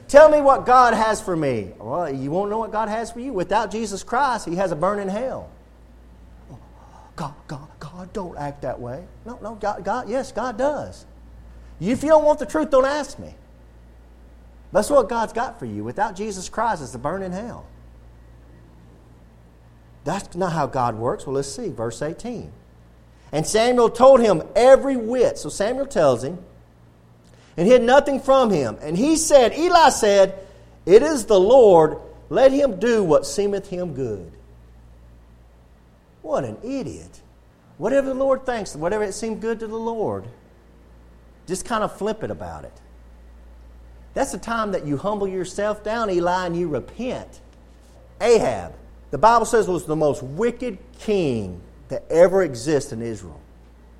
Tell 0.07 0.27
me 0.27 0.41
what 0.41 0.65
God 0.65 0.95
has 0.95 1.21
for 1.21 1.35
me. 1.35 1.71
Well, 1.77 2.11
you 2.11 2.31
won't 2.31 2.49
know 2.49 2.57
what 2.57 2.71
God 2.71 2.89
has 2.89 3.11
for 3.11 3.19
you. 3.19 3.31
Without 3.31 3.69
Jesus 3.69 4.03
Christ, 4.03 4.47
He 4.47 4.55
has 4.55 4.71
a 4.71 4.75
burning 4.75 5.07
hell. 5.07 5.51
Oh, 6.51 6.57
God, 7.15 7.35
God, 7.47 7.67
God, 7.79 8.11
don't 8.11 8.35
act 8.35 8.63
that 8.63 8.79
way. 8.79 9.03
No, 9.25 9.37
no, 9.41 9.53
God, 9.53 9.83
God, 9.85 10.09
yes, 10.09 10.31
God 10.31 10.57
does. 10.57 11.05
If 11.79 12.01
you 12.03 12.09
don't 12.09 12.25
want 12.25 12.39
the 12.39 12.47
truth, 12.47 12.71
don't 12.71 12.85
ask 12.85 13.19
me. 13.19 13.35
That's 14.71 14.89
what 14.89 15.09
God's 15.09 15.33
got 15.33 15.59
for 15.59 15.65
you. 15.65 15.83
Without 15.83 16.15
Jesus 16.15 16.49
Christ, 16.49 16.83
it's 16.83 16.93
a 16.93 16.99
burning 16.99 17.31
hell. 17.31 17.65
That's 20.03 20.35
not 20.35 20.53
how 20.53 20.67
God 20.67 20.95
works. 20.95 21.25
Well, 21.25 21.35
let's 21.35 21.51
see. 21.51 21.69
Verse 21.69 22.01
18. 22.01 22.51
And 23.31 23.45
Samuel 23.45 23.89
told 23.89 24.21
him 24.21 24.43
every 24.55 24.95
whit. 24.95 25.37
So 25.37 25.49
Samuel 25.49 25.85
tells 25.85 26.23
him, 26.23 26.39
and 27.57 27.67
hid 27.67 27.83
nothing 27.83 28.19
from 28.21 28.51
him. 28.51 28.77
And 28.81 28.97
he 28.97 29.17
said, 29.17 29.53
Eli 29.57 29.89
said, 29.89 30.39
It 30.85 31.03
is 31.03 31.25
the 31.25 31.39
Lord, 31.39 31.97
let 32.29 32.51
him 32.51 32.79
do 32.79 33.03
what 33.03 33.25
seemeth 33.25 33.69
him 33.69 33.93
good. 33.93 34.31
What 36.21 36.43
an 36.45 36.57
idiot. 36.63 37.21
Whatever 37.77 38.07
the 38.07 38.13
Lord 38.13 38.45
thinks, 38.45 38.75
whatever 38.75 39.03
it 39.03 39.13
seemed 39.13 39.41
good 39.41 39.59
to 39.59 39.67
the 39.67 39.75
Lord, 39.75 40.25
just 41.47 41.65
kind 41.65 41.83
of 41.83 41.97
flip 41.97 42.23
it 42.23 42.31
about 42.31 42.65
it. 42.65 42.73
That's 44.19 44.33
the 44.33 44.37
time 44.37 44.73
that 44.73 44.85
you 44.85 44.97
humble 44.97 45.29
yourself 45.29 45.81
down, 45.81 46.09
Eli, 46.09 46.47
and 46.47 46.53
you 46.53 46.67
repent. 46.67 47.39
Ahab, 48.19 48.73
the 49.11 49.17
Bible 49.17 49.45
says, 49.45 49.65
was 49.65 49.85
the 49.85 49.95
most 49.95 50.21
wicked 50.21 50.77
king 50.99 51.61
that 51.87 52.03
ever 52.09 52.43
exists 52.43 52.91
in 52.91 53.01
Israel. 53.01 53.39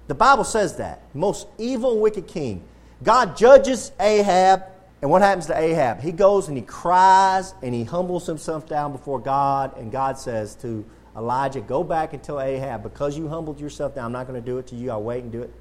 The 0.10 0.16
Bible 0.16 0.44
says 0.44 0.76
that. 0.76 1.04
Most 1.14 1.48
evil, 1.58 2.02
wicked 2.02 2.28
king. 2.28 2.62
God 3.02 3.38
judges 3.38 3.94
Ahab, 3.98 4.64
and 5.02 5.10
what 5.10 5.22
happens 5.22 5.46
to 5.46 5.58
Ahab? 5.58 6.02
He 6.02 6.12
goes 6.12 6.50
and 6.50 6.58
he 6.58 6.64
cries 6.64 7.54
and 7.62 7.74
he 7.74 7.86
humbles 7.86 8.28
himself 8.28 8.68
down 8.68 8.92
before 8.92 9.20
God, 9.20 9.78
and 9.78 9.90
God 9.90 10.20
says 10.20 10.54
to 10.56 10.84
Elijah, 11.16 11.62
Go 11.62 11.82
back 11.82 12.12
and 12.12 12.22
tell 12.22 12.42
Ahab, 12.42 12.84
because 12.84 13.18
you 13.18 13.30
humbled 13.30 13.58
yourself 13.62 13.96
down, 13.96 14.08
I'm 14.08 14.12
not 14.12 14.28
going 14.28 14.42
to 14.42 14.46
do 14.46 14.58
it 14.58 14.68
to 14.68 14.76
you, 14.76 14.92
I'll 14.92 15.02
wait 15.02 15.24
and 15.24 15.32
do 15.32 15.44
it. 15.44 15.54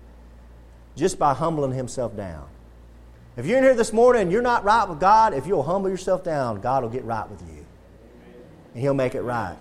Just 0.96 1.16
by 1.16 1.32
humbling 1.32 1.70
himself 1.70 2.16
down. 2.16 2.48
If 3.38 3.46
you're 3.46 3.58
in 3.58 3.62
here 3.62 3.76
this 3.76 3.92
morning 3.92 4.22
and 4.22 4.32
you're 4.32 4.42
not 4.42 4.64
right 4.64 4.88
with 4.88 4.98
God, 4.98 5.32
if 5.32 5.46
you'll 5.46 5.62
humble 5.62 5.88
yourself 5.88 6.24
down, 6.24 6.60
God 6.60 6.82
will 6.82 6.90
get 6.90 7.04
right 7.04 7.30
with 7.30 7.40
you. 7.42 7.64
And 8.74 8.82
He'll 8.82 8.94
make 8.94 9.14
it 9.14 9.22
right. 9.22 9.56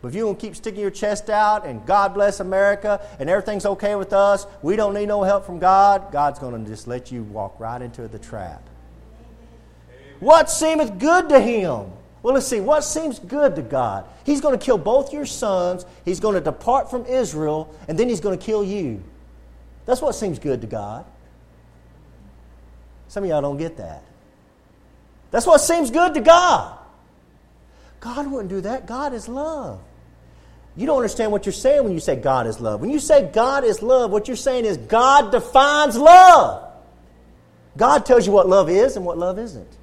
But 0.00 0.08
if 0.08 0.14
you 0.14 0.26
to 0.26 0.34
keep 0.34 0.56
sticking 0.56 0.80
your 0.80 0.90
chest 0.90 1.28
out 1.28 1.66
and 1.66 1.84
God 1.84 2.14
bless 2.14 2.40
America 2.40 3.06
and 3.18 3.28
everything's 3.28 3.66
okay 3.66 3.94
with 3.94 4.14
us, 4.14 4.46
we 4.62 4.74
don't 4.74 4.94
need 4.94 5.08
no 5.08 5.22
help 5.22 5.44
from 5.44 5.58
God, 5.58 6.10
God's 6.10 6.38
going 6.38 6.64
to 6.64 6.70
just 6.70 6.88
let 6.88 7.12
you 7.12 7.22
walk 7.24 7.60
right 7.60 7.82
into 7.82 8.08
the 8.08 8.18
trap. 8.18 8.62
What 10.20 10.48
seemeth 10.50 10.98
good 10.98 11.28
to 11.28 11.40
him? 11.40 11.92
Well, 12.22 12.32
let's 12.32 12.46
see. 12.46 12.60
What 12.60 12.84
seems 12.84 13.18
good 13.18 13.54
to 13.56 13.62
God? 13.62 14.06
He's 14.24 14.40
going 14.40 14.58
to 14.58 14.64
kill 14.64 14.78
both 14.78 15.12
your 15.12 15.26
sons. 15.26 15.84
He's 16.06 16.20
going 16.20 16.36
to 16.36 16.40
depart 16.40 16.90
from 16.90 17.04
Israel, 17.04 17.74
and 17.86 17.98
then 17.98 18.08
he's 18.08 18.20
going 18.20 18.38
to 18.38 18.42
kill 18.42 18.64
you. 18.64 19.02
That's 19.84 20.00
what 20.00 20.14
seems 20.14 20.38
good 20.38 20.62
to 20.62 20.66
God. 20.66 21.04
Some 23.10 23.24
of 23.24 23.30
y'all 23.30 23.42
don't 23.42 23.56
get 23.56 23.76
that. 23.78 24.04
That's 25.32 25.44
what 25.44 25.58
seems 25.60 25.90
good 25.90 26.14
to 26.14 26.20
God. 26.20 26.78
God 27.98 28.30
wouldn't 28.30 28.50
do 28.50 28.60
that. 28.60 28.86
God 28.86 29.12
is 29.14 29.28
love. 29.28 29.80
You 30.76 30.86
don't 30.86 30.98
understand 30.98 31.32
what 31.32 31.44
you're 31.44 31.52
saying 31.52 31.82
when 31.82 31.92
you 31.92 31.98
say 31.98 32.14
God 32.14 32.46
is 32.46 32.60
love. 32.60 32.80
When 32.80 32.88
you 32.88 33.00
say 33.00 33.28
God 33.32 33.64
is 33.64 33.82
love, 33.82 34.12
what 34.12 34.28
you're 34.28 34.36
saying 34.36 34.64
is 34.64 34.76
God 34.76 35.32
defines 35.32 35.96
love. 35.96 36.72
God 37.76 38.06
tells 38.06 38.26
you 38.28 38.32
what 38.32 38.48
love 38.48 38.70
is 38.70 38.94
and 38.94 39.04
what 39.04 39.18
love 39.18 39.40
isn't. 39.40 39.76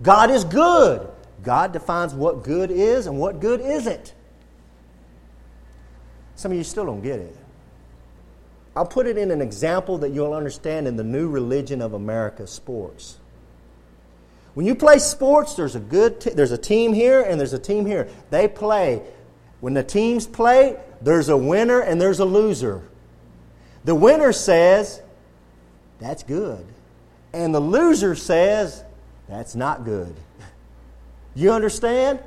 God 0.00 0.30
is 0.30 0.44
good. 0.44 1.08
God 1.42 1.72
defines 1.72 2.14
what 2.14 2.44
good 2.44 2.70
is 2.70 3.08
and 3.08 3.18
what 3.18 3.40
good 3.40 3.60
isn't. 3.60 4.14
Some 6.36 6.52
of 6.52 6.58
you 6.58 6.62
still 6.62 6.86
don't 6.86 7.02
get 7.02 7.18
it. 7.18 7.36
I'll 8.76 8.86
put 8.86 9.06
it 9.06 9.16
in 9.16 9.30
an 9.30 9.40
example 9.40 9.98
that 9.98 10.10
you'll 10.10 10.34
understand 10.34 10.86
in 10.86 10.96
the 10.96 11.02
new 11.02 11.28
religion 11.28 11.80
of 11.80 11.94
America 11.94 12.46
sports. 12.46 13.18
When 14.52 14.66
you 14.66 14.74
play 14.74 14.98
sports, 14.98 15.54
there's 15.54 15.74
a 15.74 15.80
good 15.80 16.20
t- 16.20 16.30
there's 16.30 16.52
a 16.52 16.58
team 16.58 16.92
here 16.92 17.22
and 17.22 17.40
there's 17.40 17.54
a 17.54 17.58
team 17.58 17.86
here. 17.86 18.08
They 18.30 18.48
play. 18.48 19.02
When 19.60 19.74
the 19.74 19.82
teams 19.82 20.26
play, 20.26 20.78
there's 21.00 21.28
a 21.30 21.36
winner 21.36 21.80
and 21.80 22.00
there's 22.00 22.20
a 22.20 22.24
loser. 22.24 22.82
The 23.84 23.94
winner 23.94 24.32
says, 24.32 25.00
"That's 25.98 26.22
good." 26.22 26.66
And 27.32 27.54
the 27.54 27.60
loser 27.60 28.14
says, 28.14 28.84
"That's 29.28 29.54
not 29.54 29.84
good." 29.84 30.14
You 31.34 31.52
understand? 31.52 32.20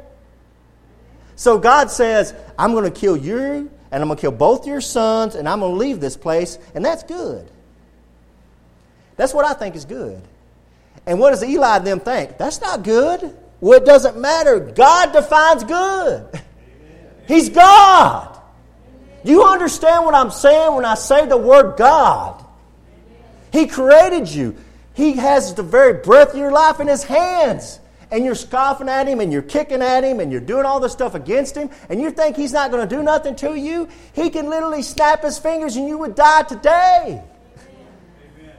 So 1.35 1.57
God 1.57 1.89
says, 1.89 2.33
I'm 2.57 2.73
going 2.73 2.83
to 2.83 2.91
kill 2.91 3.17
you, 3.17 3.71
and 3.91 4.01
I'm 4.01 4.07
going 4.07 4.17
to 4.17 4.21
kill 4.21 4.31
both 4.31 4.67
your 4.67 4.81
sons, 4.81 5.35
and 5.35 5.47
I'm 5.47 5.59
going 5.59 5.73
to 5.73 5.77
leave 5.77 5.99
this 5.99 6.15
place, 6.15 6.59
and 6.75 6.85
that's 6.85 7.03
good. 7.03 7.49
That's 9.15 9.33
what 9.33 9.45
I 9.45 9.53
think 9.53 9.75
is 9.75 9.85
good. 9.85 10.21
And 11.05 11.19
what 11.19 11.31
does 11.31 11.43
Eli 11.43 11.77
and 11.77 11.87
them 11.87 11.99
think? 11.99 12.37
That's 12.37 12.61
not 12.61 12.83
good. 12.83 13.35
Well, 13.61 13.81
it 13.81 13.85
doesn't 13.85 14.19
matter. 14.19 14.59
God 14.59 15.11
defines 15.11 15.63
good. 15.63 16.23
Amen. 16.23 16.41
He's 17.27 17.49
God. 17.49 18.39
Do 19.25 19.31
you 19.31 19.43
understand 19.43 20.05
what 20.05 20.15
I'm 20.15 20.31
saying 20.31 20.75
when 20.75 20.85
I 20.85 20.95
say 20.95 21.25
the 21.25 21.37
word 21.37 21.77
God? 21.77 22.45
He 23.51 23.67
created 23.67 24.29
you. 24.29 24.55
He 24.93 25.13
has 25.13 25.53
the 25.53 25.63
very 25.63 26.01
breath 26.01 26.31
of 26.31 26.37
your 26.37 26.51
life 26.51 26.79
in 26.79 26.87
His 26.87 27.03
hands 27.03 27.79
and 28.11 28.25
you're 28.25 28.35
scoffing 28.35 28.89
at 28.89 29.07
him 29.07 29.19
and 29.19 29.31
you're 29.31 29.41
kicking 29.41 29.81
at 29.81 30.03
him 30.03 30.19
and 30.19 30.31
you're 30.31 30.41
doing 30.41 30.65
all 30.65 30.79
this 30.79 30.91
stuff 30.91 31.15
against 31.15 31.55
him 31.55 31.69
and 31.89 32.01
you 32.01 32.11
think 32.11 32.35
he's 32.35 32.53
not 32.53 32.71
going 32.71 32.87
to 32.87 32.95
do 32.95 33.03
nothing 33.03 33.35
to 33.37 33.55
you, 33.55 33.87
he 34.13 34.29
can 34.29 34.49
literally 34.49 34.81
snap 34.81 35.23
his 35.23 35.37
fingers 35.37 35.75
and 35.75 35.87
you 35.87 35.97
would 35.97 36.15
die 36.15 36.43
today. 36.43 37.21
Amen. 38.41 38.53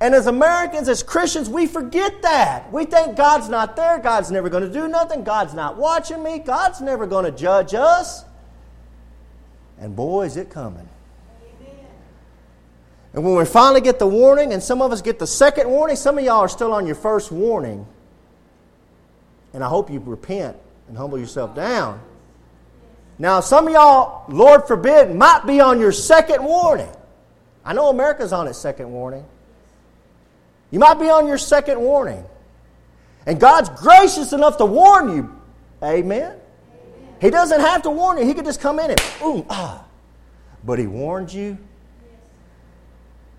And 0.00 0.14
as 0.14 0.26
Americans, 0.26 0.88
as 0.88 1.02
Christians, 1.02 1.48
we 1.48 1.66
forget 1.66 2.22
that. 2.22 2.70
We 2.72 2.84
think 2.84 3.16
God's 3.16 3.48
not 3.48 3.74
there, 3.76 3.98
God's 3.98 4.30
never 4.30 4.48
going 4.48 4.64
to 4.64 4.72
do 4.72 4.86
nothing, 4.86 5.24
God's 5.24 5.54
not 5.54 5.76
watching 5.76 6.22
me, 6.22 6.38
God's 6.38 6.80
never 6.80 7.06
going 7.06 7.24
to 7.24 7.32
judge 7.32 7.74
us. 7.74 8.24
And 9.78 9.96
boy, 9.96 10.26
is 10.26 10.36
it 10.36 10.50
coming. 10.50 10.88
And 13.12 13.24
when 13.24 13.34
we 13.34 13.44
finally 13.44 13.80
get 13.80 13.98
the 13.98 14.06
warning, 14.06 14.52
and 14.52 14.62
some 14.62 14.80
of 14.80 14.92
us 14.92 15.02
get 15.02 15.18
the 15.18 15.26
second 15.26 15.68
warning, 15.68 15.96
some 15.96 16.16
of 16.16 16.24
y'all 16.24 16.40
are 16.40 16.48
still 16.48 16.72
on 16.72 16.86
your 16.86 16.94
first 16.94 17.32
warning. 17.32 17.84
And 19.52 19.64
I 19.64 19.68
hope 19.68 19.90
you 19.90 20.00
repent 20.00 20.56
and 20.88 20.96
humble 20.96 21.18
yourself 21.18 21.54
down. 21.54 22.00
Now, 23.18 23.40
some 23.40 23.66
of 23.66 23.72
y'all, 23.72 24.24
Lord 24.28 24.66
forbid, 24.66 25.14
might 25.14 25.46
be 25.46 25.60
on 25.60 25.78
your 25.78 25.92
second 25.92 26.42
warning. 26.42 26.88
I 27.64 27.74
know 27.74 27.90
America's 27.90 28.32
on 28.32 28.48
its 28.48 28.58
second 28.58 28.90
warning. 28.90 29.24
You 30.70 30.78
might 30.78 30.94
be 30.94 31.10
on 31.10 31.26
your 31.26 31.36
second 31.36 31.80
warning. 31.80 32.24
And 33.26 33.38
God's 33.38 33.68
gracious 33.68 34.32
enough 34.32 34.56
to 34.58 34.64
warn 34.64 35.14
you. 35.14 35.36
Amen? 35.82 36.36
He 37.20 37.28
doesn't 37.28 37.60
have 37.60 37.82
to 37.82 37.90
warn 37.90 38.18
you. 38.18 38.24
He 38.24 38.32
could 38.32 38.46
just 38.46 38.60
come 38.60 38.78
in 38.78 38.90
and, 38.90 39.00
ooh, 39.22 39.44
ah. 39.50 39.84
But 40.64 40.78
He 40.78 40.86
warned 40.86 41.32
you. 41.32 41.58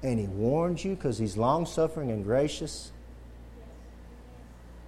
And 0.04 0.19
He 0.19 0.28
warned 0.28 0.84
you 0.84 0.95
because 0.95 1.17
He's 1.17 1.36
long 1.38 1.65
suffering 1.65 2.12
and 2.12 2.24
gracious. 2.24 2.91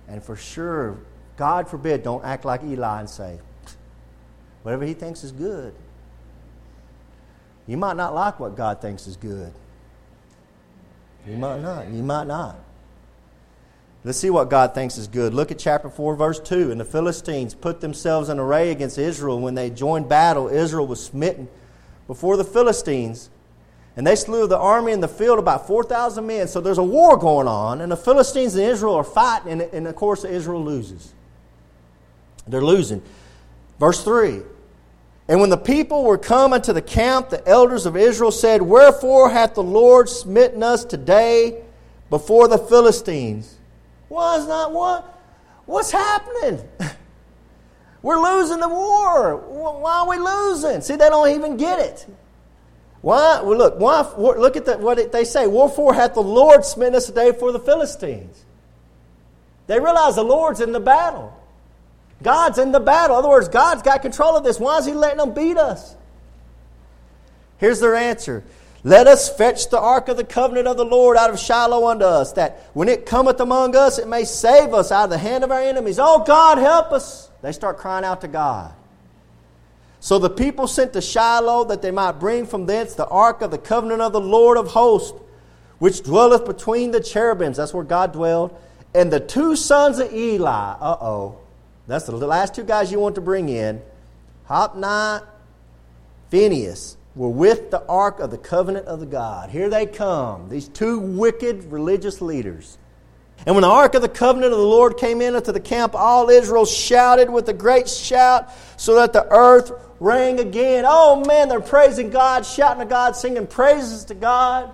And 0.07 0.23
for 0.23 0.36
sure, 0.36 0.99
God 1.38 1.67
forbid, 1.69 2.04
don't 2.04 2.24
act 2.24 2.46
like 2.46 2.63
Eli 2.63 3.00
and 3.00 3.10
say, 3.10 3.39
whatever 4.62 4.86
he 4.86 4.93
thinks 4.93 5.24
is 5.24 5.32
good. 5.32 5.74
You 7.67 7.78
might 7.78 7.96
not 7.96 8.13
like 8.13 8.39
what 8.39 8.56
God 8.56 8.82
thinks 8.82 9.08
is 9.08 9.15
good. 9.15 9.54
You 11.28 11.38
might 11.38 11.62
not. 11.62 11.88
You 11.88 12.04
might 12.04 12.28
not. 12.28 12.58
Let's 14.04 14.17
see 14.17 14.30
what 14.30 14.50
God 14.50 14.74
thinks 14.76 14.98
is 14.98 15.08
good. 15.08 15.34
Look 15.34 15.50
at 15.50 15.60
chapter 15.60 15.89
4, 15.89 16.15
verse 16.15 16.39
2. 16.41 16.72
And 16.72 16.80
the 16.80 16.86
Philistines 16.86 17.56
put 17.56 17.80
themselves 17.80 18.28
in 18.28 18.38
array 18.38 18.72
against 18.72 18.98
Israel. 18.98 19.39
When 19.39 19.56
they 19.56 19.69
joined 19.69 20.10
battle, 20.10 20.50
Israel 20.50 20.86
was 20.86 21.04
smitten 21.04 21.48
before 22.06 22.36
the 22.36 22.43
Philistines. 22.43 23.30
And 23.96 24.06
they 24.06 24.15
slew 24.15 24.46
the 24.46 24.58
army 24.58 24.91
in 24.91 25.00
the 25.00 25.08
field 25.08 25.39
about 25.39 25.67
4,000 25.67 26.26
men. 26.26 26.50
So 26.50 26.60
there's 26.60 26.80
a 26.80 26.84
war 26.84 27.15
going 27.15 27.48
on, 27.48 27.80
and 27.80 27.91
the 27.91 27.98
Philistines 27.98 28.56
and 28.56 28.65
Israel 28.65 28.96
are 28.96 29.04
fighting, 29.04 29.52
and, 29.52 29.62
and 29.62 29.88
of 29.88 29.96
course, 29.96 30.26
Israel 30.26 30.63
loses. 30.63 31.13
They're 32.47 32.62
losing. 32.62 33.01
Verse 33.79 34.03
3 34.03 34.41
And 35.27 35.39
when 35.39 35.49
the 35.49 35.58
people 35.58 36.03
were 36.03 36.17
come 36.17 36.53
unto 36.53 36.73
the 36.73 36.82
camp, 36.82 37.29
the 37.29 37.47
elders 37.47 37.86
of 37.86 37.95
Israel 37.95 38.32
said, 38.32 38.62
Wherefore 38.62 39.29
hath 39.29 39.56
the 39.56 39.63
Lord 39.63 40.10
smitten 40.10 40.63
us 40.63 40.86
today 40.86 41.63
before 42.10 42.47
the 42.47 42.58
Philistines? 42.58 43.58
Why 44.10 44.38
is 44.38 44.47
not 44.47 44.71
what? 44.71 45.21
What's 45.65 45.91
happening? 45.91 46.67
We're 48.01 48.21
losing 48.21 48.60
the 48.60 48.69
war. 48.69 49.38
Why 49.38 49.99
are 49.99 50.10
we 50.10 50.17
losing? 50.17 50.82
See, 50.82 50.97
they 50.97 51.10
don't 51.10 51.29
even 51.29 51.56
get 51.56 51.79
it. 51.79 52.06
Why? 53.01 53.41
Well, 53.41 53.58
look. 53.58 53.79
Why? 53.79 54.01
Look 54.17 54.56
at 54.58 54.65
the, 54.65 54.77
what 54.77 55.12
they 55.12 55.23
say. 55.23 55.47
Wherefore 55.47 55.93
hath 55.93 56.13
the 56.13 56.21
Lord 56.23 56.65
smitten 56.65 56.95
us 56.95 57.06
today 57.06 57.32
for 57.32 57.51
the 57.51 57.60
Philistines? 57.60 58.45
They 59.67 59.79
realize 59.79 60.15
the 60.15 60.23
Lord's 60.23 60.60
in 60.60 60.73
the 60.73 60.79
battle. 60.79 61.38
God's 62.23 62.57
in 62.57 62.71
the 62.71 62.79
battle. 62.79 63.17
In 63.17 63.19
other 63.19 63.29
words, 63.29 63.49
God's 63.49 63.81
got 63.81 64.01
control 64.01 64.36
of 64.36 64.43
this. 64.43 64.59
Why 64.59 64.77
is 64.77 64.86
He 64.86 64.93
letting 64.93 65.17
them 65.17 65.33
beat 65.33 65.57
us? 65.57 65.95
Here's 67.57 67.79
their 67.79 67.95
answer 67.95 68.43
Let 68.83 69.07
us 69.07 69.36
fetch 69.36 69.69
the 69.69 69.79
ark 69.79 70.07
of 70.07 70.17
the 70.17 70.23
covenant 70.23 70.67
of 70.67 70.77
the 70.77 70.86
Lord 70.86 71.17
out 71.17 71.29
of 71.29 71.39
Shiloh 71.39 71.88
unto 71.88 72.05
us, 72.05 72.33
that 72.33 72.69
when 72.73 72.89
it 72.89 73.05
cometh 73.05 73.39
among 73.39 73.75
us, 73.75 73.99
it 73.99 74.07
may 74.07 74.25
save 74.25 74.73
us 74.73 74.91
out 74.91 75.05
of 75.05 75.09
the 75.09 75.17
hand 75.17 75.43
of 75.43 75.51
our 75.51 75.62
enemies. 75.62 75.99
Oh, 75.99 76.23
God, 76.23 76.57
help 76.57 76.91
us. 76.91 77.29
They 77.41 77.51
start 77.51 77.77
crying 77.77 78.05
out 78.05 78.21
to 78.21 78.27
God. 78.27 78.73
So 79.99 80.19
the 80.19 80.29
people 80.29 80.67
sent 80.67 80.91
to 80.93 81.01
Shiloh 81.01 81.63
that 81.65 81.81
they 81.81 81.91
might 81.91 82.19
bring 82.19 82.45
from 82.45 82.65
thence 82.65 82.93
the 82.93 83.07
ark 83.07 83.41
of 83.41 83.51
the 83.51 83.57
covenant 83.57 84.01
of 84.01 84.12
the 84.12 84.19
Lord 84.19 84.57
of 84.57 84.67
hosts, 84.67 85.17
which 85.79 86.03
dwelleth 86.03 86.45
between 86.45 86.91
the 86.91 86.99
cherubims. 86.99 87.55
That's 87.55 87.73
where 87.73 87.86
God 87.86 88.12
dwelled. 88.12 88.53
And 88.93 89.12
the 89.12 89.21
two 89.21 89.55
sons 89.55 89.99
of 89.99 90.13
Eli. 90.13 90.75
Uh 90.79 90.97
oh. 90.99 91.38
That's 91.88 92.06
the 92.06 92.15
last 92.15 92.56
two 92.56 92.63
guys 92.63 92.91
you 92.91 93.00
want 93.00 93.15
to 93.15 93.22
bring 93.22 93.50
in. 93.50 93.82
Hophni, 94.46 95.26
Phinehas 96.30 96.98
were 97.15 97.30
with 97.30 97.72
the 97.72 97.86
ark 97.88 98.19
of 98.19 98.32
the 98.32 98.38
covenant 98.38 98.88
of 98.88 99.00
the 99.00 99.06
God. 99.06 99.50
Here 99.50 99.69
they 99.69 99.86
come, 99.86 100.50
these 100.50 100.67
two 100.67 101.00
wicked 101.00 101.72
religious 101.72 102.22
leaders. 102.22 102.78
And 103.46 103.56
when 103.56 103.63
the 103.63 103.69
ark 103.69 103.93
of 103.93 104.02
the 104.02 104.10
covenant 104.10 104.54
of 104.54 104.60
the 104.60 104.65
Lord 104.65 104.98
came 104.98 105.22
in 105.22 105.36
unto 105.36 105.52
the 105.52 105.60
camp, 105.60 105.96
all 105.96 106.30
Israel 106.30 106.65
shouted 106.65 107.30
with 107.30 107.50
a 107.50 107.54
great 107.54 107.89
shout, 107.89 108.50
so 108.78 108.96
that 108.96 109.12
the 109.12 109.28
earth 109.30 109.72
rang 110.00 110.39
again. 110.39 110.86
Oh 110.88 111.24
man, 111.26 111.50
they're 111.50 111.60
praising 111.60 112.10
God, 112.10 112.46
shouting 112.46 112.80
to 112.80 112.86
God, 112.86 113.15
singing 113.15 113.48
praises 113.48 114.06
to 114.06 114.13
God. 114.13 114.74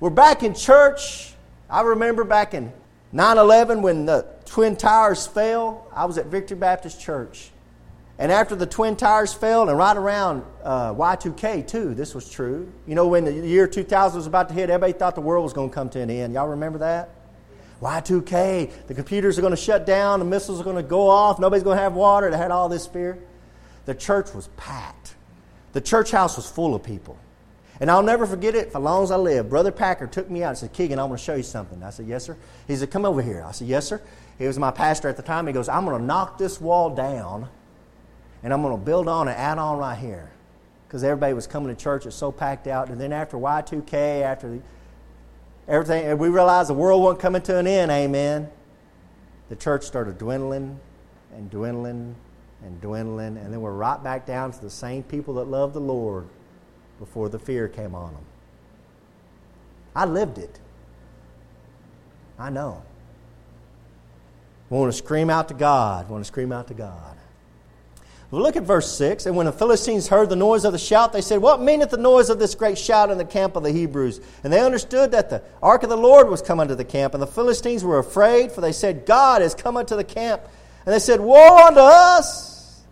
We're 0.00 0.10
back 0.10 0.42
in 0.42 0.54
church. 0.54 1.32
I 1.70 1.82
remember 1.82 2.24
back 2.24 2.52
in 2.52 2.72
9 3.12 3.38
11 3.38 3.82
when 3.82 4.04
the 4.04 4.26
Twin 4.46 4.76
Towers 4.76 5.26
fell, 5.26 5.86
I 5.94 6.04
was 6.04 6.18
at 6.18 6.26
Victory 6.26 6.56
Baptist 6.56 7.00
Church. 7.00 7.50
And 8.18 8.30
after 8.30 8.54
the 8.54 8.66
Twin 8.66 8.94
Towers 8.96 9.32
fell, 9.32 9.68
and 9.68 9.76
right 9.76 9.96
around 9.96 10.44
uh, 10.62 10.94
Y2K 10.94 11.66
too, 11.66 11.94
this 11.94 12.14
was 12.14 12.30
true. 12.30 12.70
You 12.86 12.94
know, 12.94 13.08
when 13.08 13.24
the 13.24 13.32
year 13.32 13.66
2000 13.66 14.16
was 14.16 14.26
about 14.26 14.48
to 14.48 14.54
hit, 14.54 14.70
everybody 14.70 14.92
thought 14.92 15.14
the 15.14 15.20
world 15.20 15.42
was 15.42 15.52
going 15.52 15.70
to 15.70 15.74
come 15.74 15.88
to 15.90 16.00
an 16.00 16.10
end. 16.10 16.34
Y'all 16.34 16.48
remember 16.48 16.78
that? 16.80 17.10
Y2K, 17.80 18.86
the 18.86 18.94
computers 18.94 19.38
are 19.38 19.40
going 19.40 19.52
to 19.52 19.56
shut 19.56 19.86
down, 19.86 20.20
the 20.20 20.24
missiles 20.24 20.60
are 20.60 20.64
going 20.64 20.76
to 20.76 20.84
go 20.84 21.08
off, 21.08 21.40
nobody's 21.40 21.64
going 21.64 21.76
to 21.76 21.82
have 21.82 21.94
water. 21.94 22.30
They 22.30 22.36
had 22.36 22.52
all 22.52 22.68
this 22.68 22.86
fear. 22.86 23.18
The 23.86 23.94
church 23.94 24.32
was 24.32 24.48
packed. 24.56 25.16
The 25.72 25.80
church 25.80 26.12
house 26.12 26.36
was 26.36 26.48
full 26.48 26.76
of 26.76 26.84
people. 26.84 27.18
And 27.80 27.90
I'll 27.90 28.02
never 28.02 28.26
forget 28.26 28.54
it 28.54 28.70
for 28.70 28.78
as 28.78 28.84
long 28.84 29.02
as 29.02 29.10
I 29.10 29.16
live. 29.16 29.50
Brother 29.50 29.72
Packer 29.72 30.06
took 30.06 30.30
me 30.30 30.44
out 30.44 30.50
and 30.50 30.58
said, 30.58 30.72
Keegan, 30.72 31.00
I 31.00 31.04
want 31.04 31.18
to 31.18 31.24
show 31.24 31.34
you 31.34 31.42
something. 31.42 31.82
I 31.82 31.90
said, 31.90 32.06
Yes, 32.06 32.24
sir. 32.24 32.36
He 32.68 32.76
said, 32.76 32.92
Come 32.92 33.04
over 33.04 33.20
here. 33.20 33.44
I 33.44 33.50
said, 33.50 33.66
Yes, 33.66 33.88
sir. 33.88 34.00
He 34.38 34.46
was 34.46 34.58
my 34.58 34.70
pastor 34.70 35.08
at 35.08 35.16
the 35.16 35.22
time. 35.22 35.46
He 35.46 35.52
goes, 35.52 35.68
I'm 35.68 35.84
going 35.84 35.98
to 35.98 36.04
knock 36.04 36.38
this 36.38 36.60
wall 36.60 36.94
down 36.94 37.48
and 38.42 38.52
I'm 38.52 38.62
going 38.62 38.76
to 38.76 38.84
build 38.84 39.08
on 39.08 39.28
and 39.28 39.36
add 39.36 39.58
on 39.58 39.78
right 39.78 39.96
here. 39.96 40.30
Because 40.86 41.04
everybody 41.04 41.32
was 41.32 41.46
coming 41.46 41.74
to 41.74 41.80
church. 41.80 42.06
It's 42.06 42.16
so 42.16 42.32
packed 42.32 42.66
out. 42.66 42.88
And 42.88 43.00
then 43.00 43.12
after 43.12 43.36
Y2K, 43.36 44.22
after 44.22 44.50
the, 44.50 44.62
everything, 45.66 46.18
we 46.18 46.28
realized 46.28 46.68
the 46.68 46.74
world 46.74 47.02
wasn't 47.02 47.20
coming 47.20 47.42
to 47.42 47.58
an 47.58 47.66
end, 47.66 47.90
amen. 47.90 48.50
The 49.48 49.56
church 49.56 49.84
started 49.84 50.18
dwindling 50.18 50.78
and 51.34 51.50
dwindling 51.50 52.14
and 52.62 52.80
dwindling. 52.80 53.38
And 53.38 53.52
then 53.52 53.60
we're 53.60 53.72
right 53.72 54.02
back 54.02 54.26
down 54.26 54.52
to 54.52 54.60
the 54.60 54.70
same 54.70 55.02
people 55.02 55.34
that 55.34 55.44
loved 55.44 55.74
the 55.74 55.80
Lord 55.80 56.28
before 56.98 57.28
the 57.28 57.38
fear 57.38 57.68
came 57.68 57.94
on 57.94 58.12
them. 58.12 58.24
I 59.94 60.04
lived 60.04 60.38
it. 60.38 60.58
I 62.38 62.50
know. 62.50 62.82
We 64.72 64.78
want 64.78 64.90
to 64.90 64.96
scream 64.96 65.28
out 65.28 65.48
to 65.48 65.54
God. 65.54 66.08
We 66.08 66.12
want 66.12 66.24
to 66.24 66.28
scream 66.28 66.50
out 66.50 66.68
to 66.68 66.74
God. 66.74 67.14
Well, 68.30 68.40
look 68.40 68.56
at 68.56 68.62
verse 68.62 68.90
6. 68.96 69.26
And 69.26 69.36
when 69.36 69.44
the 69.44 69.52
Philistines 69.52 70.08
heard 70.08 70.30
the 70.30 70.36
noise 70.36 70.64
of 70.64 70.72
the 70.72 70.78
shout, 70.78 71.12
they 71.12 71.20
said, 71.20 71.42
What 71.42 71.60
meaneth 71.60 71.90
the 71.90 71.98
noise 71.98 72.30
of 72.30 72.38
this 72.38 72.54
great 72.54 72.78
shout 72.78 73.10
in 73.10 73.18
the 73.18 73.24
camp 73.26 73.54
of 73.54 73.64
the 73.64 73.70
Hebrews? 73.70 74.22
And 74.42 74.50
they 74.50 74.64
understood 74.64 75.10
that 75.10 75.28
the 75.28 75.42
ark 75.62 75.82
of 75.82 75.90
the 75.90 75.98
Lord 75.98 76.30
was 76.30 76.40
come 76.40 76.58
unto 76.58 76.74
the 76.74 76.86
camp. 76.86 77.12
And 77.12 77.22
the 77.22 77.26
Philistines 77.26 77.84
were 77.84 77.98
afraid, 77.98 78.50
for 78.50 78.62
they 78.62 78.72
said, 78.72 79.04
God 79.04 79.42
is 79.42 79.54
come 79.54 79.76
unto 79.76 79.94
the 79.94 80.04
camp. 80.04 80.40
And 80.86 80.94
they 80.94 81.00
said, 81.00 81.20
Woe 81.20 81.66
unto 81.66 81.80
us! 81.80 82.82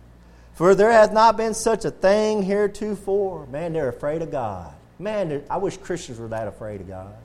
For 0.53 0.75
there 0.75 0.91
hath 0.91 1.11
not 1.11 1.35
been 1.35 1.55
such 1.55 1.83
a 1.83 1.89
thing 1.89 2.43
heretofore. 2.43 3.47
Man, 3.47 3.73
they're 3.73 3.89
afraid 3.89 4.21
of 4.21 4.29
God. 4.29 4.71
Man, 4.99 5.43
I 5.49 5.57
wish 5.57 5.77
Christians 5.77 6.19
were 6.19 6.27
that 6.27 6.47
afraid 6.47 6.81
of 6.81 6.87
God. 6.87 7.15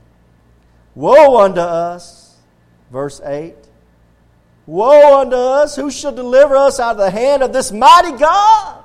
Woe 0.95 1.45
unto 1.45 1.61
us! 1.61 2.39
Verse 2.91 3.21
8. 3.23 3.55
Woe 4.67 5.21
unto 5.21 5.37
us! 5.37 5.77
Who 5.77 5.91
shall 5.91 6.13
deliver 6.13 6.57
us 6.57 6.81
out 6.81 6.93
of 6.93 6.99
the 6.99 7.11
hand 7.11 7.43
of 7.43 7.53
this 7.53 7.71
mighty 7.71 8.17
God? 8.19 8.83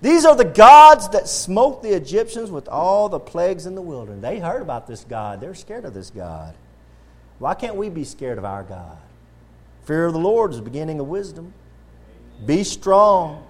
These 0.00 0.24
are 0.24 0.36
the 0.36 0.44
gods 0.44 1.08
that 1.08 1.28
smote 1.28 1.82
the 1.82 1.94
Egyptians 1.94 2.50
with 2.50 2.68
all 2.68 3.08
the 3.08 3.18
plagues 3.18 3.66
in 3.66 3.74
the 3.74 3.82
wilderness. 3.82 4.22
They 4.22 4.38
heard 4.38 4.62
about 4.62 4.86
this 4.86 5.04
God. 5.04 5.40
They're 5.40 5.56
scared 5.56 5.84
of 5.84 5.92
this 5.92 6.10
God. 6.10 6.54
Why 7.40 7.54
can't 7.54 7.74
we 7.74 7.88
be 7.88 8.04
scared 8.04 8.38
of 8.38 8.44
our 8.44 8.62
God? 8.62 8.98
Fear 9.86 10.06
of 10.06 10.12
the 10.12 10.20
Lord 10.20 10.52
is 10.52 10.58
the 10.58 10.62
beginning 10.62 11.00
of 11.00 11.08
wisdom. 11.08 11.52
Be 12.46 12.62
strong. 12.62 13.44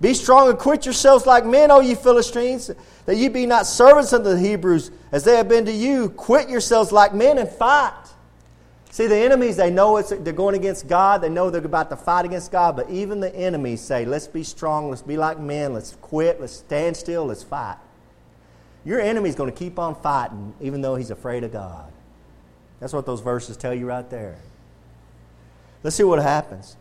Be 0.00 0.14
strong 0.14 0.48
and 0.48 0.58
quit 0.58 0.86
yourselves 0.86 1.26
like 1.26 1.44
men, 1.44 1.70
O 1.70 1.80
ye 1.80 1.94
Philistines, 1.94 2.70
that 3.06 3.16
ye 3.16 3.28
be 3.28 3.44
not 3.44 3.66
servants 3.66 4.12
unto 4.12 4.30
the 4.30 4.38
Hebrews 4.38 4.90
as 5.12 5.24
they 5.24 5.36
have 5.36 5.48
been 5.48 5.66
to 5.66 5.72
you. 5.72 6.08
Quit 6.10 6.48
yourselves 6.48 6.92
like 6.92 7.14
men 7.14 7.38
and 7.38 7.48
fight. 7.48 7.92
See, 8.94 9.08
the 9.08 9.16
enemies, 9.16 9.56
they 9.56 9.72
know 9.72 9.96
it's, 9.96 10.10
they're 10.10 10.32
going 10.32 10.54
against 10.54 10.86
God. 10.86 11.20
They 11.20 11.28
know 11.28 11.50
they're 11.50 11.64
about 11.64 11.90
to 11.90 11.96
fight 11.96 12.26
against 12.26 12.52
God. 12.52 12.76
But 12.76 12.88
even 12.90 13.18
the 13.18 13.34
enemies 13.34 13.80
say, 13.80 14.04
let's 14.04 14.28
be 14.28 14.44
strong. 14.44 14.88
Let's 14.88 15.02
be 15.02 15.16
like 15.16 15.40
men. 15.40 15.74
Let's 15.74 15.96
quit. 16.00 16.40
Let's 16.40 16.52
stand 16.52 16.96
still. 16.96 17.26
Let's 17.26 17.42
fight. 17.42 17.78
Your 18.84 19.00
enemy's 19.00 19.34
going 19.34 19.50
to 19.50 19.58
keep 19.58 19.80
on 19.80 19.96
fighting 19.96 20.54
even 20.60 20.80
though 20.80 20.94
he's 20.94 21.10
afraid 21.10 21.42
of 21.42 21.52
God. 21.52 21.92
That's 22.78 22.92
what 22.92 23.04
those 23.04 23.20
verses 23.20 23.56
tell 23.56 23.74
you 23.74 23.86
right 23.86 24.08
there. 24.08 24.36
Let's 25.82 25.96
see 25.96 26.04
what 26.04 26.22
happens. 26.22 26.76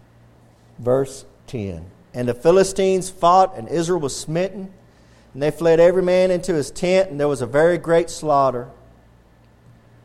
Verse 0.78 1.26
10. 1.48 1.84
And 2.14 2.28
the 2.28 2.36
Philistines 2.36 3.10
fought, 3.10 3.58
and 3.58 3.68
Israel 3.68 4.00
was 4.00 4.16
smitten. 4.16 4.72
And 5.34 5.42
they 5.42 5.50
fled 5.50 5.80
every 5.80 6.04
man 6.04 6.30
into 6.30 6.54
his 6.54 6.70
tent, 6.70 7.10
and 7.10 7.20
there 7.20 7.28
was 7.28 7.42
a 7.42 7.48
very 7.48 7.80
great 7.80 8.12
slaughter. 8.12 8.70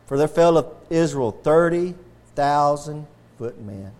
For 0.06 0.16
there 0.16 0.26
fell 0.26 0.56
of 0.56 0.77
Israel 0.90 1.32
30,000 1.32 3.06
footmen. 3.38 3.92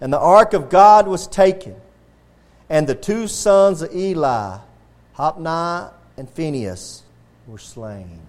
And 0.00 0.12
the 0.12 0.18
ark 0.18 0.52
of 0.52 0.68
God 0.68 1.08
was 1.08 1.26
taken, 1.26 1.76
and 2.68 2.86
the 2.86 2.94
two 2.94 3.26
sons 3.26 3.82
of 3.82 3.94
Eli, 3.94 4.58
Hophni 5.14 5.90
and 6.16 6.30
Phinehas, 6.30 7.02
were 7.46 7.58
slain. 7.58 8.20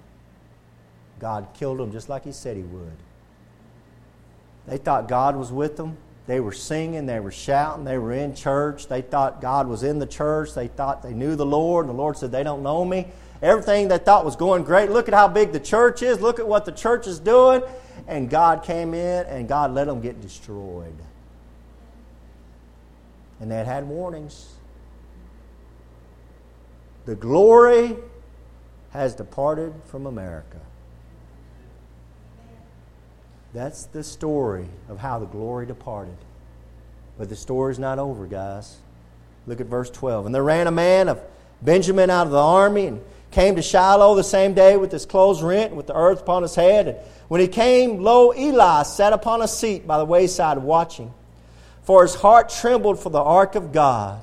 God 1.20 1.48
killed 1.54 1.80
them 1.80 1.92
just 1.92 2.10
like 2.10 2.24
He 2.24 2.32
said 2.32 2.58
He 2.58 2.64
would. 2.64 2.98
They 4.68 4.78
thought 4.78 5.08
God 5.08 5.36
was 5.36 5.52
with 5.52 5.78
them. 5.78 5.98
They 6.28 6.40
were 6.40 6.52
singing, 6.52 7.08
they 7.08 7.20
were 7.20 7.32
shouting, 7.32 7.86
they 7.86 7.98
were 7.98 8.12
in 8.14 8.36
church. 8.36 8.88
They 8.88 9.02
thought 9.02 9.42
God 9.42 9.68
was 9.68 9.82
in 9.82 9.98
the 9.98 10.06
church. 10.06 10.54
They 10.54 10.68
thought 10.68 11.02
they 11.02 11.14
knew 11.14 11.36
the 11.36 11.46
Lord, 11.46 11.88
and 11.88 11.94
the 11.94 11.98
Lord 11.98 12.18
said, 12.18 12.32
They 12.32 12.44
don't 12.44 12.62
know 12.62 12.86
me. 12.86 13.08
Everything 13.42 13.88
they 13.88 13.98
thought 13.98 14.26
was 14.26 14.36
going 14.36 14.64
great. 14.64 14.92
Look 14.92 15.08
at 15.08 15.14
how 15.14 15.28
big 15.28 15.52
the 15.52 15.60
church 15.60 16.02
is. 16.02 16.20
Look 16.20 16.40
at 16.40 16.48
what 16.48 16.66
the 16.66 16.72
church 16.72 17.08
is 17.08 17.20
doing. 17.20 17.62
And 18.08 18.30
God 18.30 18.64
came 18.64 18.94
in 18.94 19.26
and 19.28 19.48
God 19.48 19.74
let 19.74 19.88
them 19.88 20.02
get 20.02 20.22
destroyed. 20.22 20.96
And 23.40 23.50
they 23.50 23.56
had 23.56 23.68
had 23.68 23.88
warnings. 23.88 24.56
The 27.06 27.16
glory 27.16 27.96
has 28.92 29.16
departed 29.16 29.74
from 29.88 30.06
America. 30.06 30.60
That's 33.54 33.86
the 33.86 34.04
story 34.04 34.68
of 34.90 35.00
how 35.00 35.20
the 35.20 35.26
glory 35.26 35.66
departed. 35.66 36.18
But 37.18 37.30
the 37.30 37.36
story's 37.36 37.80
not 37.80 38.00
over, 38.00 38.28
guys. 38.28 38.78
Look 39.48 39.60
at 39.60 39.68
verse 39.68 39.90
12. 39.90 40.28
And 40.28 40.36
there 40.36 40.44
ran 40.44 40.68
a 40.68 40.72
man 40.72 41.10
of 41.10 41.22
Benjamin 41.62 42.10
out 42.10 42.28
of 42.28 42.32
the 42.32 42.42
army 42.42 42.86
and 42.88 43.02
came 43.32 43.56
to 43.56 43.62
Shiloh 43.62 44.16
the 44.16 44.24
same 44.24 44.54
day 44.54 44.78
with 44.78 44.92
his 44.92 45.06
clothes 45.06 45.42
rent, 45.42 45.76
with 45.76 45.88
the 45.88 45.96
earth 45.96 46.22
upon 46.22 46.42
his 46.42 46.56
head. 46.56 46.88
And 46.88 46.98
when 47.28 47.42
he 47.42 47.48
came, 47.48 48.02
lo, 48.02 48.34
Eli 48.34 48.84
sat 48.84 49.14
upon 49.14 49.42
a 49.42 49.48
seat 49.48 49.86
by 49.86 49.98
the 49.98 50.06
wayside 50.06 50.58
watching. 50.58 51.14
For 51.84 52.04
his 52.04 52.16
heart 52.16 52.50
trembled 52.50 53.00
for 53.00 53.10
the 53.10 53.22
ark 53.22 53.56
of 53.56 53.72
God. 53.72 54.22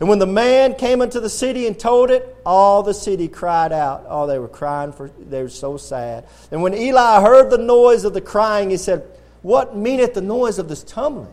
And 0.00 0.08
when 0.08 0.20
the 0.20 0.26
man 0.26 0.74
came 0.74 1.02
into 1.02 1.18
the 1.18 1.28
city 1.28 1.66
and 1.66 1.78
told 1.78 2.10
it, 2.10 2.36
all 2.46 2.84
the 2.84 2.94
city 2.94 3.26
cried 3.26 3.72
out. 3.72 4.06
Oh, 4.08 4.26
they 4.26 4.38
were 4.38 4.48
crying 4.48 4.92
for 4.92 5.10
they 5.18 5.42
were 5.42 5.48
so 5.48 5.76
sad. 5.76 6.24
And 6.52 6.62
when 6.62 6.74
Eli 6.74 7.20
heard 7.20 7.50
the 7.50 7.58
noise 7.58 8.04
of 8.04 8.14
the 8.14 8.20
crying, 8.20 8.70
he 8.70 8.76
said, 8.76 9.04
What 9.42 9.76
meaneth 9.76 10.14
the 10.14 10.20
noise 10.20 10.60
of 10.60 10.68
this 10.68 10.84
tumbling? 10.84 11.32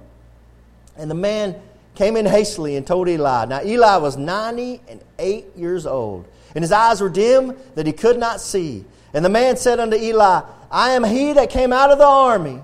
And 0.98 1.12
the 1.12 1.16
man 1.16 1.62
came 1.94 2.18
in 2.18 2.26
hastily 2.26 2.76
and 2.76 2.88
told 2.88 3.08
Eli. 3.08 3.46
Now 3.46 3.62
Eli 3.64 3.98
was 3.98 4.18
ninety 4.18 4.82
and 4.88 5.00
eight 5.20 5.56
years 5.56 5.86
old 5.86 6.26
and 6.56 6.64
his 6.64 6.72
eyes 6.72 7.02
were 7.02 7.10
dim 7.10 7.56
that 7.76 7.86
he 7.86 7.92
could 7.94 8.18
not 8.18 8.42
see. 8.42 8.86
And 9.14 9.24
the 9.24 9.30
man 9.30 9.58
said 9.58 9.80
unto 9.80 9.98
Eli, 9.98 10.42
I 10.72 10.92
am 10.92 11.04
he 11.04 11.34
that 11.34 11.50
came 11.50 11.72
out 11.72 11.92
of 11.92 11.98
the 11.98 12.08
army, 12.08 12.62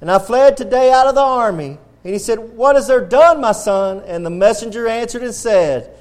and 0.00 0.10
I 0.10 0.18
fled 0.18 0.56
today 0.56 0.92
out 0.92 1.06
of 1.06 1.14
the 1.14 1.20
army. 1.20 1.78
And 2.04 2.12
he 2.12 2.18
said, 2.18 2.38
What 2.38 2.76
is 2.76 2.86
there 2.86 3.04
done, 3.04 3.40
my 3.40 3.52
son? 3.52 4.02
And 4.06 4.24
the 4.24 4.30
messenger 4.30 4.86
answered 4.86 5.22
and 5.22 5.34
said, 5.34 5.94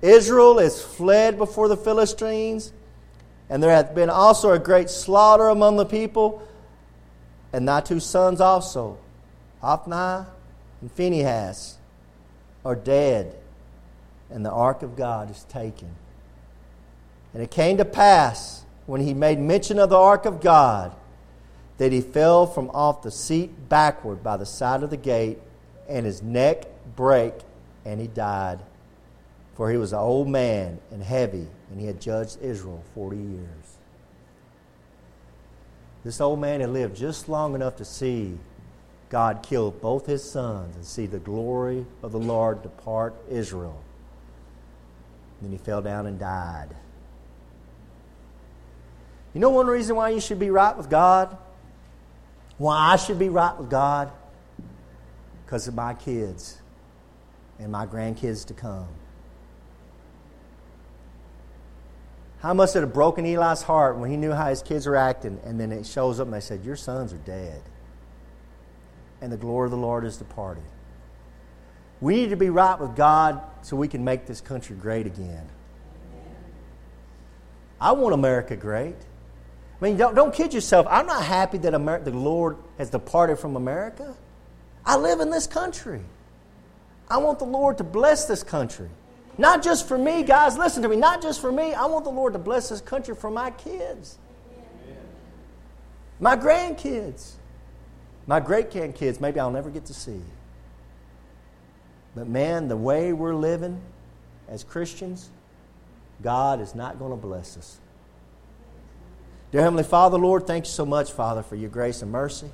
Israel 0.00 0.58
is 0.58 0.82
fled 0.82 1.36
before 1.36 1.68
the 1.68 1.76
Philistines, 1.76 2.72
and 3.50 3.62
there 3.62 3.70
hath 3.70 3.94
been 3.94 4.10
also 4.10 4.52
a 4.52 4.58
great 4.58 4.88
slaughter 4.88 5.48
among 5.48 5.76
the 5.76 5.84
people, 5.84 6.46
and 7.52 7.66
thy 7.66 7.80
two 7.80 8.00
sons 8.00 8.40
also, 8.40 8.98
Hophni 9.60 10.26
and 10.80 10.92
Phinehas, 10.92 11.78
are 12.64 12.76
dead, 12.76 13.34
and 14.30 14.44
the 14.44 14.50
ark 14.50 14.82
of 14.82 14.94
God 14.94 15.30
is 15.30 15.44
taken. 15.44 15.88
And 17.34 17.42
it 17.42 17.50
came 17.50 17.76
to 17.76 17.84
pass, 17.84 18.64
when 18.86 19.00
he 19.02 19.14
made 19.14 19.38
mention 19.38 19.78
of 19.78 19.90
the 19.90 19.98
ark 19.98 20.24
of 20.24 20.40
God, 20.40 20.94
that 21.76 21.92
he 21.92 22.00
fell 22.00 22.46
from 22.46 22.70
off 22.70 23.02
the 23.02 23.10
seat 23.10 23.68
backward 23.68 24.22
by 24.22 24.36
the 24.36 24.46
side 24.46 24.82
of 24.82 24.90
the 24.90 24.96
gate, 24.96 25.38
and 25.88 26.04
his 26.06 26.22
neck 26.22 26.66
brake, 26.96 27.40
and 27.84 28.00
he 28.00 28.06
died. 28.06 28.60
For 29.54 29.70
he 29.70 29.76
was 29.76 29.92
an 29.92 29.98
old 29.98 30.28
man 30.28 30.80
and 30.90 31.02
heavy, 31.02 31.48
and 31.70 31.80
he 31.80 31.86
had 31.86 32.00
judged 32.00 32.38
Israel 32.40 32.82
40 32.94 33.16
years. 33.16 33.78
This 36.04 36.20
old 36.20 36.40
man 36.40 36.60
had 36.60 36.70
lived 36.70 36.96
just 36.96 37.28
long 37.28 37.54
enough 37.54 37.76
to 37.76 37.84
see 37.84 38.38
God 39.10 39.42
kill 39.42 39.70
both 39.70 40.06
his 40.06 40.28
sons 40.28 40.76
and 40.76 40.84
see 40.84 41.06
the 41.06 41.18
glory 41.18 41.86
of 42.02 42.12
the 42.12 42.18
Lord 42.18 42.62
depart 42.62 43.14
Israel. 43.28 43.82
Then 45.40 45.50
he 45.50 45.58
fell 45.58 45.82
down 45.82 46.06
and 46.06 46.18
died. 46.18 46.74
You 49.34 49.40
know 49.40 49.50
one 49.50 49.66
reason 49.66 49.96
why 49.96 50.10
you 50.10 50.20
should 50.20 50.38
be 50.38 50.50
right 50.50 50.76
with 50.76 50.88
God? 50.88 51.36
Why 52.56 52.92
I 52.92 52.96
should 52.96 53.18
be 53.18 53.28
right 53.28 53.56
with 53.56 53.70
God? 53.70 54.10
Because 55.44 55.68
of 55.68 55.74
my 55.74 55.94
kids 55.94 56.58
and 57.58 57.70
my 57.70 57.86
grandkids 57.86 58.46
to 58.46 58.54
come. 58.54 58.88
How 62.40 62.54
much 62.54 62.76
it 62.76 62.80
have 62.80 62.92
broken 62.92 63.26
Eli's 63.26 63.62
heart 63.62 63.98
when 63.98 64.10
he 64.10 64.16
knew 64.16 64.32
how 64.32 64.48
his 64.48 64.62
kids 64.62 64.86
were 64.86 64.96
acting, 64.96 65.40
and 65.44 65.58
then 65.58 65.72
it 65.72 65.86
shows 65.86 66.20
up 66.20 66.26
and 66.26 66.34
they 66.34 66.40
said, 66.40 66.64
Your 66.64 66.76
sons 66.76 67.12
are 67.12 67.18
dead. 67.18 67.62
And 69.20 69.32
the 69.32 69.36
glory 69.36 69.66
of 69.66 69.72
the 69.72 69.76
Lord 69.76 70.04
is 70.04 70.16
departed. 70.16 70.62
We 72.00 72.14
need 72.14 72.30
to 72.30 72.36
be 72.36 72.50
right 72.50 72.78
with 72.78 72.94
God 72.94 73.42
so 73.62 73.76
we 73.76 73.88
can 73.88 74.04
make 74.04 74.26
this 74.26 74.40
country 74.40 74.76
great 74.76 75.06
again. 75.06 75.48
I 77.80 77.92
want 77.92 78.14
America 78.14 78.54
great. 78.54 78.94
I 79.80 79.84
mean, 79.84 79.96
don't, 79.96 80.14
don't 80.14 80.34
kid 80.34 80.52
yourself. 80.52 80.86
I'm 80.90 81.06
not 81.06 81.24
happy 81.24 81.58
that 81.58 81.72
Amer- 81.72 82.00
the 82.00 82.10
Lord 82.10 82.56
has 82.78 82.90
departed 82.90 83.38
from 83.38 83.54
America. 83.54 84.14
I 84.84 84.96
live 84.96 85.20
in 85.20 85.30
this 85.30 85.46
country. 85.46 86.00
I 87.08 87.18
want 87.18 87.38
the 87.38 87.44
Lord 87.44 87.78
to 87.78 87.84
bless 87.84 88.26
this 88.26 88.42
country. 88.42 88.88
Not 89.38 89.62
just 89.62 89.86
for 89.86 89.96
me, 89.96 90.24
guys, 90.24 90.58
listen 90.58 90.82
to 90.82 90.88
me. 90.88 90.96
Not 90.96 91.22
just 91.22 91.40
for 91.40 91.52
me. 91.52 91.72
I 91.72 91.86
want 91.86 92.04
the 92.04 92.10
Lord 92.10 92.32
to 92.32 92.40
bless 92.40 92.70
this 92.70 92.80
country 92.80 93.14
for 93.14 93.30
my 93.30 93.52
kids, 93.52 94.18
my 96.18 96.36
grandkids, 96.36 97.34
my 98.26 98.40
great 98.40 98.70
grandkids. 98.70 99.20
Maybe 99.20 99.38
I'll 99.38 99.52
never 99.52 99.70
get 99.70 99.84
to 99.86 99.94
see. 99.94 100.20
But 102.16 102.26
man, 102.26 102.66
the 102.66 102.76
way 102.76 103.12
we're 103.12 103.34
living 103.34 103.80
as 104.48 104.64
Christians, 104.64 105.30
God 106.20 106.60
is 106.60 106.74
not 106.74 106.98
going 106.98 107.12
to 107.12 107.16
bless 107.16 107.56
us. 107.56 107.78
Dear 109.50 109.62
Heavenly 109.62 109.84
Father, 109.84 110.18
Lord, 110.18 110.46
thank 110.46 110.66
you 110.66 110.70
so 110.70 110.84
much, 110.84 111.10
Father, 111.10 111.42
for 111.42 111.56
your 111.56 111.70
grace 111.70 112.02
and 112.02 112.12
mercy. 112.12 112.50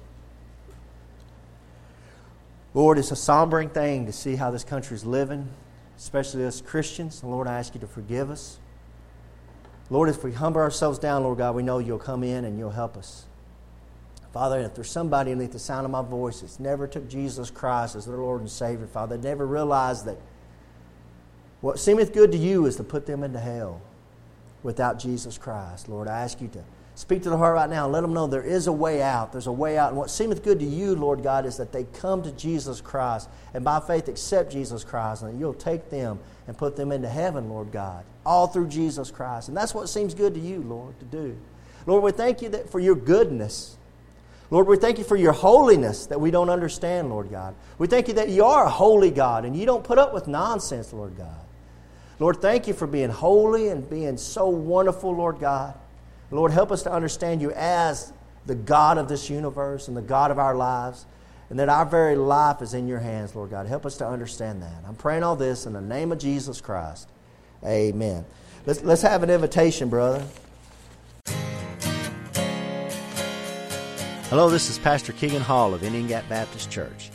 Lord, 2.72 2.98
it's 2.98 3.10
a 3.10 3.16
sombering 3.16 3.72
thing 3.72 4.06
to 4.06 4.12
see 4.12 4.36
how 4.36 4.52
this 4.52 4.62
country 4.62 4.94
is 4.94 5.04
living, 5.04 5.48
especially 5.96 6.44
us 6.44 6.60
Christians. 6.60 7.20
And 7.22 7.32
Lord, 7.32 7.48
I 7.48 7.58
ask 7.58 7.74
you 7.74 7.80
to 7.80 7.88
forgive 7.88 8.30
us. 8.30 8.58
Lord, 9.90 10.08
if 10.08 10.22
we 10.22 10.32
humble 10.32 10.60
ourselves 10.60 11.00
down, 11.00 11.24
Lord 11.24 11.38
God, 11.38 11.56
we 11.56 11.64
know 11.64 11.78
you'll 11.78 11.98
come 11.98 12.22
in 12.22 12.44
and 12.44 12.58
you'll 12.58 12.70
help 12.70 12.96
us. 12.96 13.26
Father, 14.32 14.60
if 14.60 14.74
there's 14.74 14.90
somebody 14.90 15.32
underneath 15.32 15.52
the 15.52 15.58
sound 15.58 15.84
of 15.84 15.90
my 15.90 16.02
voice 16.02 16.40
that's 16.40 16.60
never 16.60 16.86
took 16.86 17.08
Jesus 17.08 17.50
Christ 17.50 17.96
as 17.96 18.06
their 18.06 18.16
Lord 18.16 18.40
and 18.40 18.50
Savior, 18.50 18.86
Father, 18.86 19.18
never 19.18 19.46
realized 19.46 20.06
that 20.06 20.18
what 21.60 21.80
seemeth 21.80 22.12
good 22.12 22.30
to 22.32 22.38
you 22.38 22.66
is 22.66 22.76
to 22.76 22.84
put 22.84 23.06
them 23.06 23.24
into 23.24 23.40
hell 23.40 23.80
without 24.62 24.98
Jesus 24.98 25.38
Christ. 25.38 25.88
Lord, 25.88 26.08
I 26.08 26.20
ask 26.22 26.40
you 26.40 26.48
to 26.48 26.64
speak 26.94 27.22
to 27.22 27.30
the 27.30 27.36
heart 27.36 27.54
right 27.54 27.68
now 27.68 27.88
let 27.88 28.02
them 28.02 28.12
know 28.14 28.26
there 28.26 28.42
is 28.42 28.66
a 28.66 28.72
way 28.72 29.02
out. 29.02 29.32
There's 29.32 29.46
a 29.46 29.52
way 29.52 29.76
out. 29.76 29.88
And 29.88 29.96
what 29.96 30.10
seemeth 30.10 30.42
good 30.42 30.58
to 30.60 30.64
you, 30.64 30.94
Lord 30.94 31.22
God, 31.22 31.46
is 31.46 31.56
that 31.56 31.72
they 31.72 31.84
come 31.84 32.22
to 32.22 32.32
Jesus 32.32 32.80
Christ 32.80 33.28
and 33.52 33.64
by 33.64 33.80
faith 33.80 34.08
accept 34.08 34.52
Jesus 34.52 34.84
Christ 34.84 35.22
and 35.22 35.34
that 35.34 35.38
you'll 35.38 35.54
take 35.54 35.90
them 35.90 36.18
and 36.46 36.56
put 36.56 36.76
them 36.76 36.92
into 36.92 37.08
heaven, 37.08 37.48
Lord 37.48 37.72
God, 37.72 38.04
all 38.24 38.46
through 38.46 38.68
Jesus 38.68 39.10
Christ. 39.10 39.48
And 39.48 39.56
that's 39.56 39.74
what 39.74 39.88
seems 39.88 40.14
good 40.14 40.34
to 40.34 40.40
you, 40.40 40.60
Lord, 40.60 40.98
to 41.00 41.06
do. 41.06 41.36
Lord, 41.86 42.02
we 42.02 42.12
thank 42.12 42.42
you 42.42 42.48
that 42.50 42.70
for 42.70 42.80
your 42.80 42.94
goodness. 42.94 43.76
Lord, 44.50 44.66
we 44.66 44.76
thank 44.76 44.98
you 44.98 45.04
for 45.04 45.16
your 45.16 45.32
holiness 45.32 46.06
that 46.06 46.20
we 46.20 46.30
don't 46.30 46.50
understand, 46.50 47.10
Lord 47.10 47.30
God. 47.30 47.54
We 47.78 47.86
thank 47.86 48.08
you 48.08 48.14
that 48.14 48.28
you 48.28 48.44
are 48.44 48.66
a 48.66 48.70
holy 48.70 49.10
God 49.10 49.44
and 49.44 49.56
you 49.56 49.66
don't 49.66 49.82
put 49.82 49.98
up 49.98 50.14
with 50.14 50.28
nonsense, 50.28 50.92
Lord 50.92 51.16
God. 51.16 51.40
Lord, 52.20 52.40
thank 52.40 52.68
you 52.68 52.74
for 52.74 52.86
being 52.86 53.10
holy 53.10 53.68
and 53.68 53.88
being 53.88 54.16
so 54.16 54.48
wonderful, 54.48 55.14
Lord 55.14 55.40
God. 55.40 55.74
Lord, 56.34 56.50
help 56.50 56.72
us 56.72 56.82
to 56.82 56.92
understand 56.92 57.40
you 57.40 57.52
as 57.52 58.12
the 58.44 58.56
God 58.56 58.98
of 58.98 59.06
this 59.06 59.30
universe 59.30 59.86
and 59.86 59.96
the 59.96 60.02
God 60.02 60.32
of 60.32 60.38
our 60.40 60.56
lives, 60.56 61.06
and 61.48 61.60
that 61.60 61.68
our 61.68 61.86
very 61.86 62.16
life 62.16 62.60
is 62.60 62.74
in 62.74 62.88
your 62.88 62.98
hands, 62.98 63.36
Lord 63.36 63.50
God. 63.50 63.68
Help 63.68 63.86
us 63.86 63.96
to 63.98 64.08
understand 64.08 64.60
that. 64.60 64.82
I'm 64.84 64.96
praying 64.96 65.22
all 65.22 65.36
this 65.36 65.64
in 65.64 65.74
the 65.74 65.80
name 65.80 66.10
of 66.10 66.18
Jesus 66.18 66.60
Christ. 66.60 67.08
Amen. 67.64 68.24
Let's, 68.66 68.82
let's 68.82 69.02
have 69.02 69.22
an 69.22 69.30
invitation, 69.30 69.88
brother. 69.88 70.26
Hello, 74.28 74.50
this 74.50 74.68
is 74.68 74.76
Pastor 74.80 75.12
Keegan 75.12 75.42
Hall 75.42 75.72
of 75.72 75.84
Indian 75.84 76.08
Gap 76.08 76.28
Baptist 76.28 76.68
Church. 76.68 77.10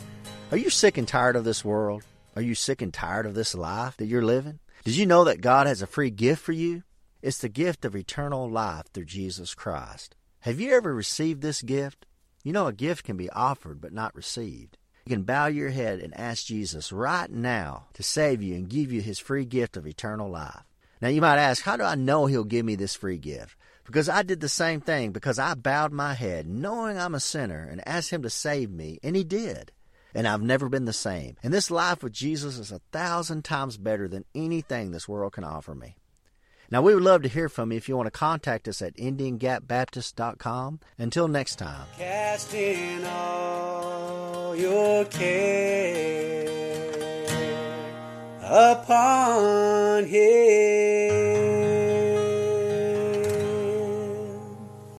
Are 0.50 0.56
you 0.56 0.70
sick 0.70 0.96
and 0.96 1.06
tired 1.06 1.36
of 1.36 1.44
this 1.44 1.62
world? 1.62 2.04
Are 2.36 2.42
you 2.42 2.54
sick 2.54 2.80
and 2.80 2.94
tired 2.94 3.26
of 3.26 3.34
this 3.34 3.54
life 3.54 3.98
that 3.98 4.06
you're 4.06 4.22
living? 4.24 4.60
Did 4.84 4.96
you 4.96 5.04
know 5.04 5.24
that 5.24 5.42
God 5.42 5.66
has 5.66 5.82
a 5.82 5.86
free 5.86 6.08
gift 6.08 6.40
for 6.42 6.52
you? 6.52 6.84
It's 7.22 7.38
the 7.38 7.48
gift 7.48 7.84
of 7.84 7.94
eternal 7.94 8.48
life 8.48 8.86
through 8.92 9.04
Jesus 9.04 9.54
Christ. 9.54 10.16
Have 10.40 10.58
you 10.58 10.72
ever 10.74 10.94
received 10.94 11.42
this 11.42 11.62
gift? 11.62 12.06
You 12.42 12.52
know, 12.52 12.66
a 12.66 12.72
gift 12.72 13.04
can 13.04 13.16
be 13.16 13.28
offered 13.30 13.80
but 13.80 13.92
not 13.92 14.14
received. 14.14 14.78
You 15.04 15.16
can 15.16 15.24
bow 15.24 15.46
your 15.46 15.70
head 15.70 16.00
and 16.00 16.16
ask 16.18 16.46
Jesus 16.46 16.92
right 16.92 17.30
now 17.30 17.88
to 17.94 18.02
save 18.02 18.42
you 18.42 18.54
and 18.54 18.68
give 18.68 18.90
you 18.90 19.00
his 19.00 19.18
free 19.18 19.44
gift 19.44 19.76
of 19.76 19.86
eternal 19.86 20.30
life. 20.30 20.64
Now, 21.02 21.08
you 21.08 21.20
might 21.20 21.38
ask, 21.38 21.62
how 21.62 21.76
do 21.76 21.82
I 21.82 21.94
know 21.94 22.26
he'll 22.26 22.44
give 22.44 22.64
me 22.64 22.74
this 22.74 22.94
free 22.94 23.18
gift? 23.18 23.56
Because 23.84 24.08
I 24.08 24.22
did 24.22 24.40
the 24.40 24.48
same 24.48 24.80
thing, 24.80 25.12
because 25.12 25.38
I 25.38 25.54
bowed 25.54 25.92
my 25.92 26.14
head, 26.14 26.46
knowing 26.46 26.98
I'm 26.98 27.14
a 27.14 27.20
sinner, 27.20 27.66
and 27.70 27.86
asked 27.86 28.10
him 28.10 28.22
to 28.22 28.30
save 28.30 28.70
me, 28.70 28.98
and 29.02 29.16
he 29.16 29.24
did 29.24 29.72
and 30.14 30.26
I've 30.26 30.42
never 30.42 30.68
been 30.68 30.84
the 30.84 30.92
same. 30.92 31.36
And 31.42 31.52
this 31.52 31.70
life 31.70 32.02
with 32.02 32.12
Jesus 32.12 32.58
is 32.58 32.72
a 32.72 32.80
thousand 32.92 33.44
times 33.44 33.76
better 33.76 34.08
than 34.08 34.24
anything 34.34 34.90
this 34.90 35.08
world 35.08 35.32
can 35.32 35.44
offer 35.44 35.74
me. 35.74 35.96
Now, 36.70 36.82
we 36.82 36.94
would 36.94 37.02
love 37.02 37.22
to 37.22 37.28
hear 37.28 37.48
from 37.48 37.72
you 37.72 37.78
if 37.78 37.88
you 37.88 37.96
want 37.96 38.06
to 38.06 38.12
contact 38.12 38.68
us 38.68 38.80
at 38.80 38.96
IndianGapBaptist.com. 38.96 40.80
Until 40.98 41.26
next 41.26 41.56
time. 41.56 41.86
All 43.06 44.54
your 44.56 45.04
care 45.06 46.46
upon 48.42 50.04
Him. 50.04 50.79